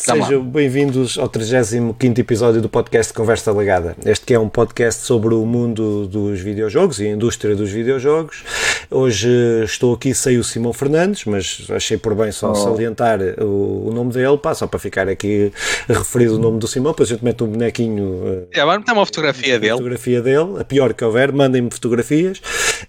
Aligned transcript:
Sejam 0.00 0.42
bem-vindos 0.42 1.18
ao 1.18 1.28
35 1.28 1.94
episódio 2.18 2.62
do 2.62 2.70
podcast 2.70 3.12
Conversa 3.12 3.52
Legada. 3.52 3.94
Este 4.06 4.24
que 4.24 4.32
é 4.32 4.38
um 4.38 4.48
podcast 4.48 5.04
sobre 5.04 5.34
o 5.34 5.44
mundo 5.44 6.06
dos 6.06 6.40
videojogos 6.40 7.00
e 7.00 7.06
a 7.06 7.10
indústria 7.10 7.54
dos 7.54 7.70
videojogos. 7.70 8.42
Hoje 8.90 9.28
estou 9.62 9.92
aqui 9.92 10.14
sem 10.14 10.38
o 10.38 10.42
Simão 10.42 10.72
Fernandes, 10.72 11.26
mas 11.26 11.66
achei 11.68 11.98
por 11.98 12.14
bem 12.14 12.32
só 12.32 12.50
oh. 12.50 12.54
salientar 12.54 13.20
o, 13.42 13.88
o, 13.88 13.92
nome 13.92 14.10
dele, 14.10 14.38
pá, 14.38 14.54
só 14.54 14.66
para 14.66 14.80
ficar 14.80 15.06
aqui 15.06 15.52
referido 15.86 16.36
o 16.36 16.38
nome 16.38 16.58
do 16.58 16.66
Simão, 16.66 16.92
depois 16.92 17.10
a 17.10 17.12
gente 17.12 17.22
mete 17.22 17.44
um 17.44 17.48
bonequinho. 17.48 18.46
É, 18.54 18.60
agora 18.60 18.80
tem 18.80 18.94
uma 18.94 19.04
fotografia 19.04 19.60
dele. 19.60 19.72
fotografia 19.72 20.22
dele, 20.22 20.58
a 20.58 20.64
pior 20.64 20.94
que 20.94 21.04
houver, 21.04 21.30
mandem-me 21.30 21.70
fotografias. 21.70 22.40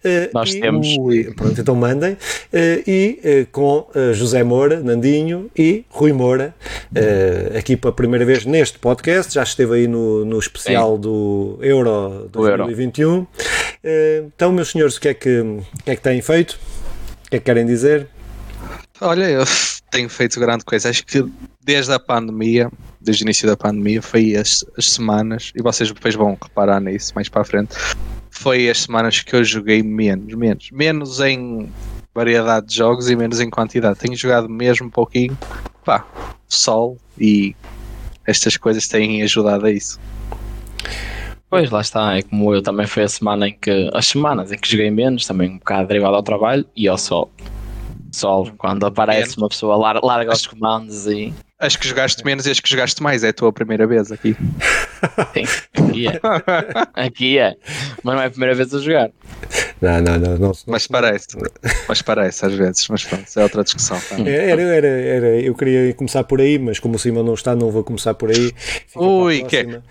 Uh, 0.03 0.29
Nós 0.33 0.53
e, 0.53 0.59
temos. 0.59 0.87
pronto, 1.35 1.61
então 1.61 1.75
mandem. 1.75 2.13
Uh, 2.13 2.17
e 2.87 3.19
uh, 3.23 3.47
com 3.51 3.87
José 4.13 4.43
Moura, 4.43 4.79
Nandinho 4.81 5.49
e 5.55 5.85
Rui 5.89 6.11
Moura 6.11 6.53
uh, 6.91 7.57
aqui 7.57 7.77
pela 7.77 7.93
primeira 7.93 8.25
vez 8.25 8.45
neste 8.45 8.79
podcast, 8.79 9.33
já 9.33 9.43
esteve 9.43 9.75
aí 9.75 9.87
no, 9.87 10.25
no 10.25 10.39
especial 10.39 10.95
Sim. 10.95 11.01
do 11.01 11.59
Euro 11.61 12.29
2021. 12.31 13.09
Euro. 13.09 13.27
Uh, 13.83 14.31
então, 14.35 14.51
meus 14.51 14.71
senhores, 14.71 14.97
o 14.97 15.01
que, 15.01 15.09
é 15.09 15.13
que, 15.13 15.39
o 15.39 15.63
que 15.83 15.91
é 15.91 15.95
que 15.95 16.01
têm 16.01 16.21
feito? 16.21 16.59
O 17.25 17.29
que 17.29 17.35
é 17.37 17.39
que 17.39 17.45
querem 17.45 17.65
dizer? 17.65 18.07
Olha, 18.99 19.29
eu 19.29 19.43
tenho 19.89 20.09
feito 20.09 20.39
grande 20.39 20.63
coisa. 20.63 20.89
Acho 20.89 21.05
que 21.05 21.25
desde 21.63 21.91
a 21.91 21.99
pandemia, 21.99 22.69
desde 22.99 23.23
o 23.23 23.25
início 23.25 23.47
da 23.47 23.57
pandemia, 23.57 24.01
foi 24.01 24.35
as, 24.35 24.65
as 24.77 24.91
semanas, 24.91 25.51
e 25.55 25.61
vocês 25.61 25.91
depois 25.91 26.15
vão 26.15 26.37
reparar 26.41 26.79
nisso 26.79 27.13
mais 27.15 27.29
para 27.29 27.41
a 27.41 27.45
frente, 27.45 27.75
foi 28.41 28.67
as 28.71 28.79
semanas 28.79 29.21
que 29.21 29.35
eu 29.35 29.43
joguei 29.43 29.83
menos, 29.83 30.33
menos, 30.33 30.71
menos 30.71 31.19
em 31.19 31.69
variedade 32.13 32.65
de 32.67 32.75
jogos 32.75 33.07
e 33.07 33.15
menos 33.15 33.39
em 33.39 33.51
quantidade. 33.51 33.99
Tenho 33.99 34.15
jogado 34.15 34.49
mesmo 34.49 34.87
um 34.87 34.89
pouquinho, 34.89 35.37
pá, 35.85 36.03
sol 36.47 36.97
e 37.19 37.55
estas 38.25 38.57
coisas 38.57 38.87
têm 38.87 39.21
ajudado 39.21 39.67
a 39.67 39.71
isso. 39.71 39.99
Pois, 41.51 41.69
lá 41.69 41.81
está, 41.81 42.17
é 42.17 42.23
como 42.23 42.55
eu 42.55 42.63
também 42.63 42.87
foi 42.87 43.03
a 43.03 43.07
semana 43.07 43.47
em 43.47 43.53
que, 43.53 43.91
as 43.93 44.07
semanas 44.07 44.51
em 44.51 44.57
que 44.57 44.71
joguei 44.71 44.89
menos, 44.89 45.27
também 45.27 45.51
um 45.51 45.57
bocado 45.59 45.87
derivado 45.87 46.15
ao 46.15 46.23
trabalho 46.23 46.65
e 46.75 46.87
ao 46.87 46.97
sol. 46.97 47.31
Sol, 48.11 48.51
quando 48.57 48.87
aparece 48.87 49.37
uma 49.37 49.49
pessoa 49.49 49.75
larga, 49.75 50.03
larga 50.03 50.33
os 50.33 50.47
comandos 50.47 51.05
e 51.05 51.31
as 51.59 51.75
que 51.75 51.87
jogaste 51.87 52.25
menos 52.25 52.47
e 52.47 52.51
as 52.51 52.59
que 52.59 52.69
jogaste 52.69 53.03
mais. 53.03 53.23
É 53.23 53.29
a 53.29 53.33
tua 53.33 53.53
primeira 53.53 53.85
vez 53.85 54.11
aqui. 54.11 54.35
Sim, 55.33 55.43
aqui 55.73 56.07
é. 56.07 56.19
Aqui 56.93 57.37
é. 57.39 57.55
Mas 58.03 58.15
não 58.15 58.21
é 58.21 58.25
a 58.27 58.29
primeira 58.29 58.55
vez 58.55 58.73
a 58.73 58.79
jogar. 58.79 59.11
Não, 59.81 59.99
não, 59.99 60.19
não. 60.19 60.37
não, 60.37 60.51
mas 60.67 60.87
parece. 60.87 61.27
Mas 61.87 62.01
parece 62.01 62.45
às 62.45 62.53
vezes. 62.53 62.87
Mas 62.87 63.03
pronto, 63.03 63.25
é 63.35 63.43
outra 63.43 63.63
discussão. 63.63 63.99
Tá? 63.99 64.15
Era, 64.19 64.61
era, 64.61 64.87
era, 64.87 65.27
eu 65.41 65.55
queria 65.55 65.93
começar 65.95 66.23
por 66.23 66.39
aí, 66.39 66.59
mas 66.59 66.79
como 66.79 66.95
o 66.95 66.99
Simão 66.99 67.23
não 67.23 67.33
está, 67.33 67.55
não 67.55 67.71
vou 67.71 67.83
começar 67.83 68.13
por 68.13 68.29
aí. 68.29 68.53
Fica 68.87 69.03
Ui, 69.03 69.43
que 69.43 69.63
não, 69.63 69.81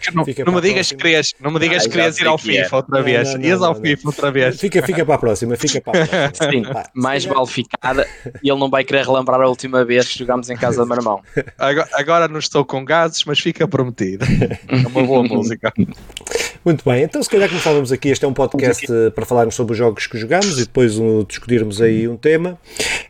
não, 0.47 0.55
me 0.55 0.61
digas 0.61 0.91
que 0.91 0.97
querias, 0.97 1.35
não 1.41 1.51
me 1.51 1.59
digas 1.59 1.83
ah, 1.83 1.85
que 1.87 1.91
querias 1.91 2.19
ir 2.19 2.27
ao 2.27 2.39
FIFA 2.39 2.69
é. 2.73 2.77
outra 2.77 3.03
vez. 3.03 3.35
Ias 3.35 3.63
ao 3.63 3.75
FIFA 3.75 4.09
outra 4.09 4.31
vez. 4.31 4.61
Fica, 4.61 4.83
fica 4.83 5.05
para 5.05 5.15
a 5.17 5.19
próxima. 5.19 5.57
Fica 5.57 5.81
para 5.81 6.05
a 6.05 6.07
próxima. 6.07 6.53
Sim, 6.53 6.63
mais 6.95 7.25
vale 7.25 7.47
ficar 7.47 7.97
e 8.43 8.51
ele 8.51 8.59
não 8.59 8.71
vai 8.71 8.85
querer 8.85 9.05
relembrar 9.05 9.41
a 9.41 9.49
última 9.49 9.85
vez 9.85 10.09
que 10.09 10.19
jogámos 10.19 10.49
em 10.51 10.57
casa 10.57 10.83
do 10.83 10.87
meu 10.87 10.97
irmão. 10.97 11.21
Agora, 11.59 11.89
agora 11.93 12.29
não 12.29 12.39
estou 12.39 12.65
com 12.65 12.85
gases, 12.85 13.25
mas 13.25 13.39
fica 13.39 13.67
prometido. 13.67 14.25
É 14.69 14.87
uma 14.87 15.00
boa 15.07 15.23
música. 15.23 15.73
Muito 16.65 16.85
bem, 16.85 17.05
então 17.05 17.23
se 17.23 17.31
calhar 17.31 17.49
como 17.49 17.61
falamos 17.61 17.91
aqui, 17.91 18.11
este 18.11 18.25
é 18.25 18.29
um 18.29 18.35
podcast 18.35 18.87
para 19.15 19.25
falarmos 19.25 19.55
sobre 19.55 19.73
os 19.73 19.79
jogos 19.79 20.07
que 20.07 20.19
jogamos 20.19 20.59
e 20.59 20.65
depois 20.65 20.99
um, 20.99 21.25
discutirmos 21.25 21.81
aí 21.81 22.07
um 22.07 22.17
tema. 22.17 22.59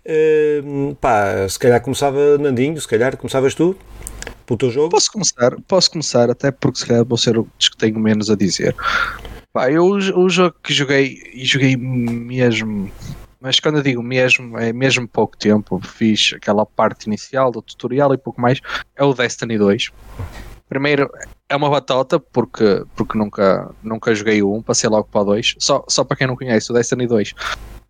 Uh, 0.07 0.95
pá, 0.95 1.49
se 1.49 1.59
calhar 1.59 1.81
começava 1.81 2.39
Nandinho, 2.39 2.81
se 2.81 2.87
calhar 2.87 3.17
começavas 3.17 3.55
tu 3.55 3.77
pelo 4.47 4.57
teu 4.57 4.71
jogo? 4.71 4.91
Posso 4.91 5.11
começar, 5.11 5.57
posso 5.67 5.91
começar, 5.91 6.31
até 6.31 6.53
porque 6.53 6.79
se 6.79 6.87
calhar 6.87 7.05
vou 7.05 7.19
ser 7.19 7.37
o 7.39 7.49
que 7.59 7.77
tenho 7.77 7.99
menos 7.99 8.31
a 8.31 8.37
dizer. 8.37 8.75
Pá, 9.53 9.69
eu 9.69 9.85
o 9.85 10.29
jogo 10.29 10.55
que 10.63 10.73
joguei 10.73 11.21
e 11.35 11.45
joguei 11.45 11.77
mesmo 11.77 12.89
mas 13.41 13.59
quando 13.59 13.79
eu 13.79 13.83
digo 13.83 14.03
mesmo, 14.03 14.59
é 14.59 14.71
mesmo 14.71 15.09
pouco 15.09 15.37
tempo. 15.37 15.81
Fiz 15.83 16.33
aquela 16.37 16.67
parte 16.67 17.07
inicial 17.07 17.51
do 17.51 17.63
tutorial 17.63 18.13
e 18.13 18.19
pouco 18.19 18.39
mais. 18.39 18.61
É 18.95 19.03
o 19.03 19.15
Destiny 19.15 19.57
2. 19.57 19.91
Primeiro, 20.69 21.11
é 21.51 21.57
uma 21.57 21.69
batota, 21.69 22.21
porque, 22.21 22.85
porque 22.95 23.19
nunca, 23.19 23.75
nunca 23.83 24.15
joguei 24.15 24.41
o 24.41 24.55
1, 24.55 24.63
passei 24.63 24.89
logo 24.89 25.09
para 25.11 25.21
o 25.21 25.25
2. 25.25 25.57
Só, 25.59 25.85
só 25.89 26.05
para 26.05 26.17
quem 26.17 26.27
não 26.29 26.37
conhece, 26.37 26.71
o 26.71 26.75
Destiny 26.75 27.09
2 27.09 27.35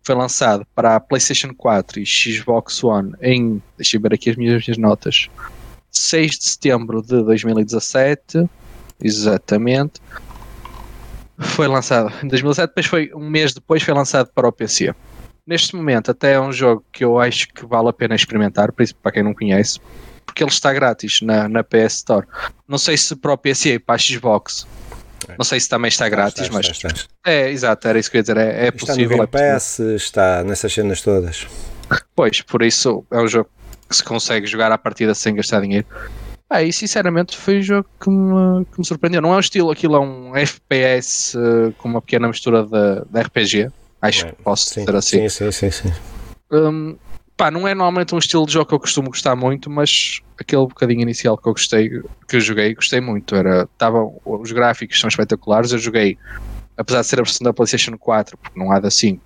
foi 0.03 0.15
lançado 0.15 0.65
para 0.73 0.95
a 0.95 0.99
PlayStation 0.99 1.53
4 1.53 1.99
e 1.99 2.05
Xbox 2.05 2.83
One 2.83 3.13
em. 3.21 3.61
Deixa 3.77 3.97
eu 3.97 4.01
ver 4.01 4.15
aqui 4.15 4.31
as 4.31 4.35
minhas, 4.35 4.65
minhas 4.65 4.77
notas. 4.79 5.29
6 5.91 6.39
de 6.39 6.45
setembro 6.45 7.03
de 7.03 7.23
2017. 7.23 8.49
Exatamente. 8.99 10.01
Foi 11.37 11.67
lançado 11.67 12.11
em 12.23 12.27
2017, 12.27 12.69
depois 12.69 12.85
foi 12.87 13.11
um 13.13 13.29
mês 13.29 13.53
depois 13.53 13.83
foi 13.83 13.93
lançado 13.93 14.29
para 14.33 14.47
o 14.47 14.51
PC 14.51 14.93
neste 15.45 15.75
momento 15.75 16.11
até 16.11 16.33
é 16.33 16.39
um 16.39 16.51
jogo 16.51 16.85
que 16.91 17.03
eu 17.03 17.19
acho 17.19 17.47
que 17.49 17.65
vale 17.65 17.89
a 17.89 17.93
pena 17.93 18.15
experimentar, 18.15 18.71
para 18.71 19.11
quem 19.11 19.23
não 19.23 19.33
conhece, 19.33 19.79
porque 20.31 20.43
ele 20.43 20.49
está 20.49 20.71
grátis 20.71 21.19
na, 21.21 21.49
na 21.49 21.63
PS 21.63 21.95
Store. 21.95 22.25
Não 22.67 22.77
sei 22.77 22.97
se 22.97 23.15
para 23.15 23.33
o 23.33 23.37
PC 23.37 23.73
e 23.73 23.79
para 23.79 23.95
a 23.95 23.97
Xbox. 23.97 24.65
É. 25.27 25.35
Não 25.37 25.43
sei 25.43 25.59
se 25.59 25.67
também 25.69 25.89
está 25.89 26.07
grátis, 26.07 26.43
está, 26.43 26.59
está, 26.59 26.87
mas. 26.87 26.93
Está, 26.95 27.07
é, 27.25 27.51
exato, 27.51 27.87
era 27.87 27.99
isso 27.99 28.09
que 28.09 28.17
eu 28.17 28.19
ia 28.19 28.23
dizer. 28.23 28.37
É, 28.37 28.67
é 28.67 28.71
possível. 28.71 29.23
Está 29.23 29.37
no 29.37 29.91
é 29.91 29.95
está 29.95 30.43
nessas 30.43 30.73
cenas 30.73 31.01
todas. 31.01 31.47
Pois, 32.15 32.41
por 32.41 32.63
isso 32.63 33.05
é 33.11 33.21
um 33.21 33.27
jogo 33.27 33.49
que 33.89 33.95
se 33.95 34.03
consegue 34.03 34.47
jogar 34.47 34.71
à 34.71 34.77
partida 34.77 35.13
sem 35.13 35.35
gastar 35.35 35.59
dinheiro. 35.61 35.85
Ah, 36.49 36.63
e 36.63 36.71
sinceramente 36.71 37.37
foi 37.37 37.59
um 37.59 37.61
jogo 37.61 37.89
que 38.01 38.09
me, 38.09 38.65
que 38.65 38.79
me 38.79 38.85
surpreendeu. 38.85 39.21
Não 39.21 39.33
é 39.33 39.37
um 39.37 39.39
estilo, 39.39 39.69
aquilo 39.69 39.95
é 39.95 39.99
um 39.99 40.35
FPS 40.35 41.37
uh, 41.37 41.73
com 41.77 41.89
uma 41.89 42.01
pequena 42.01 42.27
mistura 42.27 42.63
de, 42.63 43.05
de 43.09 43.21
RPG. 43.21 43.69
Acho 44.01 44.27
que 44.27 44.33
posso 44.43 44.69
sim, 44.69 44.79
dizer 44.81 44.95
assim. 44.95 45.29
Sim, 45.29 45.51
sim, 45.51 45.51
sim. 45.51 45.71
sim. 45.71 45.93
Um, 46.51 46.97
pá, 47.41 47.49
não 47.49 47.67
é 47.67 47.73
normalmente 47.73 48.13
um 48.13 48.19
estilo 48.19 48.45
de 48.45 48.53
jogo 48.53 48.67
que 48.67 48.75
eu 48.75 48.79
costumo 48.79 49.09
gostar 49.09 49.35
muito, 49.35 49.67
mas 49.67 50.21
aquele 50.37 50.61
bocadinho 50.61 51.01
inicial 51.01 51.35
que 51.35 51.49
eu 51.49 51.53
gostei, 51.53 51.89
que 52.27 52.35
eu 52.35 52.39
joguei, 52.39 52.75
gostei 52.75 53.01
muito. 53.01 53.35
Era, 53.35 53.67
tava, 53.79 54.07
os 54.23 54.51
gráficos 54.51 54.99
são 54.99 55.07
espetaculares. 55.07 55.71
Eu 55.71 55.79
joguei, 55.79 56.19
apesar 56.77 57.01
de 57.01 57.07
ser 57.07 57.19
a 57.19 57.23
versão 57.23 57.43
da 57.43 57.51
PlayStation 57.51 57.97
4, 57.97 58.37
porque 58.37 58.59
não 58.59 58.71
há 58.71 58.79
da 58.79 58.91
5, 58.91 59.19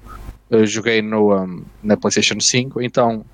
eu 0.50 0.66
joguei 0.66 1.02
no, 1.02 1.36
um, 1.36 1.66
na 1.84 1.98
PlayStation 1.98 2.40
5, 2.40 2.82
então 2.82 3.26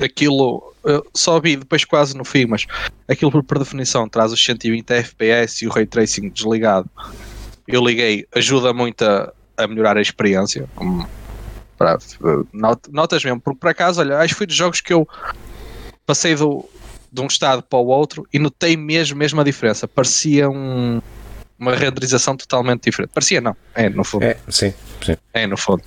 aquilo 0.00 0.72
só 1.12 1.40
vi 1.40 1.56
depois 1.56 1.84
quase 1.84 2.16
no 2.16 2.24
fim, 2.24 2.46
mas 2.46 2.68
aquilo 3.08 3.42
por 3.42 3.58
definição 3.58 4.08
traz 4.08 4.32
os 4.32 4.44
120 4.44 4.88
FPS 4.92 5.64
e 5.64 5.66
o 5.66 5.72
ray 5.72 5.86
tracing 5.86 6.28
desligado. 6.28 6.88
Eu 7.66 7.84
liguei, 7.84 8.28
ajuda 8.32 8.72
muito 8.72 9.04
a, 9.04 9.32
a 9.56 9.66
melhorar 9.66 9.96
a 9.96 10.00
experiência. 10.00 10.68
Para, 11.82 11.98
notas 12.90 13.24
mesmo, 13.24 13.40
porque 13.40 13.58
por 13.58 13.68
acaso, 13.68 14.00
olha, 14.00 14.18
acho 14.18 14.34
que 14.34 14.38
foi 14.38 14.46
dos 14.46 14.56
jogos 14.56 14.80
que 14.80 14.92
eu 14.92 15.08
passei 16.06 16.34
do, 16.34 16.68
de 17.10 17.20
um 17.20 17.26
estado 17.26 17.62
para 17.62 17.78
o 17.78 17.86
outro 17.86 18.26
e 18.32 18.38
notei 18.38 18.76
mesmo, 18.76 19.16
mesmo 19.16 19.40
a 19.40 19.44
diferença. 19.44 19.88
Parecia 19.88 20.48
um, 20.48 21.00
uma 21.58 21.74
renderização 21.74 22.36
totalmente 22.36 22.84
diferente. 22.84 23.10
Parecia 23.12 23.40
não, 23.40 23.56
é 23.74 23.88
no 23.88 24.04
fundo. 24.04 24.24
É, 24.24 24.36
sim, 24.48 24.72
sim. 25.04 25.16
É 25.32 25.46
no 25.46 25.56
fundo. 25.56 25.82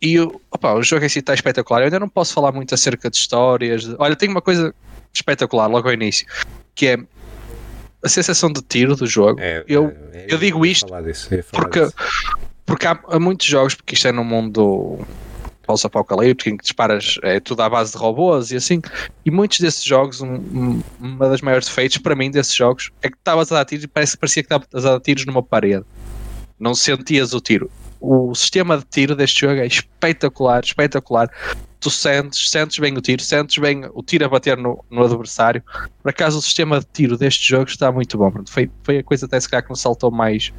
E 0.00 0.18
opa, 0.18 0.74
o 0.74 0.82
jogo 0.82 1.04
em 1.04 1.08
si 1.08 1.18
está 1.18 1.34
espetacular. 1.34 1.80
Eu 1.80 1.84
ainda 1.84 2.00
não 2.00 2.08
posso 2.08 2.32
falar 2.32 2.52
muito 2.52 2.74
acerca 2.74 3.10
de 3.10 3.16
histórias. 3.16 3.84
De... 3.84 3.96
Olha, 3.98 4.16
tem 4.16 4.28
uma 4.28 4.40
coisa 4.40 4.74
espetacular 5.12 5.66
logo 5.66 5.88
ao 5.88 5.94
início, 5.94 6.26
que 6.74 6.86
é 6.86 6.98
a 8.02 8.08
sensação 8.08 8.50
de 8.50 8.62
tiro 8.62 8.96
do 8.96 9.06
jogo. 9.06 9.40
É, 9.40 9.64
eu, 9.68 9.94
é, 10.12 10.26
eu 10.28 10.38
digo 10.38 10.64
isto 10.64 10.86
disso, 11.02 11.28
porque 11.52 11.80
disso. 11.80 11.94
Porque 12.64 12.86
há, 12.86 12.98
há, 13.08 13.18
muitos 13.18 13.46
jogos, 13.46 13.74
porque 13.74 13.94
isto 13.94 14.06
é 14.06 14.12
num 14.12 14.24
mundo 14.24 15.00
pós-apocalíptico, 15.70 16.50
em 16.50 16.56
que 16.56 16.64
disparas 16.64 17.16
é 17.22 17.38
tudo 17.38 17.60
à 17.62 17.68
base 17.68 17.92
de 17.92 17.98
robôs 17.98 18.50
e 18.50 18.56
assim, 18.56 18.82
e 19.24 19.30
muitos 19.30 19.60
desses 19.60 19.84
jogos, 19.84 20.20
um, 20.20 20.34
um, 20.34 20.82
uma 20.98 21.28
das 21.28 21.40
maiores 21.40 21.68
defeitos 21.68 21.98
para 21.98 22.16
mim 22.16 22.30
desses 22.30 22.54
jogos 22.54 22.90
é 23.02 23.08
que 23.08 23.16
estavas 23.16 23.52
a 23.52 23.56
dar 23.56 23.64
tiros 23.64 23.84
e 23.84 23.88
parece, 23.88 24.16
parecia 24.16 24.42
que 24.42 24.52
estavas 24.52 24.84
a 24.84 24.92
dar 24.92 25.00
tiros 25.00 25.24
numa 25.26 25.42
parede. 25.42 25.84
Não 26.58 26.74
sentias 26.74 27.32
o 27.32 27.40
tiro. 27.40 27.70
O 28.00 28.34
sistema 28.34 28.78
de 28.78 28.84
tiro 28.84 29.14
deste 29.14 29.40
jogo 29.42 29.60
é 29.60 29.66
espetacular, 29.66 30.62
espetacular. 30.64 31.30
Tu 31.78 31.90
sentes, 31.90 32.50
sentes 32.50 32.78
bem 32.78 32.96
o 32.96 33.00
tiro, 33.00 33.22
sentes 33.22 33.56
bem 33.58 33.84
o 33.94 34.02
tiro 34.02 34.24
a 34.24 34.28
bater 34.28 34.56
no, 34.56 34.84
no 34.90 35.04
adversário. 35.04 35.62
Por 36.02 36.10
acaso 36.10 36.38
o 36.38 36.42
sistema 36.42 36.80
de 36.80 36.86
tiro 36.92 37.16
deste 37.16 37.48
jogo 37.48 37.70
está 37.70 37.92
muito 37.92 38.18
bom. 38.18 38.32
Foi, 38.48 38.70
foi 38.82 38.98
a 38.98 39.04
coisa 39.04 39.26
até 39.26 39.38
se 39.38 39.48
calhar 39.48 39.64
que 39.64 39.70
me 39.70 39.78
saltou 39.78 40.10
mais, 40.10 40.52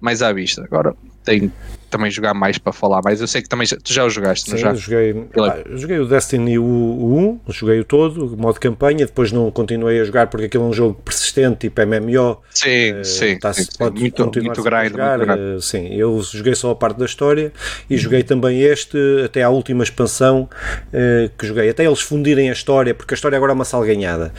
mais 0.00 0.22
à 0.22 0.32
vista. 0.32 0.62
Agora, 0.64 0.94
tem 1.24 1.52
também 1.88 2.10
jogar 2.10 2.34
mais 2.34 2.58
para 2.58 2.72
falar, 2.72 3.00
mas 3.04 3.20
eu 3.20 3.26
sei 3.26 3.42
que 3.42 3.48
também 3.48 3.66
já, 3.66 3.76
tu 3.76 3.92
já 3.92 4.04
o 4.04 4.10
jogaste, 4.10 4.44
Sim, 4.46 4.52
não 4.52 4.58
já? 4.58 4.74
joguei, 4.74 5.14
ah, 5.40 5.56
joguei 5.74 5.98
o 5.98 6.06
Destiny 6.06 6.58
o, 6.58 6.62
o 6.64 7.40
1, 7.46 7.52
joguei 7.52 7.80
o 7.80 7.84
todo, 7.84 8.34
o 8.34 8.36
modo 8.36 8.58
campanha, 8.60 9.06
depois 9.06 9.32
não 9.32 9.50
continuei 9.50 10.00
a 10.00 10.04
jogar 10.04 10.26
porque 10.28 10.46
aquilo 10.46 10.64
é 10.64 10.66
um 10.68 10.72
jogo 10.72 10.94
persistente, 11.02 11.68
tipo 11.68 11.80
MMO. 11.80 12.38
Sim, 12.50 12.92
uh, 13.00 13.04
sim, 13.04 13.38
tá, 13.38 13.52
sim, 13.52 13.66
pode 13.78 14.00
muito, 14.00 14.22
continuar 14.24 14.46
muito 14.46 14.62
grande, 14.62 14.90
jogar. 14.90 15.18
muito 15.18 15.40
uh, 15.58 15.62
sim, 15.62 15.94
eu 15.94 16.20
joguei 16.22 16.54
só 16.54 16.70
a 16.70 16.76
parte 16.76 16.98
da 16.98 17.06
história 17.06 17.52
e 17.88 17.96
joguei 17.96 18.22
também 18.22 18.62
este 18.62 18.98
até 19.24 19.42
à 19.42 19.48
última 19.50 19.82
expansão 19.84 20.48
uh, 20.92 21.30
que 21.38 21.46
joguei, 21.46 21.68
até 21.70 21.84
eles 21.84 22.00
fundirem 22.00 22.50
a 22.50 22.52
história, 22.52 22.94
porque 22.94 23.14
a 23.14 23.16
história 23.16 23.36
agora 23.36 23.52
é 23.52 23.54
uma 23.54 23.64
salganhada, 23.64 24.32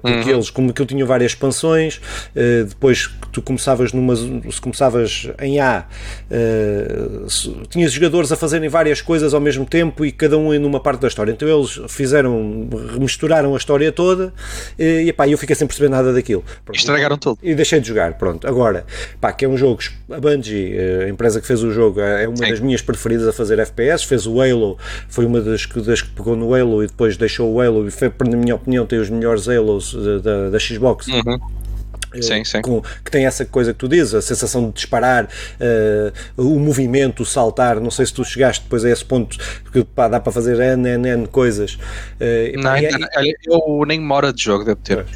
porque 0.00 0.30
Uhum. 0.30 0.36
eles, 0.36 0.50
como 0.50 0.72
que 0.72 0.80
eu 0.82 0.86
tinha 0.86 1.04
várias 1.04 1.32
expansões, 1.32 2.00
depois 2.68 3.06
que 3.06 3.28
tu 3.32 3.42
começavas 3.42 3.92
numa, 3.92 4.14
se 4.16 4.60
começavas 4.60 5.28
em 5.40 5.60
A, 5.60 5.86
tinhas 7.68 7.92
jogadores 7.92 8.30
a 8.32 8.36
fazerem 8.36 8.68
várias 8.68 9.00
coisas 9.00 9.34
ao 9.34 9.40
mesmo 9.40 9.64
tempo 9.64 10.04
e 10.04 10.12
cada 10.12 10.36
um 10.38 10.52
em 10.52 10.64
uma 10.64 10.80
parte 10.80 11.00
da 11.00 11.08
história. 11.08 11.32
Então 11.32 11.48
eles 11.48 11.80
fizeram, 11.88 12.68
remisturaram 12.92 13.54
a 13.54 13.56
história 13.56 13.90
toda 13.92 14.32
e, 14.78 15.04
e 15.08 15.12
pá, 15.12 15.28
eu 15.28 15.38
fiquei 15.38 15.54
sem 15.56 15.66
perceber 15.66 15.88
nada 15.88 16.12
daquilo. 16.12 16.44
Pronto, 16.64 16.78
Estragaram 16.78 17.18
tudo. 17.18 17.38
E 17.42 17.54
deixei 17.54 17.80
de 17.80 17.88
jogar, 17.88 18.14
pronto. 18.14 18.46
Agora, 18.46 18.84
pá, 19.20 19.32
que 19.32 19.44
é 19.44 19.48
um 19.48 19.56
jogo, 19.56 19.80
a 20.10 20.20
Bungie, 20.20 20.76
a 21.04 21.08
empresa 21.08 21.40
que 21.40 21.46
fez 21.46 21.62
o 21.62 21.70
jogo, 21.70 22.00
é 22.00 22.26
uma 22.26 22.36
Sim. 22.36 22.50
das 22.50 22.60
minhas 22.60 22.82
preferidas 22.82 23.28
a 23.28 23.32
fazer 23.32 23.58
FPS, 23.58 24.04
fez 24.04 24.26
o 24.26 24.40
Halo, 24.40 24.78
foi 25.08 25.24
uma 25.24 25.40
das, 25.40 25.66
das 25.66 26.02
que 26.02 26.10
pegou 26.10 26.36
no 26.36 26.54
Halo 26.54 26.82
e 26.82 26.86
depois 26.86 27.16
deixou 27.16 27.52
o 27.52 27.60
Halo 27.60 27.86
e 27.86 27.90
foi, 27.90 28.12
na 28.28 28.36
minha 28.36 28.54
opinião, 28.54 28.86
tem 28.86 28.98
os 28.98 29.10
melhores 29.10 29.48
Halos 29.48 29.94
da, 30.22 30.50
da 30.50 30.58
Xbox. 30.58 31.06
Uhum. 31.08 31.61
Sim, 32.20 32.44
sim. 32.44 32.60
Com, 32.62 32.82
que 32.82 33.10
tem 33.10 33.26
essa 33.26 33.44
coisa 33.44 33.72
que 33.72 33.78
tu 33.78 33.88
dizes, 33.88 34.14
a 34.14 34.22
sensação 34.22 34.68
de 34.68 34.74
disparar, 34.74 35.24
uh, 35.24 36.42
o 36.42 36.58
movimento, 36.58 37.22
o 37.22 37.26
saltar. 37.26 37.80
Não 37.80 37.90
sei 37.90 38.06
se 38.06 38.12
tu 38.12 38.24
chegaste 38.24 38.62
depois 38.64 38.84
a 38.84 38.90
esse 38.90 39.04
ponto 39.04 39.38
que 39.72 39.84
pá, 39.84 40.08
dá 40.08 40.20
para 40.20 40.32
fazer 40.32 40.58
N, 40.60 40.88
N, 40.88 41.08
N 41.08 41.26
coisas. 41.28 41.74
Uh, 41.74 42.60
não, 42.60 42.76
e, 42.76 42.84
e, 42.84 43.34
eu 43.46 43.84
nem 43.86 44.00
mora 44.00 44.32
de 44.32 44.42
jogo 44.42 44.64
devo 44.64 44.80
ter. 44.82 45.06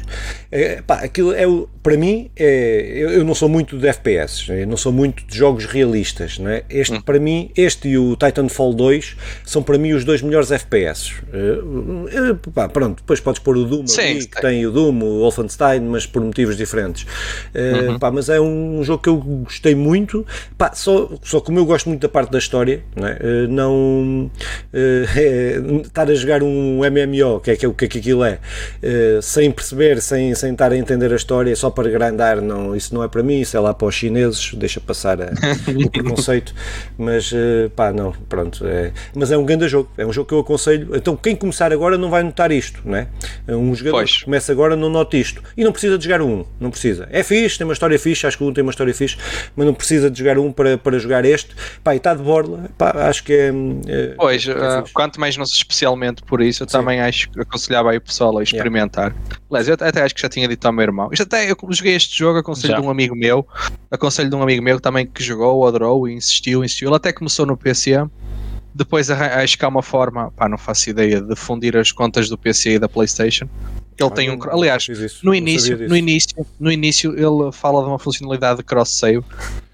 É, 0.51 0.81
pá, 0.81 0.95
aquilo 0.95 1.33
é 1.33 1.45
para 1.83 1.95
mim, 1.95 2.29
é, 2.35 2.91
eu, 2.95 3.09
eu, 3.11 3.23
não 3.23 3.33
sou 3.33 3.47
muito 3.47 3.77
de 3.77 3.87
FPS, 3.87 4.49
eu 4.49 4.67
não 4.67 4.75
sou 4.75 4.91
muito 4.91 5.25
de 5.25 5.37
jogos 5.37 5.65
realistas. 5.65 6.37
Não 6.37 6.49
é? 6.49 6.63
Este, 6.69 6.95
hum. 6.95 7.01
para 7.01 7.19
mim, 7.19 7.51
este 7.55 7.89
e 7.89 7.97
o 7.97 8.15
Titanfall 8.15 8.73
2 8.73 9.15
são 9.45 9.63
para 9.63 9.77
mim 9.77 9.93
os 9.93 10.03
dois 10.03 10.21
melhores 10.21 10.51
FPS. 10.51 11.13
Uh, 11.33 12.35
pá, 12.51 12.67
pronto, 12.67 12.97
depois 12.97 13.19
podes 13.19 13.39
pôr 13.39 13.57
o 13.57 13.65
Doom 13.65 13.87
sim, 13.87 14.01
ali, 14.01 14.25
que 14.25 14.41
tem 14.41 14.65
o 14.65 14.71
Doom, 14.71 15.01
o 15.01 15.19
Wolfenstein, 15.19 15.81
mas 15.81 16.05
por 16.05 16.21
motivos 16.21 16.57
diferentes. 16.57 16.86
Uh, 16.95 17.91
uhum. 17.91 17.99
pá, 17.99 18.11
mas 18.11 18.29
é 18.29 18.39
um 18.39 18.83
jogo 18.83 19.01
que 19.03 19.09
eu 19.09 19.17
gostei 19.17 19.75
muito, 19.75 20.25
pá, 20.57 20.71
só, 20.73 21.09
só 21.23 21.39
como 21.39 21.59
eu 21.59 21.65
gosto 21.65 21.89
muito 21.89 22.01
da 22.01 22.09
parte 22.09 22.31
da 22.31 22.37
história, 22.37 22.83
não, 22.95 23.07
é? 23.07 23.13
uh, 23.13 23.47
não 23.49 24.31
é, 24.73 25.61
estar 25.85 26.09
a 26.09 26.15
jogar 26.15 26.43
um 26.43 26.79
MMO, 26.79 27.39
que 27.41 27.51
é, 27.51 27.55
que 27.55 27.65
é 27.65 27.69
o 27.69 27.73
que, 27.73 27.85
é 27.85 27.87
que 27.87 27.99
aquilo 27.99 28.23
é, 28.23 28.39
sem 29.21 29.51
perceber, 29.51 30.01
sem, 30.01 30.33
sem 30.35 30.51
estar 30.51 30.71
a 30.71 30.77
entender 30.77 31.11
a 31.11 31.15
história, 31.15 31.55
só 31.55 31.69
para 31.69 31.89
grandar, 31.89 32.41
não, 32.41 32.75
isso 32.75 32.93
não 32.93 33.03
é 33.03 33.07
para 33.07 33.23
mim, 33.23 33.39
isso 33.41 33.55
é 33.57 33.59
lá 33.59 33.73
para 33.73 33.87
os 33.87 33.95
chineses, 33.95 34.53
deixa 34.53 34.79
passar 34.79 35.21
a, 35.21 35.31
o 35.85 35.89
preconceito, 35.89 36.53
mas 36.97 37.31
pá, 37.75 37.91
não, 37.91 38.11
pronto, 38.27 38.65
é, 38.65 38.91
mas 39.15 39.31
é 39.31 39.37
um 39.37 39.45
grande 39.45 39.67
jogo, 39.67 39.89
é 39.97 40.05
um 40.05 40.13
jogo 40.13 40.27
que 40.27 40.33
eu 40.33 40.39
aconselho, 40.39 40.95
então 40.95 41.15
quem 41.15 41.35
começar 41.35 41.71
agora 41.71 41.97
não 41.97 42.09
vai 42.09 42.23
notar 42.23 42.51
isto, 42.51 42.81
não 42.85 42.95
é? 42.95 43.07
Um 43.47 43.73
jogador 43.73 43.97
pois. 43.97 44.17
que 44.17 44.25
começa 44.25 44.51
agora 44.51 44.75
não 44.75 44.89
nota 44.89 45.17
isto, 45.17 45.41
e 45.55 45.63
não 45.63 45.71
precisa 45.71 45.97
de 45.97 46.03
jogar 46.03 46.21
um, 46.21 46.45
não 46.59 46.69
precisa. 46.77 47.07
É 47.11 47.23
fixe, 47.23 47.57
tem 47.57 47.65
uma 47.65 47.73
história 47.73 47.97
fixe, 47.97 48.27
acho 48.27 48.37
que 48.37 48.43
o 48.43 48.47
um 48.47 48.53
tem 48.53 48.61
uma 48.61 48.71
história 48.71 48.93
fixe, 48.93 49.17
mas 49.55 49.65
não 49.65 49.73
precisa 49.73 50.09
de 50.09 50.19
jogar 50.19 50.37
um 50.37 50.51
para, 50.51 50.77
para 50.77 50.99
jogar 50.99 51.25
este. 51.25 51.55
Pá, 51.83 51.93
e 51.93 51.97
está 51.97 52.13
de 52.13 52.21
borla, 52.21 52.69
pá, 52.77 52.91
acho 53.09 53.23
que 53.23 53.33
é. 53.33 53.51
é 53.87 54.13
pois, 54.15 54.47
é 54.47 54.53
uh, 54.53 54.83
quanto 54.93 55.19
mais 55.19 55.35
não 55.35 55.45
se 55.45 55.55
especialmente 55.55 56.21
por 56.23 56.41
isso, 56.41 56.63
eu 56.63 56.69
Sim. 56.69 56.77
também 56.77 57.01
acho 57.01 57.29
que 57.29 57.41
aconselhava 57.41 57.91
aí 57.91 57.97
o 57.97 58.01
pessoal 58.01 58.37
a 58.37 58.43
experimentar. 58.43 59.11
Yeah. 59.11 59.41
Aliás, 59.49 59.67
eu 59.67 59.73
até 59.73 60.01
acho 60.01 60.15
que 60.15 60.21
já 60.21 60.29
tinha 60.29 60.47
dito 60.47 60.65
ao 60.65 60.71
meu 60.71 60.83
irmão. 60.83 61.09
Isto 61.11 61.23
até, 61.23 61.49
eu 61.49 61.57
joguei 61.69 61.95
este 61.95 62.17
jogo, 62.17 62.39
aconselho 62.39 62.73
já. 62.73 62.79
de 62.79 62.85
um 62.85 62.89
amigo 62.89 63.15
meu, 63.15 63.47
aconselho 63.89 64.29
de 64.29 64.35
um 64.35 64.43
amigo 64.43 64.63
meu 64.63 64.79
também 64.79 65.05
que 65.05 65.23
jogou, 65.23 65.67
adorou 65.67 66.07
e 66.07 66.13
insistiu, 66.13 66.63
insistiu. 66.63 66.89
Ele 66.89 66.95
até 66.95 67.11
começou 67.11 67.45
no 67.45 67.57
PC 67.57 68.05
depois 68.77 69.09
acho 69.09 69.57
que 69.57 69.65
há 69.65 69.67
uma 69.67 69.81
forma, 69.81 70.31
pá, 70.31 70.47
não 70.47 70.57
faço 70.57 70.91
ideia, 70.91 71.19
de 71.19 71.35
fundir 71.35 71.75
as 71.75 71.91
contas 71.91 72.29
do 72.29 72.37
PC 72.37 72.75
e 72.75 72.79
da 72.79 72.87
PlayStation. 72.87 73.49
Ele 73.99 74.09
ah, 74.09 74.13
tem 74.13 74.29
um. 74.29 74.37
Aliás, 74.51 74.87
no 75.23 75.33
início, 75.33 75.77
no 75.87 75.95
início, 75.95 76.45
no 76.59 76.71
início 76.71 77.13
ele 77.13 77.51
fala 77.51 77.81
de 77.81 77.87
uma 77.87 77.97
funcionalidade 77.97 78.57
de 78.57 78.63
cross-save. 78.63 79.23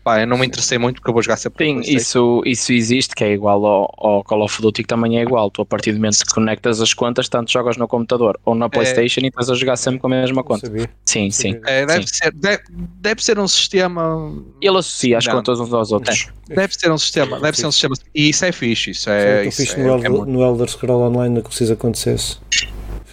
Pá, 0.03 0.19
eu 0.19 0.27
não 0.27 0.37
me 0.37 0.45
interessei 0.45 0.77
muito 0.77 0.95
porque 0.95 1.09
eu 1.09 1.13
vou 1.13 1.23
jogar 1.23 1.37
sempre 1.37 1.65
Sim, 1.65 1.79
isso, 1.85 2.41
isso 2.45 2.73
existe, 2.73 3.15
que 3.15 3.23
é 3.23 3.31
igual 3.31 3.65
ao, 3.65 3.93
ao, 3.97 4.23
Call 4.23 4.43
of 4.43 4.61
Duty, 4.61 4.83
que 4.83 4.87
também 4.87 5.17
é 5.17 5.21
igual. 5.21 5.49
Tu, 5.49 5.61
a 5.61 5.65
partir 5.65 5.93
do 5.93 5.95
momento 5.95 6.17
que 6.17 6.33
conectas 6.33 6.81
as 6.81 6.93
contas, 6.93 7.29
tanto 7.29 7.49
jogas 7.49 7.77
no 7.77 7.87
computador 7.87 8.37
ou 8.43 8.53
na 8.53 8.69
PlayStation 8.69 9.21
é... 9.21 9.23
e 9.23 9.27
estás 9.27 9.49
a 9.49 9.55
jogar 9.55 9.77
sempre 9.77 10.01
com 10.01 10.07
a 10.07 10.09
mesma 10.09 10.43
conta. 10.43 10.67
Sabia. 10.67 10.89
Sim, 11.05 11.31
sim. 11.31 11.57
É, 11.65 11.85
deve, 11.85 12.05
sim. 12.05 12.15
Ser, 12.15 12.33
deve, 12.33 12.63
deve, 12.99 13.23
ser 13.23 13.39
um 13.39 13.47
sistema. 13.47 14.33
Ele 14.61 14.77
associa 14.77 15.17
as 15.17 15.25
contas 15.25 15.57
uns 15.61 15.73
aos 15.73 15.93
outros. 15.93 16.27
É. 16.49 16.55
Deve 16.55 16.73
ser 16.73 16.91
um 16.91 16.97
sistema, 16.97 17.39
deve 17.39 17.57
ser 17.57 17.67
um 17.67 17.71
sistema. 17.71 17.95
E 18.13 18.29
isso 18.29 18.43
é 18.43 18.51
fixe. 18.51 18.91
Isso 18.91 19.09
é, 19.09 19.49
Sim, 19.51 19.63
isso 19.63 19.79
no, 19.79 19.87
Elder, 19.87 20.11
no 20.11 20.43
Elder 20.43 20.69
Scroll 20.69 21.01
Online 21.01 21.41
que 21.41 21.47
precisa 21.47 21.75
acontecesse. 21.75 22.39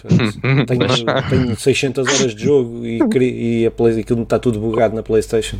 tenho, 0.67 1.29
tenho 1.29 1.59
600 1.59 2.07
horas 2.07 2.35
de 2.35 2.43
jogo 2.43 2.85
e, 2.85 2.99
e 3.61 3.65
a 3.65 3.71
Play, 3.71 3.99
aquilo 3.99 4.23
está 4.23 4.39
tudo 4.39 4.59
bugado 4.59 4.95
na 4.95 5.03
Playstation. 5.03 5.57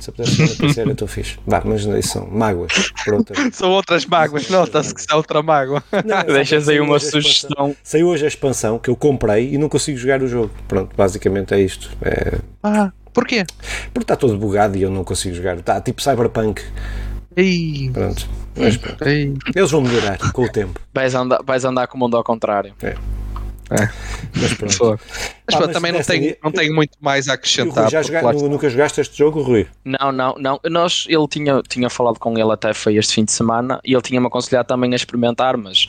Se 0.00 0.10
eu 0.10 0.14
pudesse 0.14 0.40
na 0.42 0.48
PC 0.48 0.80
era 0.80 0.94
tão 0.94 1.08
fixe. 1.08 1.38
Bah, 1.46 1.62
mas 1.64 1.84
isso 1.84 2.08
são 2.08 2.26
mágoas. 2.26 2.72
São 3.52 3.70
outras 3.70 4.06
mágoas, 4.06 4.48
nota-se 4.48 4.94
que 4.94 5.02
é 5.10 5.14
outra 5.14 5.42
mágoa. 5.42 5.82
Não, 6.04 6.34
deixas 6.34 6.68
aí 6.68 6.80
uma 6.80 6.98
sugestão. 6.98 7.74
Saiu 7.82 8.08
hoje 8.08 8.24
a 8.24 8.28
expansão 8.28 8.78
que 8.78 8.88
eu 8.88 8.96
comprei 8.96 9.54
e 9.54 9.58
não 9.58 9.68
consigo 9.68 9.98
jogar 9.98 10.22
o 10.22 10.28
jogo. 10.28 10.50
Pronto, 10.68 10.94
basicamente 10.96 11.54
é 11.54 11.60
isto. 11.60 11.90
É... 12.02 12.38
ah, 12.62 12.92
porquê? 13.12 13.44
porque 13.92 14.04
está 14.04 14.16
todo 14.16 14.36
bugado 14.36 14.76
e 14.76 14.82
eu 14.82 14.90
não 14.90 15.04
consigo 15.04 15.34
jogar. 15.34 15.58
Está 15.58 15.80
tipo 15.80 16.02
Cyberpunk. 16.02 16.62
Ei. 17.36 17.90
pronto. 17.92 18.28
Mas, 18.56 18.76
pronto. 18.76 19.04
eles 19.06 19.70
vão 19.70 19.80
melhorar 19.80 20.18
com 20.32 20.42
o 20.42 20.48
tempo. 20.48 20.80
Vais 20.92 21.14
andar, 21.14 21.42
vais 21.44 21.64
andar 21.64 21.86
com 21.86 21.96
o 21.96 22.00
mundo 22.00 22.16
ao 22.16 22.24
contrário. 22.24 22.74
É. 22.82 22.96
É. 23.70 23.88
Mas 24.34 24.54
pronto. 24.54 25.00
Mas, 25.46 25.54
ah, 25.54 25.60
mas 25.60 25.72
também 25.72 25.92
não 25.92 26.02
tenho, 26.02 26.36
não 26.42 26.50
tenho 26.50 26.74
muito 26.74 26.96
mais 27.00 27.28
a 27.28 27.34
acrescentar. 27.34 27.84
Rui, 27.84 27.92
já 27.92 28.02
joga, 28.02 28.32
nunca 28.32 28.68
jogaste 28.68 29.00
este 29.00 29.16
jogo, 29.16 29.42
Rui? 29.42 29.66
Não, 29.84 30.10
não, 30.10 30.34
não. 30.38 30.60
Nós, 30.68 31.06
ele 31.08 31.26
tinha, 31.28 31.62
tinha 31.68 31.88
falado 31.88 32.18
com 32.18 32.36
ele 32.36 32.52
até 32.52 32.74
foi 32.74 32.96
este 32.96 33.14
fim 33.14 33.24
de 33.24 33.32
semana 33.32 33.80
e 33.84 33.92
ele 33.92 34.02
tinha-me 34.02 34.26
aconselhado 34.26 34.66
também 34.66 34.92
a 34.92 34.96
experimentar, 34.96 35.56
mas 35.56 35.88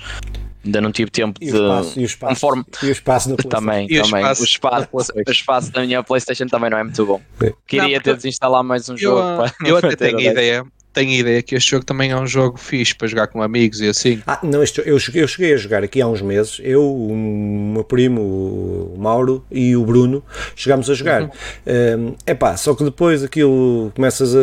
ainda 0.63 0.79
não 0.79 0.91
tive 0.91 1.09
tempo 1.09 1.39
e 1.41 1.47
de. 1.47 1.53
O 1.53 1.55
espaço, 1.55 1.99
e 1.99 2.03
o 2.03 2.05
espaço, 2.05 2.33
conforme... 2.33 2.65
e 2.83 2.85
o 2.85 2.91
espaço 2.91 3.29
da 3.29 3.35
Também, 3.37 3.87
e 3.89 4.01
também. 4.01 4.23
O 4.23 4.31
espaço, 4.31 4.41
o, 4.41 4.45
espaço, 4.45 5.13
o 5.27 5.31
espaço 5.31 5.71
da 5.71 5.81
minha 5.81 6.03
PlayStation 6.03 6.45
também 6.45 6.69
não 6.69 6.77
é 6.77 6.83
muito 6.83 7.05
bom. 7.05 7.19
Queria 7.65 7.97
não, 7.97 8.03
ter 8.03 8.15
desinstalar 8.15 8.63
mais 8.63 8.87
um 8.89 8.93
eu, 8.93 8.97
jogo. 8.97 9.21
Para, 9.21 9.67
eu 9.67 9.77
até 9.77 9.95
tenho 9.95 10.19
ideia 10.19 10.65
tenho 10.93 11.11
a 11.11 11.15
ideia 11.15 11.41
que 11.41 11.55
este 11.55 11.71
jogo 11.71 11.85
também 11.85 12.11
é 12.11 12.17
um 12.17 12.27
jogo 12.27 12.57
fixe 12.57 12.93
para 12.93 13.07
jogar 13.07 13.27
com 13.27 13.41
amigos 13.41 13.79
e 13.79 13.87
assim. 13.87 14.21
Ah, 14.27 14.39
não, 14.43 14.61
este, 14.61 14.81
eu, 14.85 14.99
cheguei, 14.99 15.23
eu 15.23 15.27
cheguei 15.27 15.53
a 15.53 15.57
jogar 15.57 15.83
aqui 15.83 16.01
há 16.01 16.07
uns 16.07 16.21
meses, 16.21 16.59
eu, 16.61 16.83
o 16.83 17.15
meu 17.15 17.83
primo, 17.83 18.21
o 18.21 18.95
Mauro 18.97 19.45
e 19.49 19.75
o 19.75 19.85
Bruno, 19.85 20.23
chegámos 20.55 20.89
a 20.89 20.93
jogar. 20.93 21.31
É 21.65 21.95
uhum. 21.95 22.15
um, 22.27 22.35
pá, 22.35 22.57
só 22.57 22.75
que 22.75 22.83
depois 22.83 23.23
aquilo 23.23 23.91
começas 23.95 24.35
a. 24.35 24.39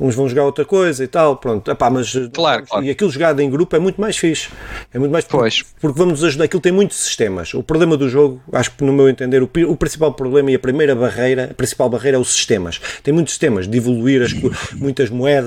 uns 0.00 0.14
vão 0.14 0.28
jogar 0.28 0.44
outra 0.44 0.64
coisa 0.64 1.04
e 1.04 1.06
tal, 1.06 1.36
pronto. 1.36 1.70
Epá, 1.70 1.88
mas. 1.88 2.12
Claro, 2.32 2.66
claro. 2.66 2.84
E 2.84 2.90
aquilo 2.90 3.10
jogado 3.10 3.40
em 3.40 3.48
grupo 3.48 3.76
é 3.76 3.78
muito 3.78 4.00
mais 4.00 4.16
fixe. 4.16 4.48
É 4.92 4.98
muito 4.98 5.12
mais. 5.12 5.24
Pois. 5.24 5.62
Porque, 5.62 5.76
porque 5.80 5.98
vamos 5.98 6.24
ajudar. 6.24 6.44
Aquilo 6.44 6.60
tem 6.60 6.72
muitos 6.72 6.98
sistemas. 6.98 7.54
O 7.54 7.62
problema 7.62 7.96
do 7.96 8.08
jogo, 8.08 8.42
acho 8.52 8.72
que 8.72 8.82
no 8.82 8.92
meu 8.92 9.08
entender, 9.08 9.42
o, 9.42 9.50
o 9.68 9.76
principal 9.76 10.12
problema 10.12 10.50
e 10.50 10.54
a 10.54 10.58
primeira 10.58 10.94
barreira, 10.96 11.48
a 11.50 11.54
principal 11.54 11.88
barreira 11.88 12.16
é 12.16 12.20
os 12.20 12.32
sistemas. 12.32 12.80
Tem 13.02 13.14
muitos 13.14 13.34
sistemas 13.34 13.68
de 13.68 13.76
evoluir 13.76 14.22
as, 14.22 14.32
muitas 14.74 15.10
moedas 15.10 15.43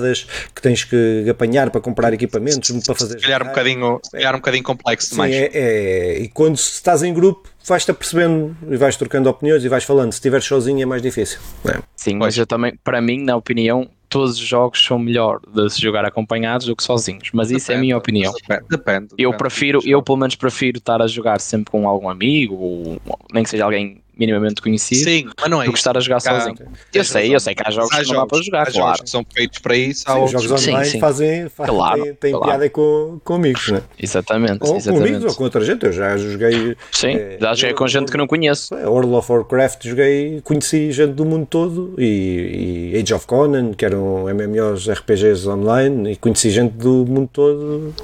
que 0.54 0.62
tens 0.62 0.84
que 0.84 1.26
apanhar 1.28 1.70
para 1.70 1.80
comprar 1.80 2.12
equipamentos, 2.12 2.70
para 2.84 2.94
fazer. 2.94 3.18
Se 3.18 3.24
calhar 3.24 3.42
um 3.42 3.46
bocadinho, 3.46 4.00
se 4.02 4.10
calhar 4.12 4.34
um 4.34 4.38
bocadinho 4.38 4.64
complexo 4.64 5.10
demais. 5.10 5.34
Sim, 5.34 5.40
é, 5.42 5.50
é, 5.52 6.18
e 6.20 6.28
quando 6.28 6.56
estás 6.56 7.02
em 7.02 7.12
grupo, 7.12 7.48
vais-te 7.66 7.90
apercebendo 7.90 8.56
e 8.70 8.76
vais 8.76 8.96
trocando 8.96 9.28
opiniões 9.28 9.64
e 9.64 9.68
vais 9.68 9.84
falando. 9.84 10.12
Se 10.12 10.18
estiveres 10.18 10.46
sozinho 10.46 10.82
é 10.82 10.86
mais 10.86 11.02
difícil. 11.02 11.38
É? 11.64 11.78
Sim, 11.96 12.16
mas 12.16 12.36
eu 12.36 12.46
também, 12.46 12.74
para 12.82 13.00
mim, 13.00 13.22
na 13.22 13.36
opinião, 13.36 13.88
todos 14.08 14.32
os 14.32 14.38
jogos 14.38 14.82
são 14.84 14.98
melhor 14.98 15.40
de 15.46 15.70
se 15.70 15.80
jogar 15.80 16.04
acompanhados 16.04 16.66
do 16.66 16.74
que 16.74 16.82
sozinhos, 16.82 17.30
mas 17.32 17.50
isso 17.50 17.66
depende, 17.66 17.72
é 17.72 17.76
a 17.76 17.80
minha 17.80 17.96
opinião. 17.96 18.32
Depende, 18.32 18.66
depende 18.70 19.08
Eu 19.18 19.34
prefiro, 19.34 19.80
eu 19.84 20.02
pelo 20.02 20.18
menos 20.18 20.34
prefiro 20.34 20.78
estar 20.78 21.02
a 21.02 21.06
jogar 21.06 21.40
sempre 21.40 21.70
com 21.70 21.88
algum 21.88 22.08
amigo, 22.08 22.54
ou 22.54 23.00
nem 23.32 23.44
que 23.44 23.50
seja 23.50 23.64
alguém 23.64 24.00
minimamente 24.18 24.60
conhecido, 24.60 25.04
Sim, 25.04 25.28
mas 25.40 25.48
não 25.50 25.62
é 25.62 25.66
do 25.66 25.72
que 25.72 25.78
estar 25.78 25.96
a 25.96 26.00
jogar 26.00 26.16
Há- 26.16 26.20
sozinho. 26.20 26.56
Eu 26.92 27.04
sei, 27.04 27.22
razão. 27.22 27.34
eu 27.34 27.40
sei 27.40 27.54
que 27.54 27.62
há 27.64 27.70
jogos 27.70 27.92
Há 27.92 28.00
que 28.02 28.08
não 28.08 28.14
dá 28.20 28.26
para 28.26 28.42
jogar, 28.42 28.62
há 28.62 28.64
claro. 28.72 28.76
jogos 28.86 29.00
que 29.02 29.10
são 29.10 29.26
feitos 29.32 29.58
para 29.60 29.76
isso, 29.76 30.04
há 30.06 30.12
Sim, 30.14 30.18
os 30.24 30.34
outros 30.34 30.42
jogos 30.48 30.62
Sim, 30.62 30.70
online 30.72 30.90
sim. 30.90 31.00
fazem, 31.00 31.48
fazem 31.48 31.74
Claro, 31.74 32.02
têm, 32.02 32.14
têm 32.14 32.30
claro. 32.32 32.46
piada 32.46 32.70
com, 32.70 33.20
com 33.22 33.34
amigos, 33.34 33.68
né? 33.68 33.82
Exatamente, 34.02 34.58
Ou 34.60 34.70
com 34.72 34.76
exatamente. 34.76 35.08
amigos 35.08 35.24
ou 35.32 35.34
com 35.36 35.44
outra 35.44 35.64
gente. 35.64 35.86
Eu 35.86 35.92
já 35.92 36.16
joguei 36.16 36.76
Sim, 36.92 37.08
É, 37.14 37.38
já 37.40 37.54
joguei 37.54 37.70
eu- 37.72 37.76
com 37.76 37.86
gente 37.88 38.10
que 38.10 38.16
não 38.18 38.26
conheço. 38.26 38.74
é, 38.74 38.86
World 38.88 39.12
of 39.14 39.30
Warcraft, 39.32 39.86
joguei, 39.86 40.40
conheci 40.42 40.90
gente 40.92 41.12
do 41.12 41.24
mundo 41.24 41.46
todo 41.46 41.94
e, 41.98 42.90
e 42.94 43.00
Age 43.00 43.14
of 43.14 43.26
Conan, 43.26 43.72
que 43.72 43.84
eram 43.84 44.28
MMOs 44.28 44.88
RPGs 44.88 45.48
online, 45.48 46.12
e 46.12 46.16
conheci 46.16 46.50
gente 46.50 46.72
do 46.72 47.06
mundo 47.06 47.30
todo. 47.32 47.94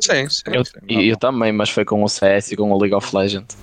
Sim, 0.00 0.28
sim. 0.28 0.42
Eu, 0.52 0.64
sim, 0.64 0.72
e 0.88 1.08
eu 1.08 1.16
também, 1.16 1.52
mas 1.52 1.70
foi 1.70 1.84
com 1.84 2.02
o 2.02 2.08
CS 2.08 2.52
e 2.52 2.56
com 2.56 2.70
o 2.70 2.78
League 2.78 2.94
of 2.94 3.16
Legends. 3.16 3.56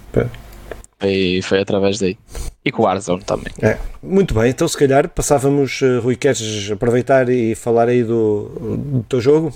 Foi, 0.99 1.41
foi 1.41 1.61
através 1.61 1.97
daí. 1.97 2.17
E 2.63 2.71
com 2.71 2.83
o 2.83 2.85
Warzone 2.85 3.23
também. 3.23 3.53
É. 3.61 3.77
Muito 4.03 4.33
bem, 4.33 4.49
então 4.49 4.67
se 4.67 4.77
calhar 4.77 5.07
passávamos, 5.07 5.81
eh, 5.81 5.97
Rui, 5.99 6.15
queres 6.15 6.69
aproveitar 6.69 7.29
e 7.29 7.55
falar 7.55 7.87
aí 7.87 8.03
do, 8.03 8.51
do 8.77 9.03
teu 9.03 9.21
jogo? 9.21 9.53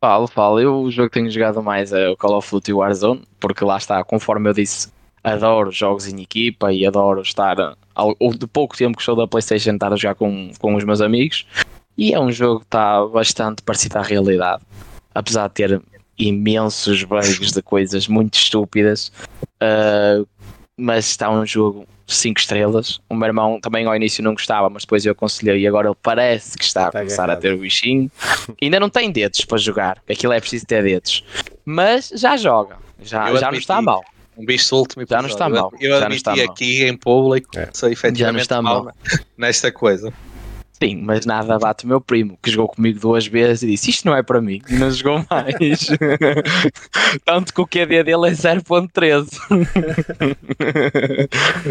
Falo, 0.00 0.28
falo. 0.28 0.60
Eu 0.60 0.82
o 0.82 0.90
jogo 0.90 1.08
que 1.08 1.14
tenho 1.18 1.30
jogado 1.30 1.60
mais 1.62 1.92
é 1.92 2.08
o 2.08 2.16
Call 2.16 2.36
of 2.36 2.48
Duty 2.48 2.72
Warzone, 2.72 3.22
porque 3.40 3.64
lá 3.64 3.76
está, 3.76 4.04
conforme 4.04 4.48
eu 4.48 4.52
disse, 4.54 4.88
adoro 5.24 5.72
jogos 5.72 6.06
em 6.06 6.22
equipa 6.22 6.72
e 6.72 6.86
adoro 6.86 7.22
estar, 7.22 7.56
ao, 7.92 8.14
ou 8.20 8.32
de 8.32 8.46
pouco 8.46 8.76
tempo 8.76 8.96
que 8.96 9.02
estou 9.02 9.16
da 9.16 9.26
Playstation, 9.26 9.72
estar 9.72 9.92
a 9.92 9.96
jogar 9.96 10.14
com, 10.14 10.52
com 10.60 10.76
os 10.76 10.84
meus 10.84 11.00
amigos. 11.00 11.44
E 11.98 12.12
é 12.14 12.20
um 12.20 12.30
jogo 12.30 12.60
que 12.60 12.66
está 12.66 13.04
bastante 13.06 13.62
parecido 13.62 13.98
à 13.98 14.02
realidade. 14.02 14.62
Apesar 15.12 15.48
de 15.48 15.54
ter 15.54 15.82
imensos 16.18 17.02
bugs 17.04 17.52
de 17.52 17.62
coisas 17.62 18.06
muito 18.06 18.34
estúpidas. 18.34 19.10
ah, 19.60 20.22
mas 20.76 21.06
está 21.06 21.30
um 21.30 21.44
jogo 21.46 21.86
5 22.06 22.38
estrelas. 22.40 23.00
O 23.08 23.14
meu 23.14 23.26
irmão 23.26 23.58
também 23.60 23.86
ao 23.86 23.96
início 23.96 24.22
não 24.22 24.32
gostava, 24.34 24.68
mas 24.70 24.82
depois 24.82 25.04
eu 25.06 25.12
aconselhei 25.12 25.60
e 25.60 25.66
agora 25.66 25.88
ele 25.88 25.96
parece 26.02 26.56
que 26.56 26.64
está 26.64 26.84
a 26.84 26.88
Está 26.88 26.98
começar 27.00 27.22
agarrado. 27.24 27.38
a 27.38 27.42
ter 27.42 27.54
o 27.54 27.58
bichinho. 27.58 28.10
Ainda 28.62 28.78
não 28.78 28.88
tem 28.90 29.10
dedos 29.10 29.44
para 29.44 29.58
jogar, 29.58 30.02
aquilo 30.08 30.32
é 30.32 30.40
preciso 30.40 30.66
ter 30.66 30.82
dedos. 30.82 31.24
Mas 31.64 32.10
já 32.14 32.36
joga, 32.36 32.76
já, 33.02 33.30
Eu 33.30 33.38
já 33.38 33.50
não 33.50 33.58
está 33.58 33.80
mal. 33.82 34.04
Um 34.38 34.44
bicho 34.44 34.68
do 34.68 34.76
último 34.76 35.06
Já 35.08 35.22
não 35.22 35.30
está 35.30 35.48
mal, 35.48 35.72
Eu, 35.80 35.88
eu 35.92 35.94
já 35.94 36.00
não 36.00 36.06
admiti 36.08 36.16
está 36.18 36.36
mal. 36.36 36.44
aqui 36.52 36.84
em 36.84 36.94
público 36.96 37.58
É. 37.58 37.66
que 37.66 37.78
sou 37.78 37.88
efetivamente 37.88 38.42
está 38.42 38.60
mal 38.60 38.84
mal. 38.84 38.94
nesta 39.36 39.72
coisa. 39.72 40.12
Sim, 40.82 41.00
mas 41.02 41.24
nada 41.24 41.58
bate 41.58 41.84
o 41.86 41.88
meu 41.88 42.00
primo, 42.02 42.38
que 42.42 42.50
jogou 42.50 42.68
comigo 42.68 43.00
duas 43.00 43.26
vezes 43.26 43.62
e 43.62 43.66
disse: 43.68 43.88
Isto 43.90 44.04
não 44.06 44.14
é 44.16 44.22
para 44.22 44.40
mim, 44.42 44.60
e 44.68 44.74
não 44.74 44.90
jogou 44.90 45.24
mais. 45.30 45.86
Tanto 47.24 47.54
que 47.54 47.60
o 47.62 47.66
QD 47.66 48.02
dele 48.04 48.28
é 48.28 48.32
0.13 48.32 49.26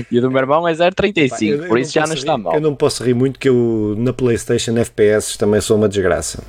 e 0.11 0.17
o 0.17 0.21
do 0.21 0.31
meu 0.31 0.39
irmão 0.39 0.67
é 0.67 0.73
Pá, 0.75 0.83
eu- 0.83 0.91
0.35, 0.91 1.47
eu 1.63 1.67
por 1.67 1.77
isso 1.79 1.93
já 1.93 2.01
posso 2.01 2.13
não 2.13 2.17
está 2.19 2.35
rir- 2.35 2.41
mal. 2.43 2.53
Eu 2.55 2.61
não 2.61 2.75
posso 2.75 3.03
rir 3.03 3.13
muito 3.13 3.39
que 3.39 3.47
eu 3.49 3.95
na 3.97 4.11
Playstation 4.13 4.77
FPS 4.77 5.37
também 5.37 5.61
sou 5.61 5.77
uma 5.77 5.87
desgraça. 5.89 6.43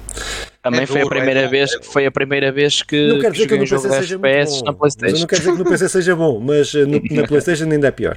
Também 0.71 0.83
É 0.83 0.87
foi 0.87 1.01
a 1.01 1.05
duro, 1.05 1.15
é 1.15 1.19
primeira 1.19 1.49
vez 1.49 1.73
é 1.73 1.79
que 1.79 1.87
foi 1.87 2.07
a 2.07 2.11
primeira 2.11 2.53
vez 2.53 2.83
que, 2.83 3.09
Não 3.09 3.19
quero 3.21 3.33
que 3.35 3.39
dizer 3.45 3.47
que 3.49 3.55
eu 3.55 3.67
joguei 3.67 3.77
no 3.77 3.83
PC 3.93 4.01
seja 4.03 4.15
FPS 4.17 4.51
na 4.53 4.61
bom. 4.63 4.69
Eu 4.71 4.75
Playstation. 4.75 5.19
não 5.19 5.27
quero 5.27 5.41
dizer 5.41 5.53
que 5.53 5.59
no 5.59 5.65
PC 5.65 5.89
seja 5.89 6.17
bom, 6.17 6.41
mas 6.41 6.75
eh, 6.75 6.85
no- 6.85 7.03
na 7.11 7.27
Playstation 7.29 7.65
ainda 7.71 7.89
é 7.89 7.91
pior. 7.91 8.17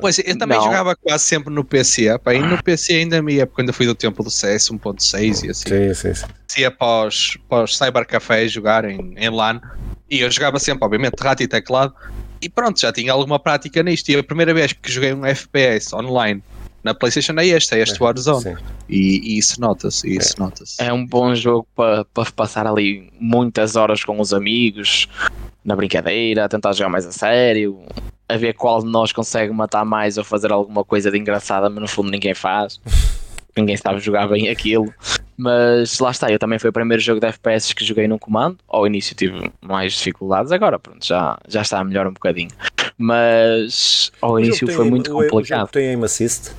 Pois, 0.00 0.18
eu 0.18 0.36
também 0.36 0.58
Não. 0.58 0.64
jogava 0.64 0.94
quase 0.96 1.24
sempre 1.24 1.52
no 1.54 1.64
PC. 1.64 2.18
Pá, 2.18 2.34
e 2.34 2.38
no 2.40 2.62
PC 2.62 2.92
ainda 2.94 3.22
me 3.22 3.34
ia, 3.34 3.46
porque 3.46 3.62
ainda 3.62 3.72
fui 3.72 3.86
do 3.86 3.94
tempo 3.94 4.22
do 4.22 4.30
CS 4.30 4.68
1.6 4.70 5.44
e 5.44 5.50
assim. 5.50 5.68
Sim, 5.68 5.94
sim, 5.94 6.14
sim. 6.14 6.60
Ia 6.60 6.70
para 6.70 7.06
os, 7.08 7.38
para 7.48 7.64
os 7.64 7.76
cybercafés 7.76 8.52
jogar 8.52 8.84
em, 8.84 9.14
em 9.16 9.30
LAN. 9.30 9.60
E 10.10 10.20
eu 10.20 10.30
jogava 10.30 10.58
sempre, 10.58 10.84
obviamente, 10.84 11.14
rato 11.20 11.42
e 11.42 11.48
teclado. 11.48 11.94
E 12.42 12.48
pronto, 12.48 12.78
já 12.80 12.92
tinha 12.92 13.12
alguma 13.12 13.38
prática 13.38 13.82
nisto. 13.82 14.08
E 14.10 14.16
a 14.16 14.22
primeira 14.22 14.52
vez 14.52 14.72
que 14.72 14.90
joguei 14.92 15.12
um 15.14 15.24
FPS 15.24 15.94
online 15.94 16.42
na 16.86 16.94
PlayStation 16.94 17.34
é 17.38 17.46
este, 17.46 17.74
é 17.74 17.82
este 17.82 18.00
Warzone. 18.02 18.42
Sim. 18.42 18.56
E, 18.88 19.34
e 19.34 19.38
isso 19.38 19.60
nota-se, 19.60 20.08
isso 20.16 20.34
nota-se. 20.38 20.80
É 20.82 20.92
um 20.92 21.04
bom 21.04 21.34
jogo 21.34 21.66
para 21.76 22.04
para 22.06 22.30
passar 22.30 22.66
ali 22.66 23.10
muitas 23.20 23.76
horas 23.76 24.02
com 24.04 24.20
os 24.20 24.32
amigos, 24.32 25.08
na 25.64 25.74
brincadeira, 25.76 26.44
a 26.44 26.48
tentar 26.48 26.72
jogar 26.72 26.88
mais 26.88 27.04
a 27.04 27.12
sério, 27.12 27.82
a 28.28 28.36
ver 28.36 28.54
qual 28.54 28.80
de 28.82 28.88
nós 28.88 29.12
consegue 29.12 29.52
matar 29.52 29.84
mais 29.84 30.16
ou 30.16 30.24
fazer 30.24 30.52
alguma 30.52 30.84
coisa 30.84 31.10
de 31.10 31.18
engraçada, 31.18 31.68
mas 31.68 31.80
no 31.80 31.88
fundo 31.88 32.10
ninguém 32.10 32.34
faz. 32.34 32.80
Ninguém 33.58 33.74
sabe 33.78 34.00
jogar 34.00 34.28
bem 34.28 34.50
aquilo. 34.50 34.92
Mas 35.34 35.98
lá 35.98 36.10
está, 36.10 36.30
eu 36.30 36.38
também 36.38 36.58
foi 36.58 36.68
o 36.68 36.72
primeiro 36.74 37.02
jogo 37.02 37.20
de 37.20 37.26
FPS 37.26 37.72
que 37.74 37.82
joguei 37.86 38.06
num 38.06 38.18
comando. 38.18 38.58
Ao 38.68 38.86
início 38.86 39.16
tive 39.16 39.50
mais 39.62 39.94
dificuldades, 39.94 40.52
agora 40.52 40.78
pronto, 40.78 41.02
já, 41.06 41.38
já 41.48 41.62
está 41.62 41.82
melhor 41.82 42.06
um 42.06 42.12
bocadinho. 42.12 42.50
Mas 42.98 44.12
ao 44.20 44.32
O 44.32 44.38
início 44.40 44.70
foi 44.70 44.90
muito 44.90 45.10
o- 45.10 45.14
o 45.16 45.22
jogo 45.22 45.30
complicado. 45.30 45.68
tem 45.70 45.88
aim 45.88 46.04
assist? 46.04 46.50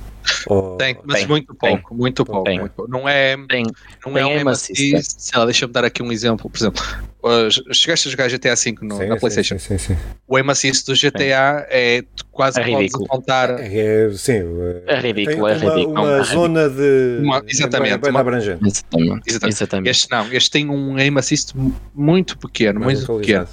Ou- 0.46 0.76
Tem, 0.76 0.96
mas 1.04 1.20
Tem, 1.20 1.28
muito 1.28 1.54
tem. 1.54 1.76
pouco, 1.78 1.94
muito 1.94 2.24
pouco. 2.24 2.44
Tem. 2.44 2.58
muito 2.60 2.72
pouco. 2.72 2.90
Não 2.90 3.08
é, 3.08 3.36
Tem, 3.48 3.64
não 4.04 4.12
tem 4.12 4.22
é 4.22 4.26
um 4.26 4.38
aim 4.38 4.48
assist. 4.48 5.04
Sei 5.18 5.38
lá, 5.38 5.44
deixa-me 5.44 5.72
dar 5.72 5.84
aqui 5.84 6.02
um 6.02 6.12
exemplo. 6.12 6.50
Por 6.50 6.56
exemplo, 6.58 6.82
uh, 7.22 7.74
chegaste 7.74 8.08
a 8.08 8.10
jogar 8.10 8.28
GTA 8.28 8.54
V 8.54 8.74
no- 8.82 8.96
Sim, 8.98 9.06
na 9.06 9.16
PlayStation. 9.16 9.58
Sim, 9.58 9.78
sim, 9.78 9.94
sim. 9.94 10.00
O 10.26 10.36
aim 10.36 10.48
assist 10.50 10.84
do 10.86 10.94
GTA 10.94 11.66
é 11.70 12.02
quase 12.30 12.60
É 12.60 12.64
podes 12.64 12.78
ridículo. 12.78 13.04
apontar. 13.06 13.50
É, 13.60 14.10
sim, 14.14 14.42
É 14.86 15.00
ridículo, 15.00 15.26
tem 15.26 15.54
é 15.54 15.56
uma, 15.66 15.74
ridículo, 15.74 16.00
Uma 16.02 16.16
é 16.18 16.22
zona 16.24 16.68
de. 16.68 17.18
Uma- 17.22 17.42
exatamente, 17.48 17.98
bem- 17.98 18.10
uma- 18.10 18.20
abrangente. 18.20 18.64
Exatamente. 18.66 19.22
Exatamente. 19.26 19.54
exatamente. 19.54 19.90
Este 19.90 20.10
não, 20.10 20.32
este 20.32 20.50
tem 20.50 20.68
um 20.68 20.96
aim 20.96 21.16
assist 21.18 21.56
mu- 21.56 21.74
muito 21.94 22.38
pequeno, 22.38 22.80
muito 22.80 23.06
pequeno. 23.18 23.48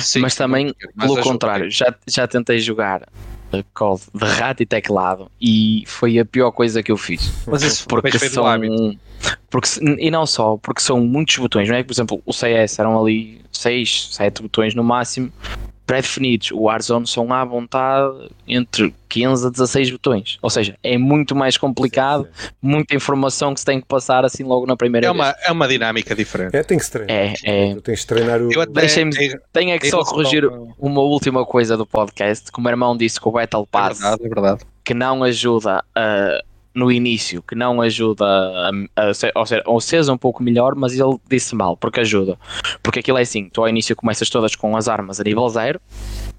Sim, 0.00 0.20
mas 0.20 0.34
também, 0.34 0.74
mas 0.94 1.06
pelo 1.12 1.22
contrário, 1.22 1.70
já, 1.70 1.94
já 2.08 2.26
tentei 2.26 2.58
jogar 2.58 3.06
de 3.62 4.24
rato 4.24 4.62
e 4.62 4.66
teclado 4.66 5.30
e 5.40 5.84
foi 5.86 6.18
a 6.18 6.24
pior 6.24 6.50
coisa 6.50 6.82
que 6.82 6.90
eu 6.90 6.96
fiz. 6.96 7.32
Mas 7.46 7.62
isso 7.62 7.86
Porque 7.86 8.18
são. 8.18 8.44
Porque, 9.48 9.68
e 9.98 10.10
não 10.10 10.26
só, 10.26 10.56
porque 10.58 10.82
são 10.82 11.00
muitos 11.00 11.36
botões, 11.38 11.68
não 11.68 11.76
é? 11.76 11.82
Por 11.82 11.92
exemplo, 11.92 12.22
o 12.26 12.32
CS 12.32 12.78
eram 12.78 13.00
ali 13.00 13.40
6, 13.52 14.14
7 14.14 14.42
botões 14.42 14.74
no 14.74 14.84
máximo, 14.84 15.32
pré-definidos. 15.86 16.50
O 16.50 16.62
Warzone 16.62 17.06
são 17.06 17.32
à 17.32 17.44
vontade 17.44 18.28
entre 18.48 18.94
15 19.08 19.46
a 19.46 19.50
16 19.50 19.90
botões. 19.90 20.38
Ou 20.42 20.48
seja, 20.50 20.76
é 20.82 20.96
muito 20.98 21.34
mais 21.36 21.56
complicado, 21.56 22.24
Sim, 22.24 22.30
sim. 22.46 22.48
muita 22.62 22.94
informação 22.94 23.52
que 23.54 23.60
se 23.60 23.66
tem 23.66 23.80
que 23.80 23.86
passar 23.86 24.24
assim 24.24 24.42
logo 24.44 24.66
na 24.66 24.76
primeira 24.76 25.06
É 25.06 25.10
vez. 25.12 25.20
uma, 25.20 25.34
é 25.46 25.52
uma 25.52 25.68
dinâmica 25.68 26.14
diferente. 26.14 26.56
É, 26.56 26.62
tem 26.62 26.78
que 26.78 26.84
se 26.84 26.90
treinar. 26.92 27.14
É, 27.16 27.34
é. 27.44 27.74
Tens 27.80 28.00
de 28.00 28.06
treinar 28.06 28.40
o. 28.40 28.52
Eu 28.52 28.60
até, 28.62 28.72
Deixem-me- 28.80 29.16
é, 29.16 29.38
Tenho 29.52 29.70
é 29.70 29.78
que 29.78 29.88
só 29.90 30.02
corrigir 30.04 30.44
uma 30.78 31.00
última 31.00 31.44
coisa 31.44 31.76
do 31.76 31.86
podcast, 31.86 32.50
que 32.50 32.58
o 32.58 32.62
meu 32.62 32.70
irmão 32.70 32.96
disse 32.96 33.20
que 33.20 33.28
o 33.28 33.32
Battle 33.32 33.62
É 33.62 33.66
Pass 33.70 33.98
verdade, 34.00 34.24
é 34.24 34.28
verdade. 34.28 34.60
que 34.84 34.94
não 34.94 35.22
ajuda 35.22 35.84
a- 35.94 36.40
no 36.74 36.90
início, 36.90 37.40
que 37.42 37.54
não 37.54 37.80
ajuda 37.80 38.24
a, 38.26 38.70
a 39.08 39.14
ser, 39.14 39.30
ou 39.34 39.46
seja, 39.46 39.62
ou 39.66 39.80
seja 39.80 40.12
um 40.12 40.18
pouco 40.18 40.42
melhor, 40.42 40.74
mas 40.74 40.92
ele 40.98 41.16
disse 41.30 41.54
mal, 41.54 41.76
porque 41.76 42.00
ajuda. 42.00 42.36
Porque 42.82 42.98
aquilo 42.98 43.18
é 43.18 43.22
assim, 43.22 43.48
tu 43.48 43.62
ao 43.62 43.68
início 43.68 43.94
começas 43.94 44.28
todas 44.28 44.56
com 44.56 44.76
as 44.76 44.88
armas 44.88 45.20
a 45.20 45.24
nível 45.24 45.48
zero 45.48 45.80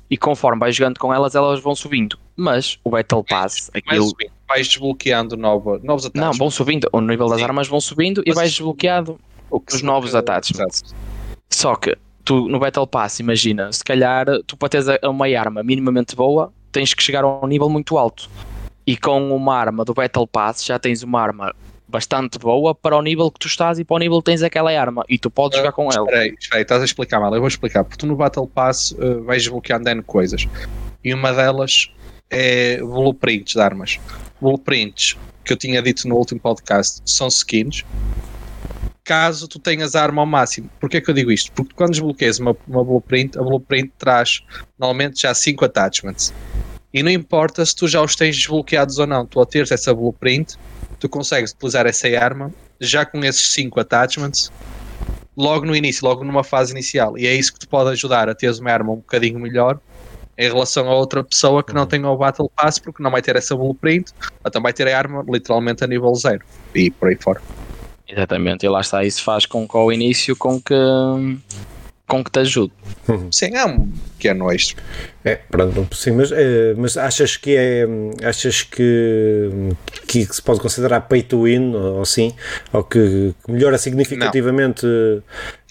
e 0.09 0.17
conforme 0.17 0.59
vais 0.59 0.75
jogando 0.75 0.99
com 0.99 1.13
elas, 1.13 1.35
elas 1.35 1.61
vão 1.61 1.73
subindo. 1.73 2.17
Mas 2.35 2.77
o 2.83 2.89
Battle 2.91 3.23
Pass, 3.23 3.71
Mas 3.73 3.83
aquilo. 3.87 4.07
subindo, 4.09 4.31
vais 4.47 4.67
desbloqueando 4.67 5.37
nova, 5.37 5.79
novos 5.83 6.03
Não, 6.13 6.23
ataques. 6.23 6.37
vão 6.37 6.49
subindo, 6.51 6.89
o 6.91 6.99
nível 7.01 7.27
das 7.29 7.37
Sim. 7.37 7.43
armas 7.45 7.67
vão 7.67 7.79
subindo 7.79 8.21
e 8.25 8.29
Mas 8.29 8.35
vais 8.35 8.49
isso- 8.49 8.57
desbloqueado 8.57 9.17
O 9.49 9.59
que 9.59 9.73
os 9.73 9.81
novos 9.81 10.09
exato. 10.09 10.41
Só 11.49 11.75
que 11.75 11.97
tu 12.25 12.49
no 12.49 12.59
Battle 12.59 12.85
Pass, 12.87 13.19
imagina, 13.19 13.71
se 13.71 13.83
calhar 13.83 14.25
tu 14.45 14.57
para 14.57 14.67
teres 14.69 14.87
uma 15.03 15.27
arma 15.27 15.63
minimamente 15.63 16.15
boa, 16.15 16.51
tens 16.71 16.93
que 16.93 17.01
chegar 17.01 17.23
a 17.23 17.27
um 17.43 17.47
nível 17.47 17.69
muito 17.69 17.97
alto. 17.97 18.29
E 18.85 18.95
com 18.95 19.35
uma 19.35 19.55
arma 19.55 19.83
do 19.83 19.93
Battle 19.93 20.27
Pass 20.27 20.63
já 20.63 20.77
tens 20.77 21.01
uma 21.01 21.21
arma 21.21 21.55
bastante 21.87 22.37
boa 22.37 22.73
para 22.73 22.97
o 22.97 23.01
nível 23.01 23.31
que 23.31 23.39
tu 23.39 23.47
estás 23.47 23.79
e 23.79 23.85
para 23.85 23.95
o 23.95 23.99
nível 23.99 24.19
que 24.19 24.25
tens 24.25 24.43
aquela 24.43 24.71
arma 24.71 25.03
e 25.07 25.17
tu 25.17 25.29
podes 25.29 25.57
jogar 25.57 25.71
com 25.71 25.91
ela. 25.91 26.05
Espera 26.05 26.21
aí, 26.21 26.35
espera 26.39 26.57
aí, 26.57 26.61
estás 26.61 26.81
a 26.81 26.85
explicar 26.85 27.19
mal. 27.19 27.33
Eu 27.33 27.39
vou 27.39 27.47
explicar. 27.47 27.83
Porque 27.83 27.97
tu 27.97 28.05
no 28.05 28.15
Battle 28.15 28.47
Pass 28.47 28.95
eh, 28.97 29.13
vais 29.21 29.43
desbloqueando 29.43 29.89
N 29.89 30.01
coisas. 30.03 30.47
E 31.03 31.13
uma 31.13 31.31
delas 31.31 31.91
é 32.29 32.77
blueprints 32.79 33.53
de 33.53 33.61
armas. 33.61 33.99
Blueprints, 34.41 35.15
que 35.43 35.53
eu 35.53 35.57
tinha 35.57 35.81
dito 35.81 36.07
no 36.07 36.15
último 36.15 36.39
podcast, 36.39 37.01
são 37.05 37.27
skins. 37.27 37.83
Caso 39.03 39.47
tu 39.47 39.59
tenhas 39.59 39.95
a 39.95 40.01
arma 40.01 40.23
ao 40.23 40.25
máximo. 40.25 40.69
Porquê 40.79 40.99
que 40.99 41.09
eu 41.09 41.13
digo 41.13 41.31
isto? 41.31 41.51
Porque 41.51 41.73
quando 41.75 41.91
desbloqueias 41.91 42.39
uma, 42.39 42.57
uma 42.67 42.83
blueprint, 42.83 43.37
a 43.37 43.43
blueprint 43.43 43.91
traz 43.99 44.41
normalmente 44.79 45.21
já 45.21 45.33
5 45.33 45.63
attachments. 45.63 46.33
E 46.95 47.03
não 47.03 47.11
importa 47.11 47.65
se 47.65 47.75
tu 47.75 47.89
já 47.89 48.01
os 48.01 48.15
tens 48.15 48.37
desbloqueados 48.37 48.99
ou 48.99 49.05
não. 49.05 49.25
Tu 49.25 49.37
ao 49.37 49.45
teres 49.45 49.69
essa 49.69 49.93
blueprint, 49.93 50.55
tu 50.97 51.09
consegues 51.09 51.51
utilizar 51.51 51.85
essa 51.85 52.07
arma 52.17 52.53
já 52.79 53.05
com 53.05 53.19
esses 53.19 53.51
5 53.51 53.77
attachments 53.81 54.49
logo 55.35 55.65
no 55.65 55.75
início, 55.75 56.07
logo 56.07 56.23
numa 56.23 56.41
fase 56.41 56.71
inicial. 56.71 57.17
E 57.17 57.27
é 57.27 57.35
isso 57.35 57.51
que 57.51 57.59
te 57.59 57.67
pode 57.67 57.89
ajudar 57.89 58.29
a 58.29 58.33
teres 58.33 58.59
uma 58.59 58.71
arma 58.71 58.93
um 58.93 58.97
bocadinho 58.97 59.37
melhor 59.37 59.77
em 60.37 60.47
relação 60.47 60.89
a 60.89 60.95
outra 60.95 61.21
pessoa 61.21 61.61
que 61.61 61.73
não 61.73 61.85
tenha 61.85 62.07
o 62.07 62.15
Battle 62.15 62.49
Pass, 62.55 62.79
porque 62.79 63.03
não 63.03 63.11
vai 63.11 63.21
ter 63.21 63.35
essa 63.35 63.53
blueprint, 63.57 64.11
então 64.45 64.61
vai 64.61 64.71
ter 64.71 64.87
a 64.87 64.97
arma 64.97 65.21
literalmente 65.27 65.83
a 65.83 65.87
nível 65.87 66.15
zero. 66.15 66.45
E 66.73 66.89
por 66.91 67.09
aí 67.09 67.17
fora. 67.19 67.41
Exatamente, 68.07 68.65
e 68.65 68.69
lá 68.69 68.79
está, 68.79 69.03
isso 69.03 69.21
faz 69.21 69.45
com 69.45 69.67
que 69.67 69.75
ao 69.75 69.91
início 69.91 70.33
com 70.35 70.61
que 70.61 70.73
com 72.07 72.23
que 72.23 72.29
te 72.31 72.39
ajude. 72.39 72.71
Sim, 73.31 73.55
é 73.55 73.65
um 73.65 73.87
pequeno 74.17 74.51
extra. 74.51 74.81
É, 75.23 75.35
pronto, 75.35 75.95
sim, 75.95 76.11
mas, 76.11 76.31
é, 76.31 76.73
mas 76.77 76.97
achas 76.97 77.35
que 77.35 77.55
é. 77.55 77.85
Achas 78.23 78.61
que, 78.61 79.49
que 80.07 80.23
se 80.25 80.41
pode 80.41 80.59
considerar 80.59 81.01
pay 81.01 81.23
to 81.23 81.43
win, 81.43 81.73
ou 81.75 82.01
assim? 82.01 82.33
Ou 82.71 82.83
que, 82.83 83.33
que 83.43 83.51
melhora 83.51 83.77
significativamente 83.77 84.85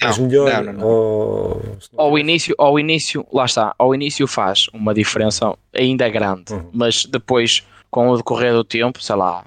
as 0.00 0.18
melhor? 0.18 0.50
não, 0.64 0.64
não, 0.64 0.72
não. 0.72 0.86
Ou, 0.86 1.62
Ao 1.96 2.18
início, 2.18 2.54
ao 2.58 2.78
início, 2.78 3.24
lá 3.32 3.44
está, 3.44 3.74
ao 3.78 3.94
início 3.94 4.26
faz 4.26 4.66
uma 4.72 4.92
diferença 4.92 5.54
ainda 5.72 6.08
grande, 6.08 6.52
Uhum. 6.52 6.68
mas 6.72 7.04
depois, 7.06 7.62
com 7.90 8.08
o 8.08 8.16
decorrer 8.16 8.52
do 8.52 8.64
tempo, 8.64 9.00
sei 9.02 9.14
lá, 9.16 9.44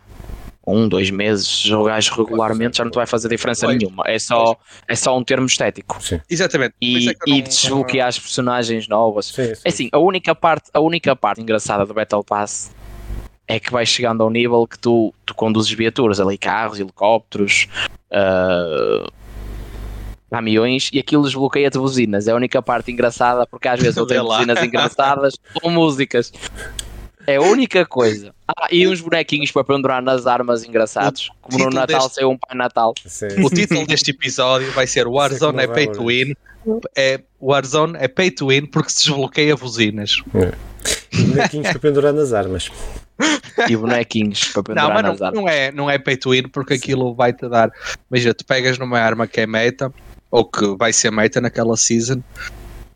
um, 0.67 0.87
dois 0.89 1.09
meses, 1.09 1.47
jogares 1.47 2.09
regularmente 2.09 2.77
já 2.77 2.83
não 2.83 2.91
te 2.91 2.95
vai 2.95 3.05
fazer 3.07 3.29
diferença 3.29 3.65
Pois. 3.65 3.77
nenhuma. 3.77 4.03
É 4.05 4.19
só, 4.19 4.57
é 4.87 4.95
só 4.95 5.17
um 5.17 5.23
termo 5.23 5.47
estético. 5.47 5.97
sim, 6.03 6.19
Exatamente. 6.29 6.75
E, 6.81 7.09
é 7.09 7.11
eu 7.11 7.15
e 7.27 7.31
não- 7.41 7.47
desbloquear 7.47 8.07
as 8.09 8.19
personagens 8.19 8.87
novas. 8.87 9.27
sim, 9.27 9.55
sim. 9.55 9.61
É 9.63 9.69
assim, 9.69 9.89
a 9.93 9.97
única 9.99 10.35
parte, 10.35 10.69
a 10.73 10.79
única 10.81 11.15
parte 11.15 11.41
engraçada 11.41 11.85
do 11.85 11.93
Battle 11.93 12.23
Pass 12.23 12.75
é 13.47 13.59
que 13.61 13.71
vais 13.71 13.87
chegando 13.87 14.21
ao 14.21 14.29
nível 14.29 14.67
que 14.67 14.77
tu, 14.77 15.13
tu 15.25 15.33
conduzes 15.33 15.71
viaturas, 15.71 16.19
ali 16.19 16.37
carros, 16.37 16.79
helicópteros, 16.81 17.67
ah, 18.11 19.07
caminhões, 20.29 20.89
e 20.91 20.99
aquilo 20.99 21.23
desbloqueia-te 21.23 21.77
buzinas. 21.77 22.27
É 22.27 22.31
a 22.31 22.35
única 22.35 22.61
parte 22.61 22.91
engraçada, 22.91 23.47
porque 23.47 23.69
às 23.69 23.79
vezes 23.79 23.95
eu 23.95 24.05
tenho 24.05 24.25
buzinas 24.25 24.61
engraçadas 24.61 25.35
ou 25.63 25.71
músicas. 25.71 26.33
É 27.27 27.35
a 27.35 27.41
única 27.41 27.85
coisa. 27.85 28.33
Ah, 28.47 28.67
e 28.71 28.87
uns 28.87 29.01
bonequinhos 29.01 29.51
para 29.51 29.63
pendurar 29.63 30.01
nas 30.01 30.25
armas 30.25 30.63
engraçados. 30.63 31.29
Como 31.41 31.65
no 31.65 31.69
Natal 31.69 31.99
deste- 31.99 32.15
saiu 32.15 32.31
um 32.31 32.37
Pai 32.37 32.57
Natal. 32.57 32.93
sim. 33.05 33.27
O 33.43 33.49
título 33.49 33.85
deste 33.85 34.11
episódio 34.11 34.71
vai 34.71 34.87
ser 34.87 35.05
Warzone 35.07 35.59
é 35.63 35.67
pay 35.67 35.87
to 35.91 36.05
win. 36.05 36.33
É, 36.95 37.19
Warzone 37.41 37.97
é 37.99 38.07
pay 38.07 38.31
to 38.31 38.47
win 38.47 38.65
porque 38.65 38.89
se 38.89 39.05
desbloqueia 39.07 39.55
buzinas. 39.57 40.21
E 41.11 41.21
bonequinhos 41.23 41.67
para 41.67 41.79
pendurar 41.79 42.13
nas 42.13 42.31
armas. 42.31 42.71
E 43.67 43.75
bonequinhos 43.75 44.45
para 44.45 44.59
Não, 44.59 44.63
pendurar 44.63 44.93
mas 44.93 45.03
nas 45.03 45.19
não, 45.19 45.27
armas. 45.27 45.41
não, 45.43 45.49
é, 45.49 45.71
não 45.73 45.89
é 45.89 45.97
pay 45.97 46.15
to 46.15 46.29
win 46.29 46.43
porque 46.47 46.75
aquilo 46.75 47.13
vai 47.13 47.33
te 47.33 47.47
dar. 47.49 47.69
Imagina, 48.09 48.33
tu 48.33 48.45
pegas 48.45 48.77
numa 48.77 48.99
arma 48.99 49.27
que 49.27 49.41
é 49.41 49.45
meta 49.47 49.91
ou 50.31 50.45
que 50.45 50.65
vai 50.77 50.93
ser 50.93 51.11
meta 51.11 51.41
naquela 51.41 51.75
season. 51.75 52.21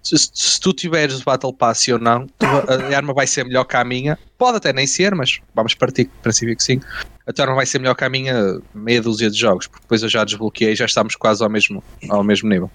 Se, 0.03 0.17
se 0.17 0.59
tu 0.59 0.73
tiveres 0.73 1.21
o 1.21 1.23
Battle 1.23 1.53
Pass 1.53 1.87
ou 1.89 1.99
não, 1.99 2.25
tu- 2.27 2.45
a 2.45 2.95
arma 2.95 3.13
vai 3.13 3.27
ser 3.27 3.45
melhor 3.45 3.63
que 3.65 3.75
a 3.75 3.83
minha. 3.83 4.17
Pode 4.37 4.57
até 4.57 4.73
nem 4.73 4.87
ser, 4.87 5.13
mas 5.13 5.39
vamos 5.53 5.75
partir 5.75 6.05
do 6.05 6.09
princípio 6.21 6.55
que 6.57 6.63
sim. 6.63 6.79
A 7.27 7.31
tua 7.31 7.45
arma 7.45 7.55
vai 7.55 7.65
ser 7.65 7.79
melhor 7.79 7.93
que 7.95 8.03
a 8.03 8.09
minha 8.09 8.59
meia 8.73 9.01
dúzia 9.01 9.29
de 9.29 9.37
jogos, 9.37 9.67
porque 9.67 9.83
depois 9.83 10.01
eu 10.01 10.09
já 10.09 10.23
desbloqueei 10.23 10.73
e 10.73 10.75
já 10.75 10.85
estamos 10.85 11.15
quase 11.15 11.43
ao 11.43 11.49
mesmo, 11.49 11.83
ao 12.09 12.23
mesmo 12.23 12.49
nível. 12.49 12.69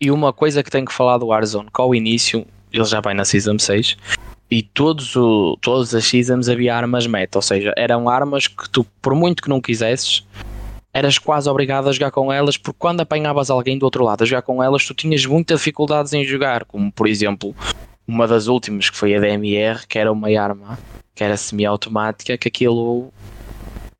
E 0.00 0.10
uma 0.10 0.32
coisa 0.32 0.62
que 0.62 0.70
tenho 0.70 0.86
que 0.86 0.92
falar 0.92 1.18
do 1.18 1.26
Warzone, 1.26 1.68
que 1.72 1.80
ao 1.80 1.94
início, 1.94 2.44
ele 2.72 2.84
já 2.84 3.00
vai 3.00 3.14
na 3.14 3.24
Season 3.24 3.58
6, 3.58 3.96
e 4.50 4.62
todos 4.62 5.14
o, 5.14 5.56
todas 5.60 5.94
as 5.94 6.04
Seasons 6.06 6.48
havia 6.48 6.74
armas 6.74 7.06
meta, 7.06 7.38
ou 7.38 7.42
seja, 7.42 7.72
eram 7.76 8.08
armas 8.08 8.48
que 8.48 8.68
tu, 8.68 8.84
por 9.00 9.14
muito 9.14 9.42
que 9.42 9.48
não 9.48 9.60
quisesses, 9.60 10.26
eras 10.92 11.18
quase 11.18 11.48
obrigado 11.48 11.88
a 11.88 11.92
jogar 11.92 12.10
com 12.10 12.32
elas, 12.32 12.56
porque 12.56 12.78
quando 12.78 13.00
apanhavas 13.00 13.50
alguém 13.50 13.78
do 13.78 13.84
outro 13.84 14.04
lado 14.04 14.22
a 14.22 14.26
jogar 14.26 14.42
com 14.42 14.62
elas, 14.62 14.84
tu 14.84 14.94
tinhas 14.94 15.24
muitas 15.24 15.60
dificuldades 15.60 16.12
em 16.12 16.24
jogar, 16.24 16.64
como 16.64 16.90
por 16.92 17.06
exemplo, 17.06 17.54
uma 18.06 18.26
das 18.26 18.48
últimas 18.48 18.90
que 18.90 18.96
foi 18.96 19.14
a 19.14 19.20
DMR, 19.20 19.86
que 19.86 19.98
era 19.98 20.10
uma 20.10 20.28
arma 20.38 20.78
que 21.14 21.24
era 21.24 21.36
semi-automática, 21.36 22.36
que 22.38 22.48
aquilo 22.48 23.12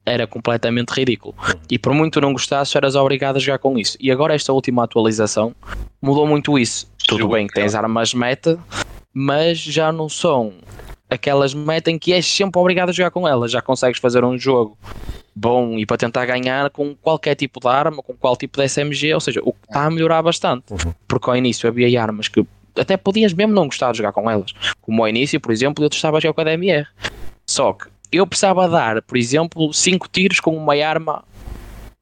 era 0.07 0.27
completamente 0.27 0.91
ridículo. 0.91 1.35
E 1.71 1.79
por 1.79 1.93
muito 1.93 2.21
não 2.21 2.33
gostasses, 2.33 2.75
eras 2.75 2.95
obrigado 2.95 3.37
a 3.37 3.39
jogar 3.39 3.59
com 3.59 3.79
isso. 3.79 3.97
E 4.01 4.11
agora 4.11 4.35
esta 4.35 4.53
última 4.53 4.85
atualização 4.85 5.55
mudou 6.01 6.27
muito 6.27 6.59
isso. 6.59 6.91
Tudo 7.07 7.29
bem 7.29 7.47
que 7.47 7.55
tens 7.55 7.75
armas 7.75 8.15
meta, 8.15 8.59
mas 9.13 9.59
já 9.59 9.93
não 9.93 10.09
são 10.09 10.55
aquelas 11.11 11.53
meta 11.53 11.91
em 11.91 11.99
que 11.99 12.13
és 12.13 12.25
sempre 12.25 12.61
obrigado 12.61 12.91
a 12.91 12.93
jogar 12.93 13.11
com 13.11 13.27
elas. 13.27 13.51
Já 13.51 13.61
consegues 13.61 14.01
fazer 14.01 14.25
um 14.25 14.39
jogo 14.39 14.79
bom 15.35 15.79
e 15.79 15.85
para 15.85 15.97
tentar 15.97 16.25
ganhar 16.27 16.71
com 16.71 16.95
qualquer 16.95 17.35
tipo 17.35 17.61
de 17.61 17.69
arma, 17.69 18.03
com 18.03 18.15
qual 18.15 18.37
tipo 18.37 18.61
de 18.61 18.69
SMG, 18.69 19.13
ou 19.15 19.21
seja, 19.21 19.41
o 19.43 19.53
que 19.53 19.67
está 19.69 19.85
a 19.85 19.91
melhorar 19.91 20.23
bastante. 20.23 20.73
Uhum. 20.73 20.95
Porque 21.09 21.29
ao 21.29 21.37
início 21.37 21.69
havia 21.69 22.01
armas 22.01 22.29
que 22.29 22.47
até 22.79 22.97
podias 22.97 23.33
mesmo 23.33 23.53
não 23.53 23.67
gostar 23.67 23.91
de 23.93 23.99
jogar 23.99 24.13
com 24.13 24.31
elas. 24.31 24.53
Como 24.81 25.03
ao 25.03 25.09
início, 25.09 25.41
por 25.41 25.53
exemplo, 25.53 25.85
eu 25.85 25.91
testava 25.91 26.21
jogar 26.21 26.35
com 26.35 26.41
a 26.43 26.45
DMR. 26.45 26.87
Só 27.47 27.73
que 27.73 27.89
eu 28.13 28.27
precisava 28.27 28.69
dar, 28.69 29.03
por 29.03 29.17
exemplo, 29.17 29.73
5 29.73 30.09
tiros 30.09 30.41
com 30.41 30.57
uma 30.57 30.75
arma 30.75 31.25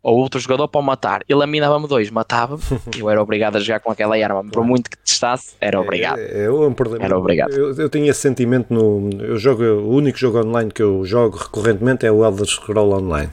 ou 0.02 0.16
outro 0.18 0.38
jogador 0.40 0.68
para 0.68 0.80
o 0.80 0.84
matar. 0.84 1.22
Ele 1.28 1.60
dava-me 1.60 1.88
dois, 1.88 2.10
matava-me. 2.10 2.62
eu 2.98 3.10
era 3.10 3.22
obrigado 3.22 3.56
a 3.56 3.60
jogar 3.60 3.80
com 3.80 3.90
aquela 3.90 4.16
arma. 4.16 4.44
Por 4.44 4.64
muito 4.64 4.90
que 4.90 4.96
testasse, 4.98 5.54
era 5.60 5.80
obrigado. 5.80 6.18
É, 6.18 6.44
é 6.44 6.50
um 6.50 6.72
problema. 6.72 7.04
Era 7.04 7.18
obrigado. 7.18 7.52
Eu, 7.52 7.74
eu 7.74 7.88
tenho 7.88 8.08
esse 8.08 8.20
sentimento 8.20 8.72
no. 8.72 9.10
Eu 9.20 9.36
jogo, 9.38 9.62
o 9.62 9.90
único 9.94 10.18
jogo 10.18 10.38
online 10.38 10.70
que 10.70 10.82
eu 10.82 11.04
jogo 11.04 11.36
recorrentemente 11.36 12.06
é 12.06 12.12
o 12.12 12.24
Elder 12.24 12.46
Scroll 12.46 12.92
Online. 12.92 13.30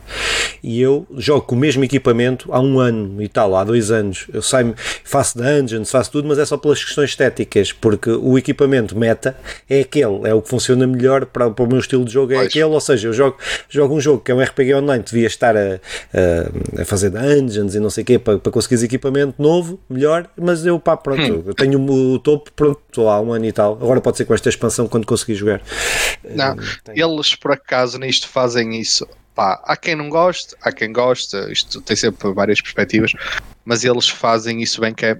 E 0.63 0.81
eu 0.81 1.05
jogo 1.15 1.41
com 1.41 1.55
o 1.55 1.57
mesmo 1.57 1.84
equipamento 1.84 2.51
há 2.51 2.60
um 2.60 2.79
ano 2.79 3.22
e 3.22 3.27
tal, 3.27 3.55
há 3.55 3.63
dois 3.63 3.91
anos. 3.91 4.25
Eu 4.34 4.41
saio, 4.41 4.74
faço 5.03 5.38
dungeons, 5.38 5.91
faço 5.91 6.12
tudo, 6.12 6.28
mas 6.28 6.39
é 6.39 6.45
só 6.45 6.58
pelas 6.58 6.84
questões 6.84 7.12
estéticas, 7.12 7.71
porque 7.71 8.10
o 8.10 8.36
equipamento 8.38 8.97
meta 8.97 9.38
é 9.69 9.82
aquele, 9.82 10.28
é 10.28 10.34
o 10.34 10.41
que 10.41 10.49
funciona 10.49 10.88
melhor 10.88 11.28
para, 11.28 11.51
para 11.51 11.63
o 11.63 11.67
meu 11.67 11.78
estilo 11.78 12.04
de 12.04 12.12
jogo, 12.12 12.34
é 12.34 12.38
Pois. 12.38 12.47
aquele. 12.47 12.65
Ou 12.65 12.82
seja, 12.82 13.08
eu 13.08 13.13
jogo, 13.13 13.38
jogo 13.69 13.95
um 13.95 14.01
jogo 14.01 14.23
que 14.23 14.32
é 14.32 14.36
um 14.36 14.41
RPG 14.41 14.73
online, 14.73 15.04
devia 15.04 15.28
estar 15.28 15.56
a, 15.56 15.75
a, 16.13 16.55
a 16.80 16.86
fazer 16.86 17.10
dungeons 17.10 17.76
e 17.76 17.80
não 17.80 17.89
sei 17.89 18.04
o 18.04 18.06
quê 18.06 18.20
para, 18.20 18.38
para 18.39 18.52
conseguires 18.52 18.84
equipamento 18.84 19.41
novo, 19.41 19.80
melhor, 19.89 20.30
mas 20.38 20.65
eu, 20.65 20.80
pá, 20.80 20.96
pronto, 20.98 21.22
Hum. 21.22 21.44
eu 21.46 21.54
tenho 21.54 21.80
o 21.82 22.20
topo, 22.20 22.52
pronto, 22.54 22.80
estou 22.88 23.10
há 23.10 23.20
um 23.22 23.34
ano 23.34 23.46
e 23.46 23.52
tal. 23.52 23.74
Agora 23.74 24.02
pode 24.02 24.18
ser 24.18 24.26
com 24.26 24.34
esta 24.34 24.50
expansão 24.50 24.88
quando 24.88 25.06
conseguir 25.06 25.36
jogar. 25.36 25.62
Não, 26.24 26.56
eles 26.94 27.36
por 27.36 27.52
acaso 27.52 27.98
nisto 28.00 28.28
fazem 28.28 28.80
isso. 28.80 29.08
Pá, 29.34 29.62
há 29.65 29.76
quem 29.76 29.96
não 29.96 30.10
goste, 30.10 30.56
há 30.62 30.72
quem 30.72 30.94
gosta, 30.94 31.52
isto 31.52 31.82
tem 31.82 31.96
sempre 31.96 32.32
várias 32.34 32.62
perspectivas, 32.62 33.12
mas 33.65 33.84
eles 33.84 34.08
fazem 34.08 34.62
isso 34.62 34.80
bem 34.80 34.94
que 34.94 35.06
é 35.06 35.15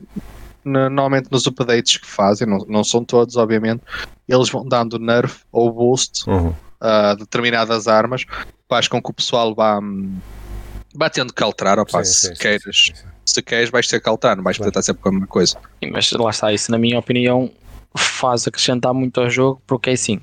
no- 0.64 0.90
normalmente 0.90 1.28
nos 1.30 1.46
updates 1.46 1.98
que 1.98 2.08
fazem, 2.08 2.48
não, 2.48 2.60
não 2.68 2.84
são 2.84 3.04
todos, 3.04 3.36
obviamente, 3.36 3.82
eles 4.28 4.50
vão 4.50 4.66
dando 4.68 4.98
nerf 4.98 5.42
ou 5.52 5.72
boost 5.72 6.28
Uhum. 6.30 6.54
a 6.80 7.14
determinadas 7.16 7.88
armas, 7.90 8.26
faz 8.70 8.88
com 8.88 9.02
que 9.02 9.12
o 9.12 9.14
pessoal 9.14 9.54
vá, 9.54 9.80
vá 10.96 11.10
tendo 11.10 11.34
que 11.34 11.44
alterar, 11.44 11.78
opá, 11.80 12.04
Sim, 12.04 12.12
se 12.14 12.28
sim, 12.28 12.34
queres, 12.42 12.64
sim, 12.64 12.96
sim. 12.96 13.04
se 13.26 13.42
queres 13.42 13.70
vais 13.70 13.88
ter 13.88 14.00
que 14.02 14.10
alterar, 14.10 14.36
não 14.36 14.44
vais 14.44 14.58
Claro. 14.58 14.72
tentar 14.72 14.82
sempre 14.84 15.02
com 15.04 15.10
a 15.10 15.12
mesma 15.12 15.28
coisa. 15.28 15.58
Sim, 15.84 15.92
Mas 15.92 16.12
lá 16.12 16.30
está, 16.30 16.54
isso 16.54 16.72
na 16.72 16.78
minha 16.78 16.98
opinião 17.00 17.52
faz 17.98 18.48
acrescentar 18.48 18.94
muito 18.94 19.20
ao 19.22 19.30
jogo, 19.30 19.62
porque 19.66 19.90
é 19.92 19.94
assim, 19.94 20.20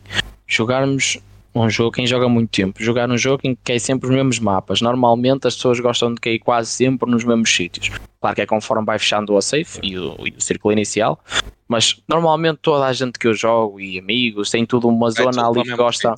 jogarmos 0.46 1.18
um 1.54 1.68
jogo, 1.68 1.92
quem 1.92 2.06
joga 2.06 2.28
muito 2.28 2.50
tempo, 2.50 2.82
jogar 2.82 3.10
um 3.10 3.16
jogo 3.18 3.42
em 3.44 3.54
que 3.54 3.60
cai 3.64 3.78
sempre 3.78 4.08
os 4.08 4.14
mesmos 4.14 4.38
mapas. 4.38 4.80
Normalmente 4.80 5.46
as 5.46 5.54
pessoas 5.54 5.78
gostam 5.80 6.14
de 6.14 6.20
cair 6.20 6.38
quase 6.38 6.70
sempre 6.70 7.10
nos 7.10 7.24
mesmos 7.24 7.54
sítios. 7.54 7.90
Claro 8.20 8.36
que 8.36 8.42
é 8.42 8.46
conforme 8.46 8.86
vai 8.86 8.98
fechando 8.98 9.34
o 9.34 9.40
safe 9.42 9.78
e 9.82 9.98
o, 9.98 10.16
e 10.26 10.30
o 10.30 10.40
círculo 10.40 10.72
inicial, 10.72 11.22
mas 11.68 12.00
normalmente 12.08 12.58
toda 12.62 12.86
a 12.86 12.92
gente 12.92 13.18
que 13.18 13.26
eu 13.26 13.34
jogo 13.34 13.80
e 13.80 13.98
amigos 13.98 14.50
tem 14.50 14.64
tudo 14.64 14.88
uma 14.88 15.08
tudo 15.12 15.24
zona 15.24 15.42
ao 15.42 15.52
ali 15.52 15.62
que 15.64 15.76
gosta, 15.76 16.14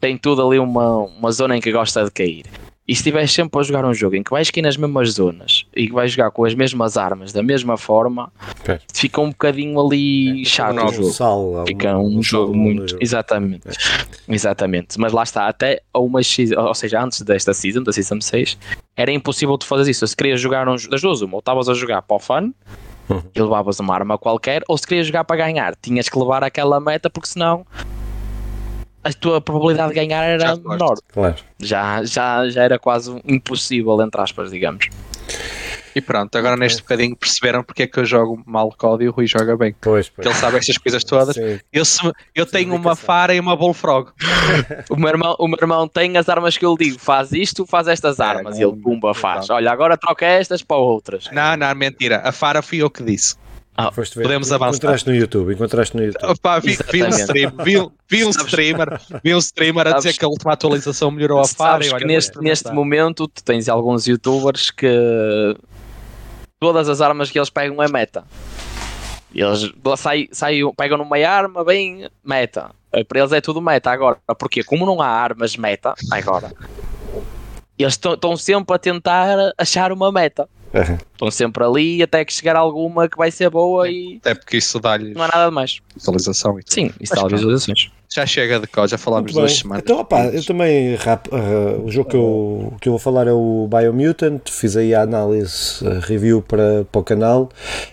tem 0.00 0.16
tudo 0.18 0.44
ali 0.46 0.58
uma, 0.58 0.98
uma 0.98 1.30
zona 1.30 1.56
em 1.56 1.60
que 1.60 1.70
gosta 1.70 2.04
de 2.04 2.10
cair. 2.10 2.44
E 2.86 2.94
se 2.96 3.00
estiveres 3.00 3.30
sempre 3.32 3.60
a 3.60 3.62
jogar 3.62 3.84
um 3.84 3.94
jogo 3.94 4.16
em 4.16 4.22
que 4.24 4.30
vais 4.32 4.50
cair 4.50 4.62
nas 4.62 4.76
mesmas 4.76 5.10
zonas 5.10 5.64
e 5.74 5.86
que 5.86 5.92
vais 5.92 6.10
jogar 6.10 6.32
com 6.32 6.44
as 6.44 6.52
mesmas 6.52 6.96
armas 6.96 7.32
da 7.32 7.40
mesma 7.42 7.76
forma, 7.76 8.32
Pois. 8.64 8.82
fica 8.92 9.20
um 9.20 9.28
bocadinho 9.30 9.80
ali 9.80 10.44
chato 10.44 10.74
não, 10.74 10.86
o 10.86 10.92
jogo. 10.92 11.10
Sal, 11.12 11.64
Fica 11.66 11.96
um 11.96 12.14
sal 12.14 12.22
jogo 12.22 12.54
muito. 12.56 12.88
jogo. 12.88 13.02
Exatamente. 13.02 13.68
Exatamente. 14.28 14.98
Mas 14.98 15.12
lá 15.12 15.22
está, 15.22 15.46
até 15.46 15.80
a 15.94 15.98
uma 16.00 16.22
season, 16.22 16.56
ou 16.60 16.74
seja, 16.74 17.02
antes 17.02 17.22
desta 17.22 17.54
season, 17.54 17.82
da 17.84 17.92
season 17.92 18.20
6, 18.20 18.58
era 18.96 19.12
impossível 19.12 19.56
tu 19.56 19.66
fazer 19.66 19.90
isso. 19.90 20.06
Se 20.06 20.16
querias 20.16 20.40
jogar 20.40 20.68
um, 20.68 20.74
das 20.90 21.00
duas, 21.00 21.22
uma, 21.22 21.34
ou 21.34 21.38
estavas 21.38 21.68
a 21.68 21.74
jogar 21.74 22.02
para 22.02 22.16
o 22.16 22.18
fun 22.20 22.52
Uhum. 23.08 23.20
e 23.34 23.42
levavas 23.42 23.80
uma 23.80 23.92
arma 23.94 24.16
qualquer, 24.16 24.62
ou 24.68 24.78
se 24.78 24.86
querias 24.86 25.08
jogar 25.08 25.24
para 25.24 25.36
ganhar, 25.36 25.74
tinhas 25.82 26.08
que 26.08 26.16
levar 26.16 26.44
aquela 26.44 26.78
meta, 26.80 27.10
porque 27.10 27.28
senão 27.28 27.66
a 29.04 29.12
tua 29.12 29.40
probabilidade 29.40 29.90
de 29.90 29.94
ganhar 29.94 30.22
era 30.24 30.48
Já 30.48 30.56
menor. 30.56 30.96
Claro. 31.12 31.36
Já, 31.58 32.04
já, 32.04 32.48
já 32.48 32.62
era 32.62 32.78
quase 32.78 33.10
impossível, 33.26 34.00
entre 34.02 34.20
aspas, 34.20 34.50
digamos. 34.50 34.88
E 35.94 36.00
pronto, 36.00 36.34
agora 36.38 36.56
neste 36.56 36.80
bocadinho 36.80 37.14
perceberam 37.14 37.62
porque 37.62 37.82
é 37.82 37.86
que 37.86 37.98
eu 38.00 38.04
jogo 38.06 38.42
mal 38.46 38.70
COD 38.70 39.04
e 39.04 39.08
o 39.08 39.12
Rui 39.12 39.26
joga 39.26 39.54
bem. 39.58 39.74
Pois, 39.78 40.08
pois. 40.08 40.08
Porque 40.08 40.28
ele 40.28 40.34
sabe 40.36 40.56
estas 40.56 40.78
coisas 40.78 41.04
todas. 41.04 41.34
Sim. 41.34 41.60
Eu, 41.70 41.84
se- 41.84 42.10
eu 42.34 42.46
tenho 42.46 42.74
uma. 42.74 42.96
Fara 42.96 43.34
e 43.34 43.40
uma 43.40 43.54
Bullfrog. 43.54 44.10
O 44.88 44.96
meu, 44.96 45.10
irmão, 45.10 45.36
o 45.38 45.46
meu 45.46 45.58
irmão 45.60 45.86
tem 45.86 46.16
as 46.16 46.30
armas 46.30 46.56
que 46.56 46.64
eu 46.64 46.72
lhe 46.78 46.86
digo, 46.86 46.98
faz 46.98 47.30
isto, 47.32 47.66
faz 47.66 47.88
estas 47.88 48.20
É, 48.20 48.24
armas, 48.24 48.56
e 48.58 48.62
não- 48.62 48.70
ele 48.72 48.80
pumba 48.80 49.12
faz. 49.12 49.50
Olha, 49.50 49.70
agora 49.70 49.98
troca 49.98 50.24
estas 50.24 50.62
para 50.62 50.78
outras. 50.78 51.28
Não, 51.30 51.58
não, 51.58 51.74
mentira. 51.74 52.22
A 52.24 52.32
Fara 52.32 52.62
fui 52.62 52.78
eu 52.78 52.88
que 52.88 53.02
disse. 53.02 53.36
Foste 53.92 54.16
ver. 54.18 54.22
Podemos 54.24 54.52
avançar. 54.52 54.76
Encontraste 54.76 55.08
no 55.08 55.16
YouTube, 55.16 55.54
encontraste 55.54 55.96
no 55.96 56.02
YouTube. 56.04 56.30
Opa, 56.30 56.58
vi, 56.60 56.76
vi 56.92 57.02
um 57.02 57.08
stream, 57.08 57.52
vi, 57.64 57.90
vi 58.08 58.24
um 58.24 58.30
streamer, 58.36 59.00
vi 59.24 59.34
um 59.34 59.38
streamer 59.38 59.88
a 59.88 59.92
dizer 59.92 60.02
Sabes- 60.10 60.18
que 60.18 60.24
a 60.24 60.28
última 60.28 60.52
atualização 60.52 61.10
melhorou 61.10 61.40
a 61.40 61.46
Fara. 61.48 61.72
Sabes 61.72 61.86
e 61.86 61.90
que 61.90 61.96
olha, 61.96 62.06
neste, 62.06 62.38
neste 62.40 62.70
momento 62.70 63.26
tu 63.26 63.42
tens 63.42 63.68
alguns 63.68 64.06
youtubers 64.06 64.70
que 64.70 65.56
todas 66.60 66.88
as 66.88 67.00
armas 67.00 67.30
que 67.30 67.38
eles 67.38 67.48
pegam 67.50 67.82
é 67.82 67.88
meta. 67.88 68.24
Eles 69.34 69.72
sai, 69.96 70.28
sai, 70.30 70.60
pegam 70.76 70.98
numa 70.98 71.16
arma, 71.26 71.64
bem, 71.64 72.08
meta. 72.22 72.70
Para 73.08 73.20
eles 73.20 73.32
é 73.32 73.40
tudo 73.40 73.62
meta 73.62 73.90
agora. 73.90 74.18
Porque 74.38 74.62
como 74.62 74.84
não 74.84 75.00
há 75.00 75.08
armas 75.08 75.56
meta 75.56 75.94
agora, 76.10 76.52
eles 77.78 77.94
estão 77.94 78.36
sempre 78.36 78.76
a 78.76 78.78
tentar 78.78 79.54
achar 79.56 79.90
uma 79.92 80.12
meta. 80.12 80.46
Uhum. 80.74 80.98
Estão 81.12 81.30
sempre 81.30 81.64
ali 81.64 82.02
até 82.02 82.24
que 82.24 82.32
chegar 82.32 82.56
alguma 82.56 83.08
que 83.08 83.16
vai 83.16 83.30
ser 83.30 83.50
boa 83.50 83.88
e. 83.88 84.16
Até 84.20 84.34
porque 84.34 84.56
isso 84.56 84.80
dá-lhes. 84.80 85.14
Não 85.14 85.22
há 85.22 85.28
nada 85.28 85.48
de 85.48 85.54
mais. 85.54 85.80
Visualização 85.94 86.58
e 86.58 86.62
tudo. 86.62 86.72
Sim, 86.72 86.90
isso 87.00 87.14
dá 87.14 87.26
visualizações. 87.28 87.90
Já 88.12 88.26
chega 88.26 88.60
de 88.60 88.66
cá, 88.66 88.86
já 88.86 88.98
falámos 88.98 89.32
duas 89.32 89.56
semanas. 89.56 89.84
Então, 89.84 89.98
opa, 90.00 90.26
eu 90.26 90.44
também, 90.44 90.96
rap, 90.96 91.28
uh, 91.28 91.82
o 91.82 91.90
jogo 91.90 92.10
que 92.10 92.16
eu, 92.16 92.74
que 92.78 92.88
eu 92.88 92.92
vou 92.92 92.98
falar 92.98 93.26
é 93.26 93.32
o 93.32 93.66
Biomutant, 93.70 94.50
fiz 94.50 94.76
aí 94.76 94.94
a 94.94 95.00
análise, 95.00 95.82
a 95.86 95.98
review 95.98 96.42
para, 96.42 96.84
para 96.92 97.00
o 97.00 97.04
canal. 97.04 97.48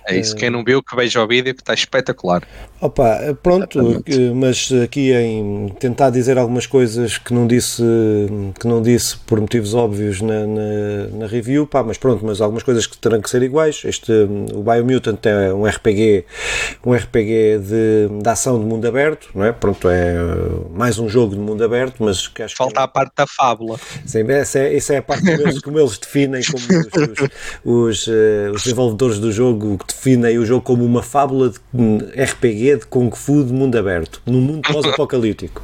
É 0.06 0.18
isso, 0.18 0.34
uh, 0.34 0.38
quem 0.38 0.50
não 0.50 0.62
viu 0.62 0.84
que 0.84 0.94
veja 0.94 1.24
o 1.24 1.28
vídeo 1.28 1.56
que 1.56 1.62
está 1.62 1.74
espetacular. 1.74 2.44
Opa, 2.82 3.18
pronto, 3.42 4.04
mas 4.36 4.70
aqui 4.84 5.14
em 5.14 5.70
tentar 5.80 6.10
dizer 6.10 6.38
algumas 6.38 6.66
coisas 6.66 7.18
que 7.18 7.34
não 7.34 7.48
disse, 7.48 7.84
que 8.60 8.68
não 8.68 8.82
disse 8.82 9.18
por 9.26 9.40
motivos 9.40 9.74
óbvios 9.74 10.22
na, 10.22 10.46
na, 10.46 11.08
na 11.14 11.28
review, 11.28 11.66
pá, 11.66 11.82
mas 11.82 11.98
pronto, 11.98 12.26
mas 12.26 12.42
algumas 12.42 12.64
coisas 12.64 12.86
que 12.88 12.98
terão 12.98 13.22
que 13.22 13.30
ser 13.30 13.42
iguais. 13.42 13.84
Este, 13.86 14.12
o 14.54 14.64
Biomutant 14.64 15.26
é 15.26 15.54
um 15.54 15.66
RPG, 15.66 16.26
um 16.86 16.94
RPG 16.94 17.60
de, 17.60 18.22
de 18.22 18.30
ação 18.30 18.60
de 18.60 18.66
mundo 18.66 18.86
aberto, 18.86 19.30
não 19.34 19.46
é? 19.46 19.52
Pronto, 19.52 19.90
é 19.90 20.09
mais 20.72 21.00
um 21.00 21.10
jogo 21.10 21.36
de 21.36 21.42
mundo 21.42 21.64
aberto, 21.64 22.04
mas 22.04 22.28
que 22.28 22.44
acho 22.44 22.56
Falta 22.56 22.76
que... 22.76 22.80
a 22.80 22.88
parte 22.88 23.14
da 23.16 23.28
fábula. 23.28 23.80
Sim, 24.06 24.30
essa 24.30 24.60
é, 24.60 24.76
essa 24.76 24.94
é 24.94 24.98
a 24.98 25.02
parte 25.02 25.24
como 25.24 25.42
eles, 25.42 25.62
como 25.62 25.80
eles 25.80 25.98
definem, 25.98 26.42
como 26.44 26.64
os, 26.64 26.88
os, 27.66 28.08
os, 28.08 28.08
os, 28.54 28.64
desenvolvedores 28.64 29.20
do 29.20 29.32
jogo 29.32 29.78
que 29.78 29.88
definem 29.88 30.38
o 30.38 30.46
jogo 30.46 30.62
como 30.62 30.84
uma 30.86 31.04
fábula 31.04 31.50
de 31.50 32.22
RPG 32.22 32.78
de 32.78 32.86
Kung 32.88 33.12
Fu 33.12 33.44
de 33.44 33.54
mundo 33.54 33.78
aberto, 33.78 34.22
num 34.26 34.42
mundo 34.42 34.62
pós-apocalíptico. 34.72 35.62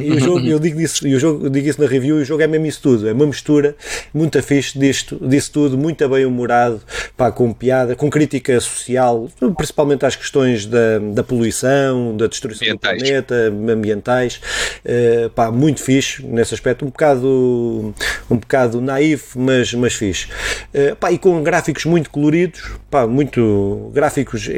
e 0.00 0.10
o 0.12 0.20
jogo, 0.20 0.46
eu 0.46 0.58
digo 0.58 0.80
isso, 0.80 1.06
o 1.06 1.18
jogo, 1.18 1.46
eu 1.46 1.50
digo 1.50 1.68
isso 1.68 1.80
na 1.80 1.86
review, 1.86 2.18
e 2.18 2.22
o 2.22 2.24
jogo 2.24 2.42
é 2.42 2.46
mesmo 2.46 2.66
isso 2.66 2.80
tudo, 2.82 3.08
é 3.08 3.12
uma 3.12 3.26
mistura 3.26 3.76
muito 4.12 4.40
fixe 4.42 4.78
disto, 4.78 5.18
disso 5.26 5.52
tudo, 5.52 5.76
muito 5.76 6.08
bem 6.08 6.24
humorado, 6.24 6.80
pá, 7.16 7.30
com 7.30 7.52
piada, 7.52 7.94
com 7.94 8.08
crítica 8.10 8.58
social, 8.60 9.28
principalmente 9.56 10.04
às 10.04 10.16
questões 10.16 10.66
da, 10.66 10.98
da 11.12 11.22
poluição, 11.22 12.16
da 12.16 12.26
destruição 12.26 12.68
do 12.68 12.78
planeta, 12.78 13.50
ambientais, 13.68 14.40
uh, 14.84 15.30
pá, 15.30 15.50
muito 15.50 15.82
fixe 15.82 16.24
nesse 16.24 16.54
aspecto, 16.54 16.84
um 16.84 16.88
bocado, 16.88 17.94
um 18.30 18.36
bocado 18.36 18.80
naif, 18.80 19.38
mas, 19.38 19.72
mas 19.74 19.94
fixe. 19.94 20.28
Uh, 20.74 20.96
pá, 20.96 21.10
e 21.12 21.18
com 21.18 21.42
gráficos 21.42 21.84
muito 21.84 22.10
coloridos, 22.10 22.62
pá, 22.90 23.06
muito 23.06 23.90
gráficos, 23.92 24.48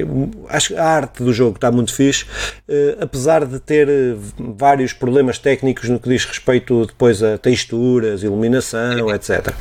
acho 0.49 0.69
que 0.69 0.77
a 0.77 0.85
arte 0.85 1.23
do 1.23 1.33
jogo 1.33 1.57
está 1.57 1.71
muito 1.71 1.95
fixe, 1.95 2.25
uh, 2.69 3.03
apesar 3.03 3.45
de 3.45 3.59
ter 3.59 3.89
vários 4.39 4.93
problemas 4.93 5.39
técnicos 5.39 5.89
no 5.89 5.99
que 5.99 6.09
diz 6.09 6.25
respeito 6.25 6.87
depois 6.87 7.23
a 7.23 7.39
texturas, 7.39 8.23
iluminação, 8.23 9.11
etc. 9.15 9.55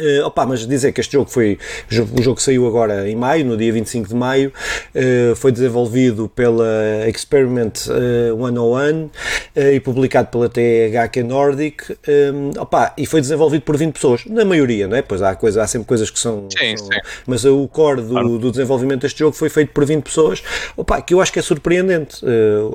Uh, 0.00 0.24
opa, 0.24 0.46
mas 0.46 0.66
dizer 0.66 0.90
que 0.90 1.02
este 1.02 1.12
jogo 1.12 1.28
foi 1.28 1.58
o 1.90 2.22
jogo 2.22 2.36
que 2.36 2.42
saiu 2.42 2.66
agora 2.66 3.10
em 3.10 3.14
maio, 3.14 3.44
no 3.44 3.58
dia 3.58 3.70
25 3.70 4.08
de 4.08 4.14
maio, 4.14 4.50
uh, 4.94 5.36
foi 5.36 5.52
desenvolvido 5.52 6.30
pela 6.34 7.06
Experiment 7.06 7.74
uh, 7.88 8.42
101 8.42 9.04
uh, 9.04 9.10
e 9.54 9.78
publicado 9.80 10.28
pela 10.28 10.48
THQ 10.48 11.22
Nordic 11.24 11.94
um, 12.08 12.58
opa, 12.58 12.94
e 12.96 13.04
foi 13.04 13.20
desenvolvido 13.20 13.64
por 13.64 13.76
20 13.76 13.92
pessoas, 13.92 14.24
na 14.24 14.46
maioria, 14.46 14.88
né? 14.88 15.02
pois 15.02 15.20
há, 15.20 15.34
coisa, 15.34 15.62
há 15.62 15.66
sempre 15.66 15.86
coisas 15.86 16.08
que 16.08 16.18
são, 16.18 16.48
sim, 16.50 16.74
são 16.74 16.86
sim. 16.86 16.98
mas 17.26 17.44
o 17.44 17.68
core 17.68 18.00
do, 18.00 18.38
do, 18.38 18.50
desenvolvimento 18.50 19.02
deste 19.02 19.18
jogo 19.18 19.36
foi 19.36 19.50
feito 19.50 19.72
por 19.74 19.84
20 19.84 20.04
pessoas, 20.04 20.42
opa, 20.74 21.02
que 21.02 21.12
eu 21.12 21.20
acho 21.20 21.30
que 21.30 21.38
é 21.38 21.42
surpreendente. 21.42 22.22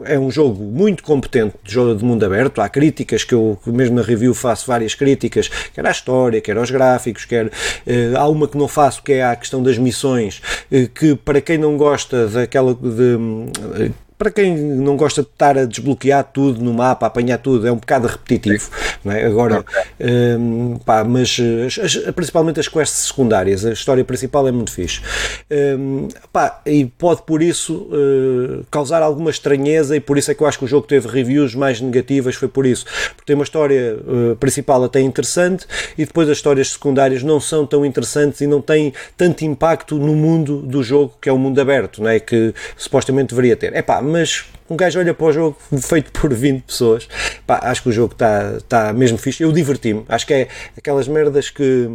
É 0.06 0.20
um 0.20 0.30
jogo 0.30 0.64
muito 0.64 1.02
competente 1.02 1.56
de 1.64 1.74
jogo 1.74 1.96
de 1.96 2.06
mundo 2.06 2.24
aberto, 2.24 2.62
há 2.62 2.70
críticas 2.70 3.24
que 3.24 3.34
eu 3.34 3.58
mesmo 3.66 3.96
na 3.96 4.04
review 4.04 4.36
faço 4.36 4.68
várias 4.68 4.94
críticas, 4.94 5.50
quer 5.74 5.86
à 5.86 5.90
história, 5.90 6.40
quer 6.40 6.58
aos 6.58 6.70
gráficos 6.70 7.07
gráficos, 7.08 7.26
quer 7.26 7.48
uh, 7.48 7.52
há 8.18 8.28
uma 8.28 8.48
que 8.48 8.58
não 8.58 8.68
faço 8.68 9.02
que 9.02 9.14
é 9.14 9.24
a 9.24 9.36
questão 9.36 9.64
das 9.64 9.78
missões, 9.78 10.42
uh, 10.72 10.90
que 10.90 11.16
para 11.16 11.42
quem 11.42 11.58
não 11.58 11.78
gosta 11.78 12.28
daquela 12.28 12.74
de, 12.74 13.18
para 14.18 14.32
quem 14.32 14.58
não 14.58 14.98
gosta 14.98 15.22
de 15.22 15.28
estar 15.28 15.58
a 15.58 15.66
desbloquear 15.66 16.24
tudo 16.24 16.64
no 16.64 16.74
mapa, 16.74 17.06
a 17.06 17.08
apanhar 17.08 17.38
tudo, 17.38 17.68
é 17.68 17.72
um 17.72 17.76
bocado 17.76 18.08
repetitivo, 18.08 18.70
não 19.04 19.14
é? 19.14 19.26
Agora, 19.26 19.64
um, 20.40 20.78
pá, 20.78 21.04
mas 21.04 21.38
as, 21.82 21.98
principalmente 22.14 22.60
as 22.60 22.68
quests 22.68 23.08
secundárias, 23.08 23.66
a 23.66 23.72
história 23.72 24.04
principal 24.04 24.48
é 24.48 24.52
muito 24.52 24.72
fixe. 24.72 25.02
Um, 25.52 26.08
pá, 26.34 26.62
e 26.66 26.86
pode 26.86 27.22
por 27.24 27.44
isso 27.44 27.90
uh, 27.92 28.66
causar 28.72 29.04
alguma 29.04 29.30
estranheza 29.30 29.96
e 29.96 30.00
por 30.00 30.18
isso 30.18 30.32
é 30.32 30.34
que 30.34 30.42
eu 30.42 30.48
acho 30.48 30.58
que 30.58 30.66
o 30.66 30.68
jogo 30.68 30.88
teve 30.88 31.08
reviews 31.08 31.54
mais 31.54 31.80
negativas, 31.80 32.36
foi 32.36 32.48
por 32.48 32.66
isso. 32.66 32.86
Porque 33.16 33.26
tem 33.28 33.36
uma 33.36 33.44
história 33.44 33.98
uh, 33.98 34.36
principal 34.38 34.84
até 34.84 35.00
interessante 35.00 35.68
e 35.96 36.06
depois 36.06 36.28
as 36.28 36.38
histórias 36.38 36.72
secundárias 36.72 37.22
não 37.22 37.40
são 37.40 37.68
tão 37.68 37.86
interessantes 37.86 38.42
e 38.42 38.48
não 38.48 38.62
têm 38.62 38.94
tanto 39.16 39.46
impacto 39.46 39.96
no 39.96 40.16
mundo 40.16 40.62
do 40.62 40.82
jogo, 40.82 41.14
que 41.22 41.30
é 41.30 41.32
o 41.32 41.38
mundo 41.38 41.60
aberto, 41.62 42.02
não 42.02 42.10
é? 42.10 42.20
Que 42.20 42.54
supostamente 42.76 43.30
deveria 43.30 43.56
ter. 43.56 43.74
É 43.74 43.82
pá, 43.82 44.02
mas 44.08 44.46
um 44.70 44.76
gajo 44.76 45.00
olha 45.00 45.14
para 45.14 45.26
o 45.26 45.32
jogo 45.32 45.58
feito 45.82 46.12
por 46.12 46.34
20 46.34 46.64
pessoas, 46.64 47.08
pá, 47.46 47.60
acho 47.64 47.84
que 47.84 47.90
o 47.90 47.92
jogo 47.92 48.14
está 48.14 48.60
tá 48.68 48.94
mesmo 48.94 49.18
fixe. 49.18 49.44
Eu 49.44 49.52
diverti-me, 49.52 50.06
acho 50.10 50.26
que 50.26 50.34
é 50.34 50.48
aquelas 50.78 51.08
merdas 51.08 51.50
que. 51.50 51.90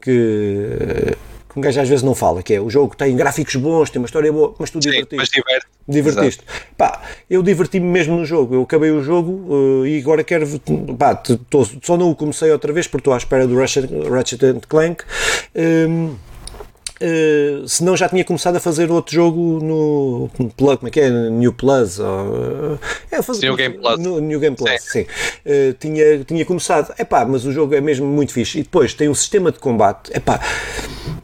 que 0.00 1.16
que 1.52 1.58
um 1.58 1.62
gajo 1.62 1.80
às 1.82 1.88
vezes 1.88 2.02
não 2.02 2.14
fala, 2.14 2.42
que 2.42 2.54
é 2.54 2.60
o 2.60 2.70
jogo 2.70 2.96
tem 2.96 3.14
gráficos 3.14 3.56
bons, 3.56 3.90
tem 3.90 4.00
uma 4.00 4.06
história 4.06 4.32
boa, 4.32 4.54
mas 4.58 4.70
tu 4.70 4.80
divertiste. 4.80 5.16
Mas 5.16 5.28
diverte. 5.28 5.66
Divertiste. 5.86 6.44
Pá, 6.78 7.02
eu 7.28 7.42
diverti-me 7.42 7.86
mesmo 7.86 8.16
no 8.16 8.24
jogo. 8.24 8.54
Eu 8.54 8.62
acabei 8.62 8.90
o 8.90 9.02
jogo 9.02 9.32
uh, 9.52 9.86
e 9.86 9.98
agora 9.98 10.24
quero. 10.24 10.46
Pá, 10.98 11.14
tô, 11.14 11.66
só 11.82 11.98
não 11.98 12.10
o 12.10 12.16
comecei 12.16 12.50
outra 12.50 12.72
vez 12.72 12.86
porque 12.86 13.00
estou 13.02 13.12
à 13.12 13.18
espera 13.18 13.46
do 13.46 13.58
Ratchet, 13.58 13.86
Ratchet 14.08 14.40
Clank. 14.66 15.04
Um, 15.54 16.14
Uh, 17.02 17.66
se 17.66 17.82
não 17.82 17.96
já 17.96 18.08
tinha 18.08 18.24
começado 18.24 18.54
a 18.54 18.60
fazer 18.60 18.88
outro 18.88 19.12
jogo 19.12 19.58
no, 19.60 20.30
como 20.56 20.86
é 20.86 20.90
que 20.90 21.00
é? 21.00 21.10
New 21.10 21.52
Plus 21.52 21.98
ou, 21.98 22.78
é, 23.10 23.20
fazer, 23.20 23.46
New 23.46 23.56
Game 23.56 23.76
Plus, 23.76 23.98
no, 23.98 24.20
New 24.20 24.38
Game 24.38 24.54
Plus 24.54 24.70
sim, 24.82 25.04
sim. 25.04 25.06
Uh, 25.44 25.72
tinha, 25.80 26.22
tinha 26.24 26.44
começado, 26.44 26.94
é 26.96 27.04
pá, 27.04 27.24
mas 27.24 27.44
o 27.44 27.50
jogo 27.50 27.74
é 27.74 27.80
mesmo 27.80 28.06
muito 28.06 28.32
fixe. 28.32 28.60
E 28.60 28.62
depois 28.62 28.94
tem 28.94 29.08
um 29.08 29.14
sistema 29.14 29.50
de 29.50 29.58
combate, 29.58 30.12
é 30.14 30.20
pá 30.20 30.40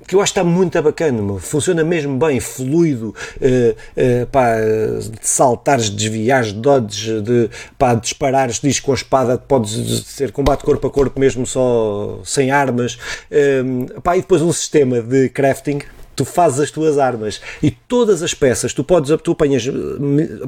que 0.06 0.14
eu 0.14 0.20
acho 0.20 0.32
que 0.32 0.40
está 0.40 0.48
muito 0.48 0.80
bacana, 0.80 1.20
meu. 1.20 1.38
funciona 1.38 1.84
mesmo 1.84 2.18
bem, 2.18 2.40
fluido, 2.40 3.08
uh, 3.08 3.12
uh, 3.12 4.26
pá, 4.28 4.54
de 4.56 5.26
saltares, 5.26 5.90
desviares, 5.90 6.52
dodges, 6.52 7.22
de 7.22 7.50
pá, 7.78 7.94
disparares, 7.94 8.60
diz 8.60 8.80
com 8.80 8.92
a 8.92 8.94
espada, 8.94 9.38
pode 9.38 9.68
ser 10.04 10.32
combate 10.32 10.64
corpo 10.64 10.86
a 10.86 10.90
corpo 10.90 11.20
mesmo 11.20 11.46
só 11.46 12.20
sem 12.24 12.50
armas, 12.50 12.98
uh, 13.30 14.00
pá, 14.00 14.16
e 14.16 14.20
depois 14.20 14.42
um 14.42 14.52
sistema 14.52 15.00
de 15.00 15.28
crafting 15.28 15.80
tu 16.18 16.24
fazes 16.24 16.58
as 16.58 16.70
tuas 16.72 16.98
armas 16.98 17.40
e 17.62 17.70
todas 17.70 18.24
as 18.24 18.34
peças, 18.34 18.74
tu 18.74 18.82
podes, 18.82 19.16
tu 19.22 19.30
apanhas, 19.30 19.64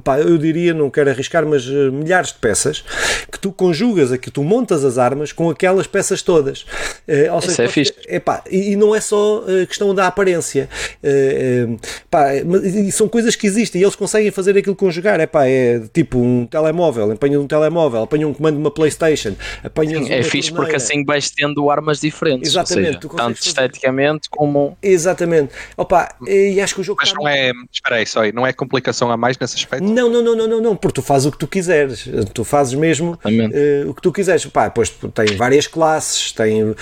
pá, 0.03 0.19
eu 0.19 0.37
diria, 0.37 0.75
não 0.75 0.91
quero 0.91 1.11
arriscar, 1.11 1.47
mas 1.47 1.65
eh, 1.65 1.91
milhares 1.91 2.33
de 2.33 2.39
peças 2.41 2.85
que 3.31 3.39
tu 3.39 3.53
conjugas 3.53 4.11
aqui, 4.11 4.33
tu 4.33 4.43
montas 4.43 4.85
as 4.85 4.99
armas 4.99 5.33
com 5.33 5.49
aquelas 5.49 5.87
peças 5.87 6.23
todas. 6.23 6.63
Uh, 7.07 7.33
ou 7.33 7.41
seja, 7.41 7.63
é 7.63 7.69
fixe. 7.69 7.95
Epá, 8.09 8.43
e, 8.51 8.73
e 8.73 8.77
não 8.77 8.95
é 8.95 9.01
só 9.01 9.45
questão 9.69 9.95
da 9.95 10.09
aparência. 10.09 10.69
Uh, 11.05 11.79
pá, 12.11 12.35
e 12.35 12.91
são 12.91 13.09
coisas 13.09 13.37
que 13.37 13.47
existem 13.47 13.81
e 13.81 13.85
eles 13.85 13.95
conseguem 13.95 14.33
fazer 14.33 14.59
aquilo 14.59 14.75
conjugar. 14.75 15.21
Epá, 15.21 15.47
é 15.47 15.81
tipo 15.93 16.19
um 16.19 16.47
telemóvel, 16.47 17.13
apanham 17.13 17.43
um 17.43 17.47
telemóvel, 17.47 18.03
apanham 18.03 18.31
um 18.31 18.35
comando 18.35 18.55
de 18.57 18.61
uma 18.61 18.71
Playstation, 18.73 19.35
apanham 19.63 20.05
É 20.09 20.23
fixe 20.25 20.53
porque 20.53 20.75
assim 20.75 21.05
vais 21.05 21.31
tendo 21.31 21.71
armas 21.71 22.01
diferentes. 22.01 22.51
Exatamente. 22.51 23.03
Seja, 23.03 23.17
tanto 23.17 23.41
esteticamente 23.41 24.29
como. 24.29 24.77
Exatamente. 24.83 25.53
Opa, 25.77 26.14
e 26.27 26.61
acho 26.61 26.75
que 26.75 26.81
o 26.81 26.85
jogo. 26.85 27.01
Mas 27.01 27.12
não 27.12 27.27
é. 27.27 27.53
Espera 27.73 27.96
aí, 27.96 28.07
só 28.07 28.20
aí, 28.20 28.33
não 28.33 28.46
é 28.46 28.53
complicação 28.53 29.11
a 29.11 29.16
mais 29.16 29.38
nesse 29.38 29.57
aspecto? 29.57 29.85
Não, 29.85 30.09
não, 30.09 30.23
não, 30.23 30.37
não, 30.37 30.49
não, 30.49 30.61
não, 30.61 30.77
porque 30.77 31.01
tu 31.01 31.03
fazes 31.03 31.27
o 31.27 31.33
que 31.33 31.38
tu 31.38 31.46
quiseres. 31.46 32.09
Tu 32.33 32.44
fazes 32.44 32.75
mesmo 32.75 33.12
uh, 33.12 33.90
o 33.90 33.94
que 33.94 34.03
tu 34.03 34.12
quiseres. 34.12 34.44
Pá, 34.46 34.68
depois 34.68 34.90
tem 34.90 35.37
várias 35.37 35.66
classes, 35.66 36.33
tem. 36.33 36.62
Uh, 36.62 36.77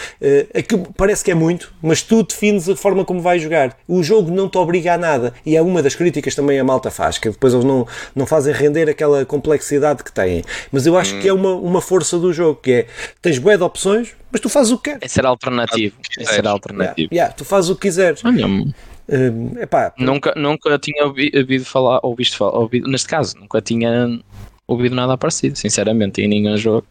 parece 0.97 1.25
que 1.25 1.31
é 1.31 1.35
muito, 1.35 1.73
mas 1.83 2.03
tu 2.03 2.23
defines 2.23 2.69
a 2.69 2.77
forma 2.77 3.05
como 3.05 3.21
vais 3.21 3.43
jogar. 3.43 3.77
O 3.87 4.03
jogo 4.03 4.31
não 4.31 4.49
te 4.49 4.59
obriga 4.59 4.95
a 4.95 4.99
nada. 4.99 5.35
E 5.45 5.57
é 5.57 5.63
uma 5.63 5.83
das 5.83 5.95
críticas 5.95 6.35
também 6.35 6.59
a 6.59 6.65
malta 6.65 6.91
faz, 6.91 7.19
que 7.19 7.31
depois 7.31 7.53
eles 7.53 7.65
não, 7.65 7.87
não 8.15 8.27
fazem 8.27 8.53
render 8.53 8.89
aquela 8.89 9.25
complexidade 9.25 10.03
que 10.03 10.13
têm. 10.13 10.45
Mas 10.73 10.87
eu 10.87 10.97
acho 10.97 11.17
hum. 11.17 11.21
que 11.21 11.29
é 11.29 11.33
uma, 11.33 11.55
uma 11.55 11.81
força 11.81 12.19
do 12.19 12.33
jogo, 12.33 12.61
que 12.63 12.73
é 12.73 12.87
tens 13.21 13.39
bué 13.39 13.57
de 13.57 13.63
opções, 13.63 14.15
mas 14.31 14.41
tu 14.41 14.49
fazes 14.49 14.73
o 14.73 14.79
que 14.79 14.91
queres. 14.91 15.03
É 15.03 15.09
ser 15.09 15.27
alternativo. 15.27 15.97
É 16.19 16.25
ser 16.25 16.47
alternativo. 16.47 17.09
Yeah, 17.13 17.15
yeah, 17.15 17.35
tu 17.35 17.45
fazes 17.45 17.71
o 17.71 17.75
que 17.75 17.83
quiseres. 17.83 18.25
Olha, 18.25 18.47
uh, 18.47 19.59
epá, 19.61 19.93
nunca, 19.99 20.33
nunca 20.37 20.79
tinha 20.79 21.05
ouvido 21.05 21.65
falar, 21.65 22.01
ou 22.03 22.15
visto 22.15 22.37
falar, 22.37 22.59
ouvido, 22.59 22.89
neste 22.89 23.09
caso, 23.09 23.37
nunca 23.39 23.61
tinha 23.61 24.21
ouvido 24.69 24.95
nada 24.95 25.17
parecido, 25.17 25.57
sinceramente, 25.57 26.21
em 26.21 26.29
nenhum 26.29 26.57
jogo. 26.59 26.87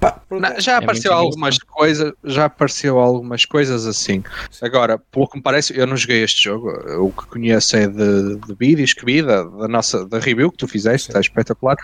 Pá, 0.00 0.18
Não, 0.30 0.58
já 0.58 0.72
é 0.72 0.76
apareceu 0.76 1.12
algumas 1.12 1.58
coisas, 1.58 2.14
já 2.24 2.46
apareceu 2.46 2.98
algumas 2.98 3.44
coisas 3.44 3.86
assim. 3.86 4.24
Agora, 4.62 4.98
pelo 4.98 5.28
que 5.28 5.36
me 5.36 5.42
parece, 5.42 5.78
eu 5.78 5.86
não 5.86 5.94
joguei 5.94 6.24
este 6.24 6.44
jogo. 6.44 6.70
O 7.04 7.12
que 7.12 7.26
conheço 7.26 7.76
é 7.76 7.86
de, 7.86 8.36
de 8.36 8.54
vídeos 8.58 8.94
que 8.94 9.04
vi, 9.04 9.22
da, 9.22 9.42
da, 9.42 9.68
nossa 9.68 10.06
da 10.06 10.18
review 10.18 10.50
que 10.50 10.56
tu 10.56 10.66
fizeste, 10.66 11.10
está 11.10 11.20
espetacular. 11.20 11.76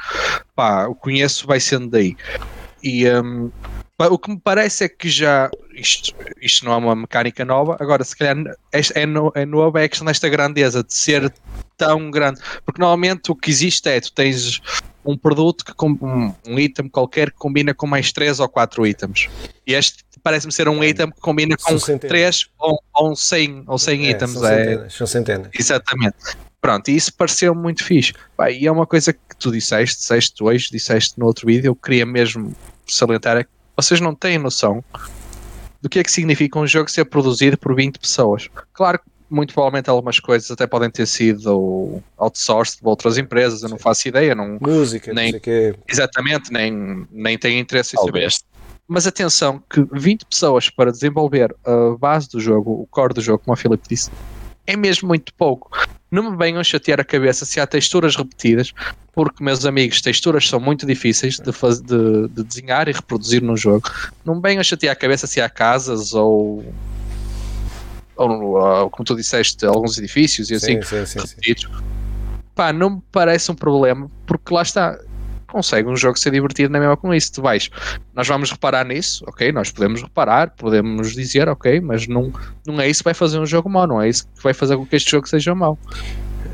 Pá, 0.57 0.87
o 0.87 0.95
conheço 0.95 1.47
vai 1.47 1.61
sendo 1.61 1.91
daí. 1.91 2.17
E 2.83 3.07
um, 3.11 3.51
o 3.99 4.19
que 4.19 4.31
me 4.31 4.41
parece 4.41 4.85
é 4.85 4.89
que 4.89 5.09
já 5.09 5.51
isto, 5.73 6.15
isto 6.41 6.65
não 6.65 6.73
é 6.73 6.77
uma 6.77 6.97
mecânica 6.97 7.45
nova, 7.45 7.77
agora 7.81 8.03
se 8.03 8.17
calhar 8.17 8.37
é, 8.73 9.07
no, 9.07 9.33
é 9.35 9.47
nova 9.47 9.81
é 9.81 9.85
a 9.85 9.89
questão 9.89 10.07
desta 10.07 10.29
grandeza 10.29 10.83
de 10.83 10.95
ser 10.95 11.33
tão 11.77 12.11
grande, 12.11 12.41
porque 12.65 12.81
normalmente 12.81 13.31
o 13.31 13.37
que 13.37 13.51
existe 13.51 13.89
é 13.89 14.01
tu 14.01 14.13
tens 14.13 14.61
um 15.05 15.17
produto 15.17 15.65
que 15.65 15.85
um, 15.85 16.35
um 16.47 16.59
item 16.59 16.89
qualquer 16.89 17.31
que 17.31 17.39
combina 17.39 17.75
com 17.75 17.87
mais 17.87 18.11
3 18.13 18.41
ou 18.41 18.49
4 18.49 18.87
itens. 18.87 19.29
E 19.67 19.75
este 19.75 20.03
parece-me 20.23 20.53
ser 20.53 20.69
um 20.69 20.83
item 20.83 21.11
que 21.11 21.21
combina 21.21 21.55
com 21.57 21.77
3 21.77 22.49
ou, 22.59 22.83
ou 22.95 23.15
100, 23.15 23.65
ou 23.67 23.79
100 23.79 24.07
é, 24.07 24.11
itens. 24.11 24.31
São 24.31 24.47
é, 24.47 24.57
centenas, 24.57 24.95
são 24.95 25.07
centenas. 25.07 25.49
Exatamente. 25.59 26.17
Pronto, 26.61 26.91
e 26.91 26.97
isso 26.97 27.13
pareceu 27.15 27.55
muito 27.55 27.85
fixe. 27.85 28.15
E 28.51 28.67
é 28.67 28.73
uma 28.73 28.87
coisa 28.87 29.13
que 29.13 29.37
tu 29.39 29.53
disseste, 29.53 29.99
disseste 29.99 30.43
hoje, 30.43 30.71
disseste 30.73 31.19
no 31.19 31.27
outro 31.27 31.47
vídeo, 31.47 31.69
eu 31.69 31.77
queria 31.77 32.07
mesmo 32.07 32.57
salientar 32.87 33.37
é 33.37 33.45
que 33.45 33.51
vocês 33.77 34.01
não 34.01 34.15
têm 34.15 34.39
noção 34.39 34.83
do 35.81 35.89
que 35.89 35.99
é 35.99 36.03
que 36.03 36.11
significa 36.11 36.59
um 36.59 36.67
jogo 36.67 36.91
ser 36.91 37.05
produzido 37.05 37.59
por 37.59 37.75
20 37.75 37.99
pessoas. 37.99 38.49
Claro 38.73 38.99
que 38.99 39.05
muito 39.31 39.53
provavelmente 39.53 39.91
algumas 39.91 40.21
coisas 40.21 40.51
até 40.51 40.67
podem 40.67 40.91
ter 40.91 41.07
sido 41.07 42.03
outsourced 42.17 42.81
de 42.81 42.87
outras 42.87 43.19
empresas, 43.19 43.63
eu 43.63 43.69
não 43.69 43.79
faço 43.79 44.09
ideia. 44.09 44.35
Não, 44.35 44.59
Música, 44.61 45.13
nem, 45.13 45.33
não 45.33 45.41
sei 45.41 45.75
Exatamente, 45.89 46.53
nem, 46.53 47.07
nem 47.11 47.39
tenho 47.39 47.59
interesse 47.59 47.97
em 47.97 48.05
saber. 48.05 48.29
Mas 48.87 49.07
atenção, 49.07 49.63
que 49.69 49.85
20 49.93 50.27
pessoas 50.27 50.69
para 50.69 50.93
desenvolver 50.93 51.55
a 51.65 51.97
base 51.99 52.29
do 52.29 52.39
jogo, 52.39 52.83
o 52.83 52.87
core 52.87 53.15
do 53.15 53.21
jogo, 53.21 53.43
como 53.45 53.55
a 53.55 53.57
Filipe 53.57 53.89
disse, 53.89 54.11
é 54.67 54.77
mesmo 54.77 55.09
muito 55.09 55.33
pouco. 55.35 55.71
Não 56.15 56.31
me 56.31 56.37
venham 56.37 56.63
chatear 56.63 57.01
a 57.01 57.05
cabeça 57.05 57.45
se 57.45 57.59
há 57.59 57.67
texturas 57.67 58.15
repetidas, 58.15 58.73
porque, 59.13 59.43
meus 59.43 59.67
amigos, 59.67 60.01
texturas 60.01 60.47
são 60.49 60.61
muito 60.61 60.87
difíceis 60.87 61.41
de, 61.41 61.51
faz, 61.51 61.81
de, 61.81 62.29
de 62.29 62.45
desenhar 62.45 62.87
e 62.87 62.93
reproduzir 62.93 63.43
no 63.43 63.57
jogo. 63.57 63.91
Não 64.25 64.37
me 64.37 64.41
venham 64.41 64.63
chatear 64.63 64.93
a 64.93 64.97
cabeça 64.97 65.27
se 65.27 65.41
há 65.41 65.49
casas 65.49 66.15
ou 66.15 66.65
ou, 68.17 68.89
como 68.91 69.05
tu 69.05 69.17
disseste, 69.17 69.67
alguns 69.67 69.99
edifícios 69.99 70.49
e 70.49 70.55
assim, 70.55 70.81
sim, 70.83 71.05
sim, 71.05 71.19
repetidos. 71.19 71.65
Sim, 71.65 71.85
Pá, 72.55 72.73
não 72.73 72.91
me 72.91 73.03
parece 73.11 73.51
um 73.51 73.55
problema, 73.57 74.09
porque 74.25 74.55
lá 74.55 74.63
está, 74.63 74.97
consegue 75.55 75.89
um 75.89 75.97
jogo 75.97 76.19
ser 76.19 76.33
divertido 76.33 76.73
na 76.73 76.81
mesma 76.81 76.97
com 76.97 77.15
isso. 77.15 77.33
Tu 77.33 77.41
vais, 77.41 77.71
nós 78.13 78.27
vamos 78.27 78.51
reparar 78.51 78.85
nisso, 78.85 79.25
ok? 79.29 79.53
Nós 79.53 79.71
podemos 79.71 80.03
reparar, 80.03 80.51
podemos 80.51 81.15
dizer, 81.15 81.49
ok, 81.49 81.81
mas 81.81 82.09
não, 82.09 82.33
não 82.67 82.81
é 82.81 82.89
isso 82.89 83.01
que 83.01 83.05
vai 83.05 83.15
fazer 83.15 83.39
um 83.39 83.47
jogo 83.47 83.71
mau, 83.71 83.87
não 83.87 84.03
é 84.03 84.09
isso 84.09 84.27
que 84.27 84.43
vai 84.43 84.53
fazer 84.53 84.77
com 84.77 84.85
que 84.85 84.97
este 84.97 85.13
jogo 85.13 85.29
seja 85.29 85.55
mau. 85.55 85.79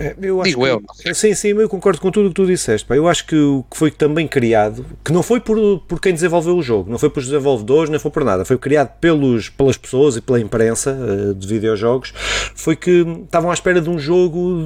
É, 0.00 0.16
eu 0.22 0.42
Digo 0.42 0.62
que, 0.62 0.66
eu. 0.66 1.14
Sim, 1.14 1.34
sim, 1.34 1.48
eu 1.48 1.68
concordo 1.68 2.00
com 2.00 2.10
tudo 2.10 2.26
o 2.26 2.28
que 2.30 2.34
tu 2.34 2.46
disseste. 2.46 2.88
Pá. 2.88 2.96
Eu 2.96 3.06
acho 3.06 3.26
que 3.26 3.36
o 3.36 3.62
que 3.70 3.76
foi 3.76 3.90
também 3.90 4.26
criado, 4.26 4.86
que 5.04 5.12
não 5.12 5.22
foi 5.22 5.40
por, 5.40 5.78
por 5.80 6.00
quem 6.00 6.14
desenvolveu 6.14 6.56
o 6.56 6.62
jogo, 6.62 6.90
não 6.90 6.98
foi 6.98 7.10
pelos 7.10 7.28
desenvolvedores, 7.28 7.90
nem 7.90 7.98
foi 7.98 8.10
por 8.10 8.24
nada, 8.24 8.46
foi 8.46 8.56
criado 8.56 8.98
pelos, 8.98 9.50
pelas 9.50 9.76
pessoas 9.76 10.16
e 10.16 10.22
pela 10.22 10.40
imprensa 10.40 10.92
uh, 10.92 11.34
de 11.34 11.46
videojogos, 11.46 12.14
foi 12.54 12.76
que 12.76 13.06
estavam 13.24 13.50
à 13.50 13.54
espera 13.54 13.78
de 13.78 13.90
um 13.90 13.98
jogo, 13.98 14.64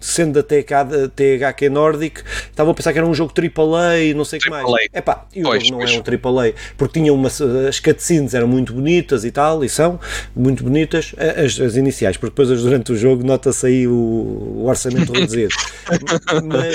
sendo 0.00 0.34
da 0.34 0.42
THQ, 0.42 1.08
THQ 1.14 1.68
Nordic, 1.70 2.22
estavam 2.50 2.72
a 2.72 2.74
pensar 2.74 2.92
que 2.92 2.98
era 2.98 3.06
um 3.06 3.14
jogo 3.14 3.32
AAA, 3.32 4.12
não 4.16 4.24
sei 4.24 4.40
o 4.40 4.42
que 4.42 4.50
mais. 4.50 4.66
É 4.92 5.00
pá, 5.00 5.24
e 5.36 5.40
o 5.40 5.44
pois, 5.44 5.62
jogo 5.62 5.78
não 5.78 5.86
pois. 5.86 5.92
é 5.92 6.26
um 6.26 6.36
AAA, 6.36 6.52
porque 6.76 6.98
tinha 6.98 7.14
uma, 7.14 7.28
as 7.68 7.78
cutscenes 7.78 8.34
eram 8.34 8.48
muito 8.48 8.72
bonitas 8.72 9.24
e 9.24 9.30
tal, 9.30 9.62
e 9.62 9.68
são 9.68 10.00
muito 10.34 10.64
bonitas, 10.64 11.14
as, 11.16 11.60
as 11.60 11.76
iniciais, 11.76 12.16
porque 12.16 12.30
depois 12.30 12.60
durante 12.60 12.90
o 12.90 12.96
jogo 12.96 13.24
nota-se 13.24 13.64
aí 13.64 13.86
o 13.86 14.47
o 14.48 14.66
orçamento 14.66 15.12
reduzido. 15.12 15.54
mas, 16.44 16.74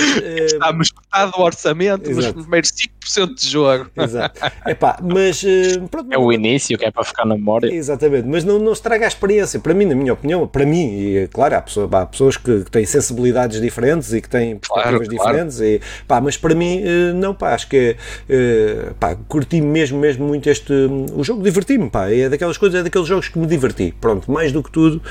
Está 0.54 0.70
uh, 0.70 0.74
metade 0.74 1.32
do 1.32 1.42
orçamento, 1.42 2.10
exato. 2.10 2.36
mas 2.36 2.46
primeiro 2.46 2.68
5% 2.68 3.36
de 3.36 3.50
jogo. 3.50 3.88
Exato. 3.96 4.40
Epá, 4.68 5.00
mas, 5.02 5.44
uh, 5.44 5.88
pronto, 5.90 6.12
é 6.12 6.18
o 6.18 6.32
início 6.32 6.78
que 6.78 6.86
é 6.86 6.92
para 6.92 7.04
ficar 7.04 7.26
na 7.26 7.36
memória. 7.36 7.74
Exatamente, 7.74 8.28
mas 8.28 8.44
não, 8.44 8.60
não 8.60 8.74
estraga 8.74 9.06
a 9.06 9.08
experiência. 9.08 9.60
Para 9.60 9.74
mim, 9.74 9.86
na 9.86 9.96
minha 9.96 10.14
opinião, 10.14 10.48
para 10.48 10.66
mim, 10.66 10.92
e 10.92 11.28
claro, 11.32 11.56
há, 11.56 11.62
pessoa, 11.62 11.90
há 11.92 12.06
pessoas 12.06 12.38
que, 12.38 12.64
que, 12.64 12.72
têm 12.72 12.86
sensibilidades 12.86 13.60
diferentes 13.60 14.14
e 14.14 14.22
que 14.22 14.30
têm 14.30 14.58
perspectivas 14.58 15.08
claro, 15.08 15.10
diferentes, 15.10 15.58
claro. 15.58 15.72
E, 15.72 15.82
pá, 16.08 16.22
mas 16.22 16.38
para 16.38 16.56
mim, 16.56 16.82
uh, 16.82 17.14
não, 17.16 17.34
pá, 17.34 17.54
acho 17.54 17.68
que 17.68 17.96
é, 18.30 18.92
pá, 19.00 19.16
curti 19.28 19.62
mesmo, 19.62 20.00
mesmo 20.00 20.26
muito 20.28 20.50
este. 20.50 20.74
o 21.14 21.24
jogo 21.24 21.44
diverti-me, 21.44 21.90
pá, 21.90 22.10
é 22.10 22.30
daquelas 22.30 22.58
coisas, 22.58 22.80
é 22.80 22.84
daqueles 22.84 23.08
jogos 23.08 23.30
que 23.30 23.38
me 23.38 23.48
diverti. 23.48 23.94
Pronto, 24.00 24.32
mais 24.32 24.52
do 24.52 24.64
que 24.64 24.72
tudo, 24.72 25.02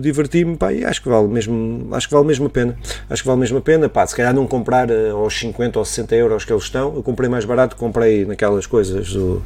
diverti-me, 0.00 0.56
pá, 0.56 0.72
e 0.72 0.84
acho 0.84 1.02
que 1.02 1.08
vale 1.08 1.28
mesmo 1.28 1.75
acho 1.92 2.08
que 2.08 2.14
vale 2.14 2.26
mesmo 2.26 2.46
a 2.46 2.50
pena. 2.50 2.76
Acho 3.08 3.22
que 3.22 3.28
vale 3.28 3.40
mesmo 3.40 3.58
a 3.58 3.60
pena. 3.60 3.88
Pá, 3.88 4.06
se 4.06 4.14
calhar 4.14 4.34
não 4.34 4.46
comprar 4.46 4.90
uh, 4.90 5.16
aos 5.16 5.38
50 5.38 5.78
ou 5.78 5.84
60 5.84 6.14
euros 6.16 6.44
que 6.44 6.52
eles 6.52 6.64
estão, 6.64 6.94
eu 6.94 7.02
comprei 7.02 7.28
mais 7.28 7.44
barato, 7.44 7.76
comprei 7.76 8.24
naquelas 8.24 8.66
coisas 8.66 9.12
do. 9.12 9.42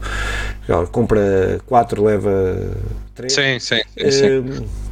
Compra 0.92 1.60
4, 1.66 2.04
leva 2.04 2.70
3. 3.14 3.32
Sim, 3.32 3.58
sim, 3.58 3.80
sim. 3.96 4.10
sim. 4.10 4.38
Uh, 4.38 4.89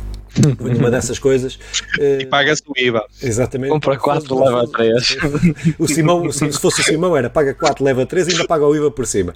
uma 0.60 0.90
dessas 0.90 1.18
coisas. 1.18 1.58
E 1.98 2.26
paga-se 2.26 2.62
o 2.66 2.72
IVA. 2.76 3.04
Exatamente. 3.22 3.70
Compra 3.70 3.96
4, 3.96 4.44
leva 4.44 4.68
3. 4.68 5.16
O 5.78 5.86
Simão, 5.86 6.30
se 6.32 6.52
fosse 6.52 6.80
o 6.80 6.84
Simão, 6.84 7.16
era 7.16 7.30
paga 7.30 7.54
4, 7.54 7.84
leva 7.84 8.06
3 8.06 8.28
e 8.28 8.30
ainda 8.32 8.46
paga 8.46 8.66
o 8.66 8.74
IVA 8.74 8.90
por 8.90 9.06
cima. 9.06 9.34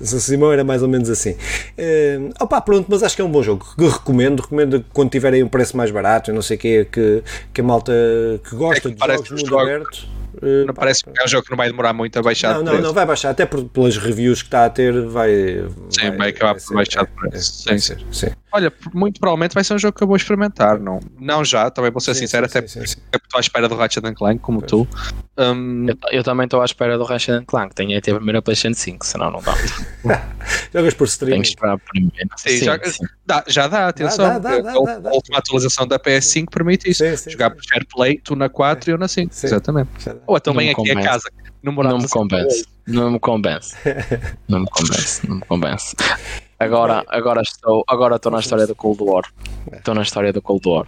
Se 0.00 0.16
o 0.16 0.20
Simão 0.20 0.52
era 0.52 0.64
mais 0.64 0.82
ou 0.82 0.88
menos 0.88 1.10
assim. 1.10 1.36
Opa, 2.40 2.60
pronto, 2.60 2.86
mas 2.88 3.02
acho 3.02 3.16
que 3.16 3.22
é 3.22 3.24
um 3.24 3.30
bom 3.30 3.42
jogo. 3.42 3.66
Que 3.76 3.86
recomendo. 3.86 4.42
Recomendo 4.42 4.84
quando 4.92 5.10
tiverem 5.10 5.42
um 5.42 5.48
preço 5.48 5.76
mais 5.76 5.90
barato, 5.90 6.32
não 6.32 6.42
sei 6.42 6.56
o 6.56 6.60
que, 6.60 6.84
que, 6.86 7.22
que 7.52 7.60
a 7.60 7.64
malta 7.64 7.92
que 8.48 8.56
gosta 8.56 8.88
é 8.88 8.92
que 8.92 8.98
de 8.98 9.06
jogos 9.06 9.30
mundo 9.30 9.46
jogo. 9.46 9.60
aberto 9.60 10.22
Uh, 10.42 10.64
não 10.66 10.72
parece 10.72 11.04
que 11.04 11.10
é 11.10 11.24
um 11.24 11.28
jogo 11.28 11.44
que 11.44 11.50
não 11.50 11.56
vai 11.58 11.68
demorar 11.68 11.92
muito 11.92 12.18
a 12.18 12.22
baixar 12.22 12.54
não, 12.54 12.62
não, 12.62 12.80
não 12.80 12.92
vai 12.92 13.04
baixar, 13.04 13.30
até 13.30 13.44
por, 13.44 13.62
pelas 13.64 13.98
reviews 13.98 14.40
que 14.40 14.48
está 14.48 14.64
a 14.64 14.70
ter, 14.70 15.06
vai. 15.06 15.30
Sim, 15.90 16.08
vai, 16.08 16.16
vai 16.16 16.28
acabar 16.30 16.54
por 16.54 16.74
baixar 16.74 17.04
de 17.04 17.12
preço. 17.12 17.70
É, 17.70 17.78
sim, 17.78 17.96
sim. 17.96 18.06
sim. 18.10 18.32
Olha, 18.52 18.72
muito 18.92 19.18
provavelmente 19.18 19.54
vai 19.54 19.64
ser 19.64 19.74
um 19.74 19.78
jogo 19.78 19.96
que 19.96 20.04
eu 20.04 20.06
vou 20.06 20.16
experimentar, 20.16 20.78
não, 20.78 21.00
não 21.18 21.42
já, 21.44 21.70
também 21.70 21.90
vou 21.90 22.00
ser 22.00 22.14
sim, 22.14 22.20
sincero, 22.20 22.46
sim, 22.48 22.58
até 22.58 22.68
sim, 22.68 22.80
porque 23.10 23.24
estou 23.24 23.38
à 23.38 23.40
espera 23.40 23.68
do 23.68 23.74
Ratchet 23.76 24.14
Clank, 24.14 24.40
como 24.40 24.60
pois. 24.60 24.70
tu. 24.70 24.88
Um, 25.38 25.88
eu, 25.88 25.96
eu, 26.10 26.22
também 26.22 26.44
estou 26.44 26.60
à 26.60 26.64
espera 26.64 26.98
do 26.98 27.04
Ratchet 27.04 27.44
Clank, 27.46 27.74
tenho 27.74 27.96
até 27.96 28.10
a 28.10 28.16
primeira 28.16 28.42
PlayStation 28.42 28.78
5, 28.78 29.06
senão 29.06 29.30
não 29.30 29.40
dá. 29.40 29.54
Jogas 30.72 30.92
por 30.94 31.06
streaming? 31.06 31.32
Tenho 31.32 31.42
que 31.42 31.48
esperar 31.48 31.78
primeiro. 31.78 32.28
Sim, 32.36 32.58
já, 32.58 32.78
Dá, 33.24 33.44
já 33.46 33.68
dá, 33.68 33.88
atenção. 33.88 34.26
Dá, 34.26 34.38
dá, 34.38 34.58
dá, 34.60 34.72
a 34.72 35.12
última 35.14 35.38
atualização 35.38 35.86
da 35.86 35.98
PS5 35.98 36.50
permite 36.50 36.90
isso. 36.90 37.04
Jogar 37.30 37.50
por 37.50 37.64
SharePlay, 37.64 38.18
tu 38.18 38.36
na 38.36 38.48
4 38.48 38.90
e 38.90 38.92
eu 38.92 38.98
na 38.98 39.08
5. 39.08 39.32
Exatamente. 39.42 39.88
Ou 40.26 40.38
também 40.38 40.70
aqui 40.70 40.90
a 40.90 41.02
casa. 41.02 41.30
Não, 41.62 41.72
não 41.82 41.98
me 41.98 42.08
convence. 42.08 42.66
Não 42.86 43.10
me 43.10 43.18
convence. 43.18 43.76
não 44.48 44.60
me 44.60 44.66
convence. 44.66 45.26
Não 45.26 45.36
me 45.36 45.42
convence. 45.46 45.96
Agora, 46.62 47.04
agora 47.08 47.42
estou, 47.42 47.84
agora 47.88 48.16
estou 48.16 48.32
na 48.32 48.40
história 48.40 48.66
do 48.66 48.74
Cold 48.74 49.02
War. 49.02 49.24
Estou 49.72 49.94
na 49.94 50.02
história 50.02 50.32
do 50.32 50.40
Cold 50.40 50.68
War. 50.68 50.86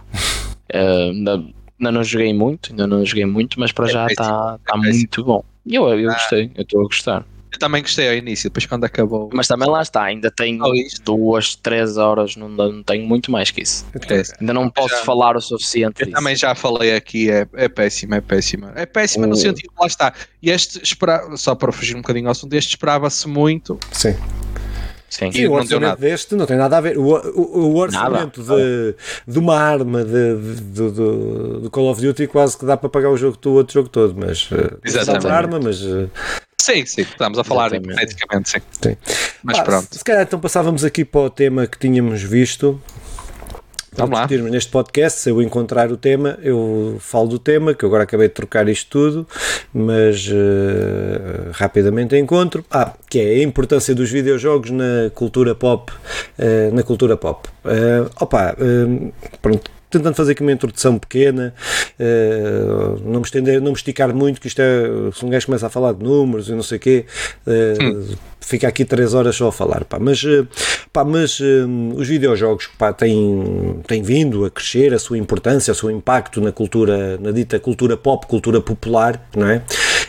Uh, 0.73 1.11
ainda, 1.11 1.31
ainda 1.79 1.91
não 1.91 2.03
joguei 2.03 2.33
muito, 2.33 2.71
ainda 2.71 2.87
não 2.87 3.05
joguei 3.05 3.25
muito, 3.25 3.59
mas 3.59 3.71
para 3.71 3.85
é 3.87 3.89
já 3.89 4.07
está 4.07 4.57
tá 4.65 4.77
muito 4.77 5.23
bom. 5.23 5.43
E 5.65 5.75
eu, 5.75 5.87
eu 5.89 6.09
ah. 6.09 6.13
gostei, 6.13 6.51
eu 6.55 6.61
estou 6.61 6.81
a 6.81 6.83
gostar. 6.83 7.25
Eu 7.55 7.59
também 7.59 7.81
gostei 7.81 8.09
ao 8.09 8.13
início, 8.13 8.49
depois 8.49 8.65
quando 8.65 8.83
acabou. 8.83 9.29
Mas 9.33 9.47
também 9.47 9.69
lá 9.69 9.81
está, 9.81 10.03
ainda 10.03 10.29
tenho 10.29 10.61
oh, 10.61 10.73
duas, 11.05 11.55
três 11.55 11.97
horas, 11.97 12.35
não, 12.35 12.49
não 12.49 12.83
tenho 12.83 13.05
muito 13.07 13.31
mais 13.31 13.49
que 13.49 13.61
isso. 13.61 13.85
É, 14.09 14.23
ainda 14.41 14.53
não 14.53 14.69
posso 14.69 14.89
já, 14.89 15.03
falar 15.03 15.37
o 15.37 15.41
suficiente. 15.41 16.01
Eu 16.01 16.07
disso. 16.07 16.17
também 16.17 16.35
já 16.35 16.53
falei 16.53 16.93
aqui, 16.93 17.31
é, 17.31 17.47
é 17.53 17.69
péssima, 17.69 18.17
é 18.17 18.21
péssima. 18.21 18.73
É 18.75 18.85
péssima 18.85 19.25
no 19.25 19.37
sentido, 19.37 19.71
lá 19.79 19.87
está. 19.87 20.13
E 20.43 20.49
este 20.49 20.83
esperava, 20.83 21.37
só 21.37 21.55
para 21.55 21.71
fugir 21.71 21.95
um 21.95 22.01
bocadinho 22.01 22.27
ao 22.27 22.31
assunto, 22.31 22.53
este 22.53 22.71
esperava-se 22.71 23.25
muito. 23.25 23.79
Sim. 23.93 24.15
Sim. 25.09 25.29
E, 25.33 25.47
o 25.47 25.53
orçamento 25.53 25.99
deste 25.99 26.35
não 26.35 26.45
tem 26.45 26.57
nada 26.57 26.77
a 26.77 26.81
ver. 26.81 26.97
O, 26.97 27.03
o, 27.03 27.59
o 27.67 27.75
orçamento 27.77 28.41
de, 28.43 28.95
de 29.27 29.39
uma 29.39 29.57
arma 29.57 30.03
de, 30.03 30.35
de, 30.35 30.91
de, 30.91 31.61
de, 31.61 31.69
Call 31.69 31.89
of 31.89 32.01
Duty 32.01 32.27
quase 32.27 32.57
que 32.57 32.65
dá 32.65 32.75
para 32.75 32.89
pagar 32.89 33.09
o 33.09 33.17
jogo 33.17 33.37
do 33.37 33.53
outro 33.53 33.73
jogo 33.73 33.89
todo, 33.89 34.15
mas 34.17 34.49
eh, 34.51 34.77
Exatamente. 34.83 35.27
arma, 35.27 35.59
mas 35.61 35.81
uh, 35.81 36.09
Sim, 36.65 36.83
sim, 36.83 37.01
estamos 37.01 37.37
a 37.37 37.43
falar 37.43 37.73
hipoteticamente, 37.73 38.49
sim. 38.49 38.57
sim. 38.81 38.97
Mas 39.43 39.59
ah, 39.59 39.63
pronto. 39.63 39.87
Se 39.95 40.03
calhar 40.03 40.23
então 40.23 40.39
passávamos 40.39 40.83
aqui 40.83 41.05
para 41.05 41.21
o 41.21 41.29
tema 41.29 41.67
que 41.67 41.77
tínhamos 41.77 42.23
visto. 42.23 42.81
Vamos 43.95 44.19
lá. 44.19 44.27
neste 44.49 44.71
podcast, 44.71 45.19
se 45.19 45.29
eu 45.29 45.41
encontrar 45.41 45.91
o 45.91 45.97
tema, 45.97 46.37
eu 46.41 46.97
falo 46.99 47.27
do 47.27 47.39
tema, 47.39 47.73
que 47.73 47.83
eu 47.83 47.87
agora 47.87 48.03
acabei 48.03 48.27
de 48.27 48.33
trocar 48.33 48.67
isto 48.67 48.89
tudo, 48.89 49.27
mas 49.73 50.27
uh, 50.27 51.51
rapidamente 51.51 52.15
encontro. 52.17 52.63
Ah, 52.69 52.93
que 53.09 53.19
é 53.19 53.35
a 53.35 53.43
importância 53.43 53.95
dos 53.95 54.11
videojogos 54.11 54.71
na 54.71 55.09
cultura 55.13 55.55
pop, 55.55 55.91
uh, 55.91 56.75
na 56.75 56.83
cultura 56.83 57.15
pop. 57.15 57.47
Uh, 57.63 58.09
opa, 58.19 58.55
pronto, 59.41 59.71
tentando 59.97 60.15
fazer 60.15 60.33
aqui 60.33 60.41
uma 60.41 60.51
introdução 60.51 60.97
pequena, 60.97 61.53
uh, 61.99 63.01
não, 63.03 63.19
me 63.19 63.25
estender, 63.25 63.61
não 63.61 63.71
me 63.71 63.77
esticar 63.77 64.13
muito, 64.13 64.41
que 64.41 64.47
isto 64.47 64.61
é, 64.61 65.11
se 65.13 65.25
um 65.25 65.29
gajo 65.29 65.45
começa 65.45 65.67
a 65.67 65.69
falar 65.69 65.93
de 65.93 66.03
números 66.03 66.49
e 66.49 66.51
não 66.51 66.63
sei 66.63 66.77
o 66.77 66.81
quê, 66.81 67.05
uh, 67.47 68.17
fica 68.41 68.67
aqui 68.67 68.83
três 68.83 69.13
horas 69.13 69.35
só 69.35 69.47
a 69.47 69.51
falar, 69.51 69.85
pá, 69.85 69.97
mas, 69.99 70.21
pá, 70.91 71.03
mas 71.03 71.39
os 71.95 72.07
videojogos 72.07 72.67
pá, 72.77 72.93
têm, 72.93 73.81
têm 73.87 74.03
vindo 74.03 74.45
a 74.45 74.51
crescer, 74.51 74.93
a 74.93 74.99
sua 74.99 75.17
importância, 75.17 75.71
o 75.71 75.75
seu 75.75 75.89
impacto 75.89 76.39
na 76.39 76.51
cultura, 76.51 77.17
na 77.17 77.31
dita 77.31 77.59
cultura 77.59 77.97
pop, 77.97 78.27
cultura 78.27 78.61
popular, 78.61 79.27
não 79.35 79.49
é? 79.49 79.63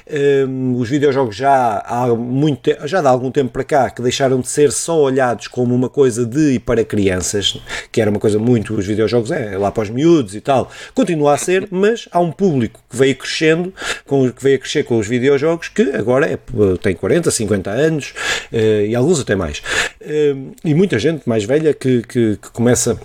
Um, 0.08 0.76
os 0.78 0.88
videojogos 0.88 1.34
já 1.34 1.82
há 1.84 2.06
muito 2.14 2.70
já 2.84 3.00
há 3.00 3.08
algum 3.08 3.28
tempo 3.28 3.50
para 3.50 3.64
cá 3.64 3.90
que 3.90 4.00
deixaram 4.00 4.38
de 4.40 4.48
ser 4.48 4.70
só 4.70 5.00
olhados 5.00 5.48
como 5.48 5.74
uma 5.74 5.88
coisa 5.88 6.24
de 6.24 6.54
e 6.54 6.58
para 6.60 6.84
crianças, 6.84 7.60
que 7.90 8.00
era 8.00 8.08
uma 8.08 8.20
coisa 8.20 8.38
muito 8.38 8.72
os 8.74 8.86
videojogos 8.86 9.32
é 9.32 9.58
lá 9.58 9.72
para 9.72 9.82
os 9.82 9.90
miúdos 9.90 10.36
e 10.36 10.40
tal. 10.40 10.70
Continua 10.94 11.34
a 11.34 11.36
ser, 11.36 11.66
mas 11.72 12.08
há 12.12 12.20
um 12.20 12.30
público 12.30 12.80
que 12.88 12.96
veio 12.96 13.16
crescendo, 13.16 13.74
com, 14.06 14.30
que 14.30 14.42
veio 14.42 14.56
a 14.56 14.58
crescer 14.60 14.84
com 14.84 14.96
os 14.96 15.08
videojogos, 15.08 15.68
que 15.68 15.82
agora 15.90 16.26
é, 16.26 16.38
tem 16.80 16.94
40, 16.94 17.30
50 17.30 17.70
anos 17.70 18.14
uh, 18.52 18.86
e 18.86 18.94
alguns 18.94 19.20
até 19.20 19.34
mais. 19.34 19.58
Uh, 20.00 20.54
e 20.64 20.72
muita 20.72 21.00
gente 21.00 21.28
mais 21.28 21.44
velha 21.44 21.74
que, 21.74 22.02
que, 22.02 22.36
que 22.36 22.50
começa 22.52 22.96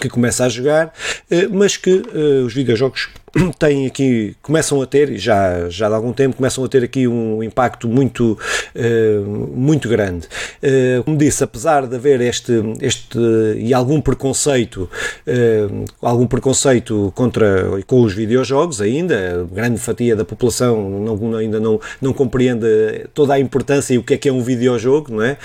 que 0.00 0.08
começa 0.08 0.46
a 0.46 0.48
jogar, 0.48 0.92
eh, 1.30 1.46
mas 1.48 1.76
que 1.76 1.90
uh, 1.90 2.46
os 2.46 2.54
videojogos 2.54 3.10
têm 3.58 3.86
aqui, 3.86 4.36
começam 4.42 4.80
a 4.82 4.86
ter, 4.86 5.16
já, 5.16 5.68
já 5.68 5.88
há 5.88 5.94
algum 5.94 6.12
tempo, 6.12 6.36
começam 6.36 6.64
a 6.64 6.68
ter 6.68 6.82
aqui 6.82 7.06
um 7.06 7.42
impacto 7.42 7.88
muito, 7.88 8.38
uh, 8.74 9.26
muito 9.54 9.88
grande. 9.88 10.26
Uh, 10.62 11.02
como 11.04 11.16
disse, 11.16 11.44
apesar 11.44 11.86
de 11.86 11.94
haver 11.94 12.20
este, 12.20 12.52
este 12.80 13.18
e 13.56 13.72
algum 13.72 14.00
preconceito, 14.00 14.88
uh, 15.26 15.84
algum 16.02 16.26
preconceito 16.26 17.12
contra 17.14 17.80
com 17.86 18.02
os 18.02 18.12
videojogos 18.12 18.80
ainda, 18.80 19.46
grande 19.52 19.78
fatia 19.78 20.16
da 20.16 20.24
população 20.24 20.88
não, 21.00 21.36
ainda 21.36 21.60
não, 21.60 21.80
não 22.00 22.12
compreende 22.12 22.66
toda 23.14 23.34
a 23.34 23.40
importância 23.40 23.94
e 23.94 23.98
o 23.98 24.02
que 24.02 24.14
é 24.14 24.18
que 24.18 24.28
é 24.28 24.32
um 24.32 24.42
videojogo, 24.42 25.14
não 25.14 25.22
é? 25.22 25.36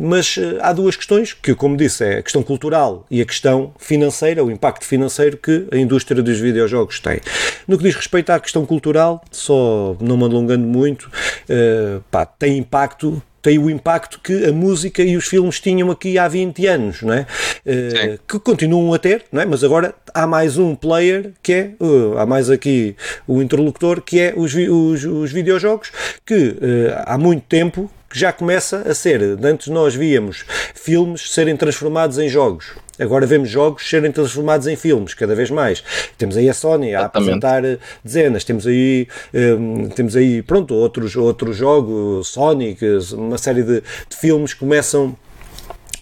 mas 0.00 0.38
há 0.60 0.72
duas 0.72 0.94
questões, 0.94 1.32
que 1.32 1.54
como 1.54 1.76
disse, 1.76 2.04
é 2.04 2.18
a 2.18 2.22
questão 2.22 2.42
cultural 2.42 3.06
e 3.10 3.22
a 3.22 3.24
questão 3.24 3.72
financeira, 3.78 4.44
o 4.44 4.50
impacto 4.50 4.84
financeiro 4.84 5.36
que 5.36 5.66
a 5.72 5.76
indústria 5.76 6.22
dos 6.22 6.38
videojogos 6.38 6.77
jogos 6.78 7.00
têm. 7.00 7.20
No 7.66 7.76
que 7.76 7.84
diz 7.84 7.94
respeito 7.94 8.30
à 8.30 8.38
questão 8.38 8.64
cultural, 8.64 9.22
só 9.30 9.96
não 10.00 10.16
me 10.16 10.24
alongando 10.24 10.66
muito, 10.66 11.04
uh, 11.04 12.02
pá, 12.10 12.24
tem 12.24 12.58
impacto 12.58 13.22
tem 13.40 13.56
o 13.56 13.70
impacto 13.70 14.18
que 14.20 14.46
a 14.46 14.52
música 14.52 15.00
e 15.00 15.16
os 15.16 15.26
filmes 15.26 15.60
tinham 15.60 15.92
aqui 15.92 16.18
há 16.18 16.26
20 16.26 16.66
anos, 16.66 17.02
não 17.02 17.14
é? 17.14 17.20
Uh, 17.64 18.18
que 18.26 18.38
continuam 18.40 18.92
a 18.92 18.98
ter, 18.98 19.24
não 19.30 19.40
é? 19.40 19.46
mas 19.46 19.62
agora 19.62 19.94
há 20.12 20.26
mais 20.26 20.58
um 20.58 20.74
player 20.74 21.32
que 21.40 21.52
é, 21.52 21.70
uh, 21.80 22.18
há 22.18 22.26
mais 22.26 22.50
aqui 22.50 22.96
o 23.28 23.40
interlocutor 23.40 24.02
que 24.02 24.18
é 24.18 24.34
os, 24.36 24.54
os, 24.54 25.04
os 25.04 25.32
videojogos 25.32 25.92
que 26.26 26.34
uh, 26.34 27.02
há 27.06 27.16
muito 27.16 27.44
tempo 27.44 27.88
que 28.08 28.18
já 28.18 28.32
começa 28.32 28.78
a 28.88 28.94
ser, 28.94 29.22
antes 29.42 29.68
nós 29.68 29.94
víamos 29.94 30.44
filmes 30.74 31.30
serem 31.32 31.56
transformados 31.56 32.18
em 32.18 32.28
jogos, 32.28 32.74
Agora 32.98 33.26
vemos 33.26 33.48
jogos 33.48 33.88
serem 33.88 34.10
transformados 34.10 34.66
em 34.66 34.74
filmes, 34.74 35.14
cada 35.14 35.34
vez 35.34 35.50
mais. 35.50 35.84
Temos 36.16 36.36
aí 36.36 36.50
a 36.50 36.54
Sony 36.54 36.94
a 36.94 37.04
apresentar 37.04 37.64
eh, 37.64 37.78
dezenas, 38.02 38.42
temos 38.42 38.66
aí, 38.66 39.06
um, 39.32 39.84
ehm, 39.84 39.88
temos 39.90 40.16
aí 40.16 40.42
pronto, 40.42 40.74
outros, 40.74 41.14
outros 41.14 41.56
jogos, 41.56 42.26
Sonic, 42.28 42.84
uma 43.12 43.38
série 43.38 43.62
de, 43.62 43.80
de 43.80 44.16
filmes 44.16 44.52
começam 44.52 45.16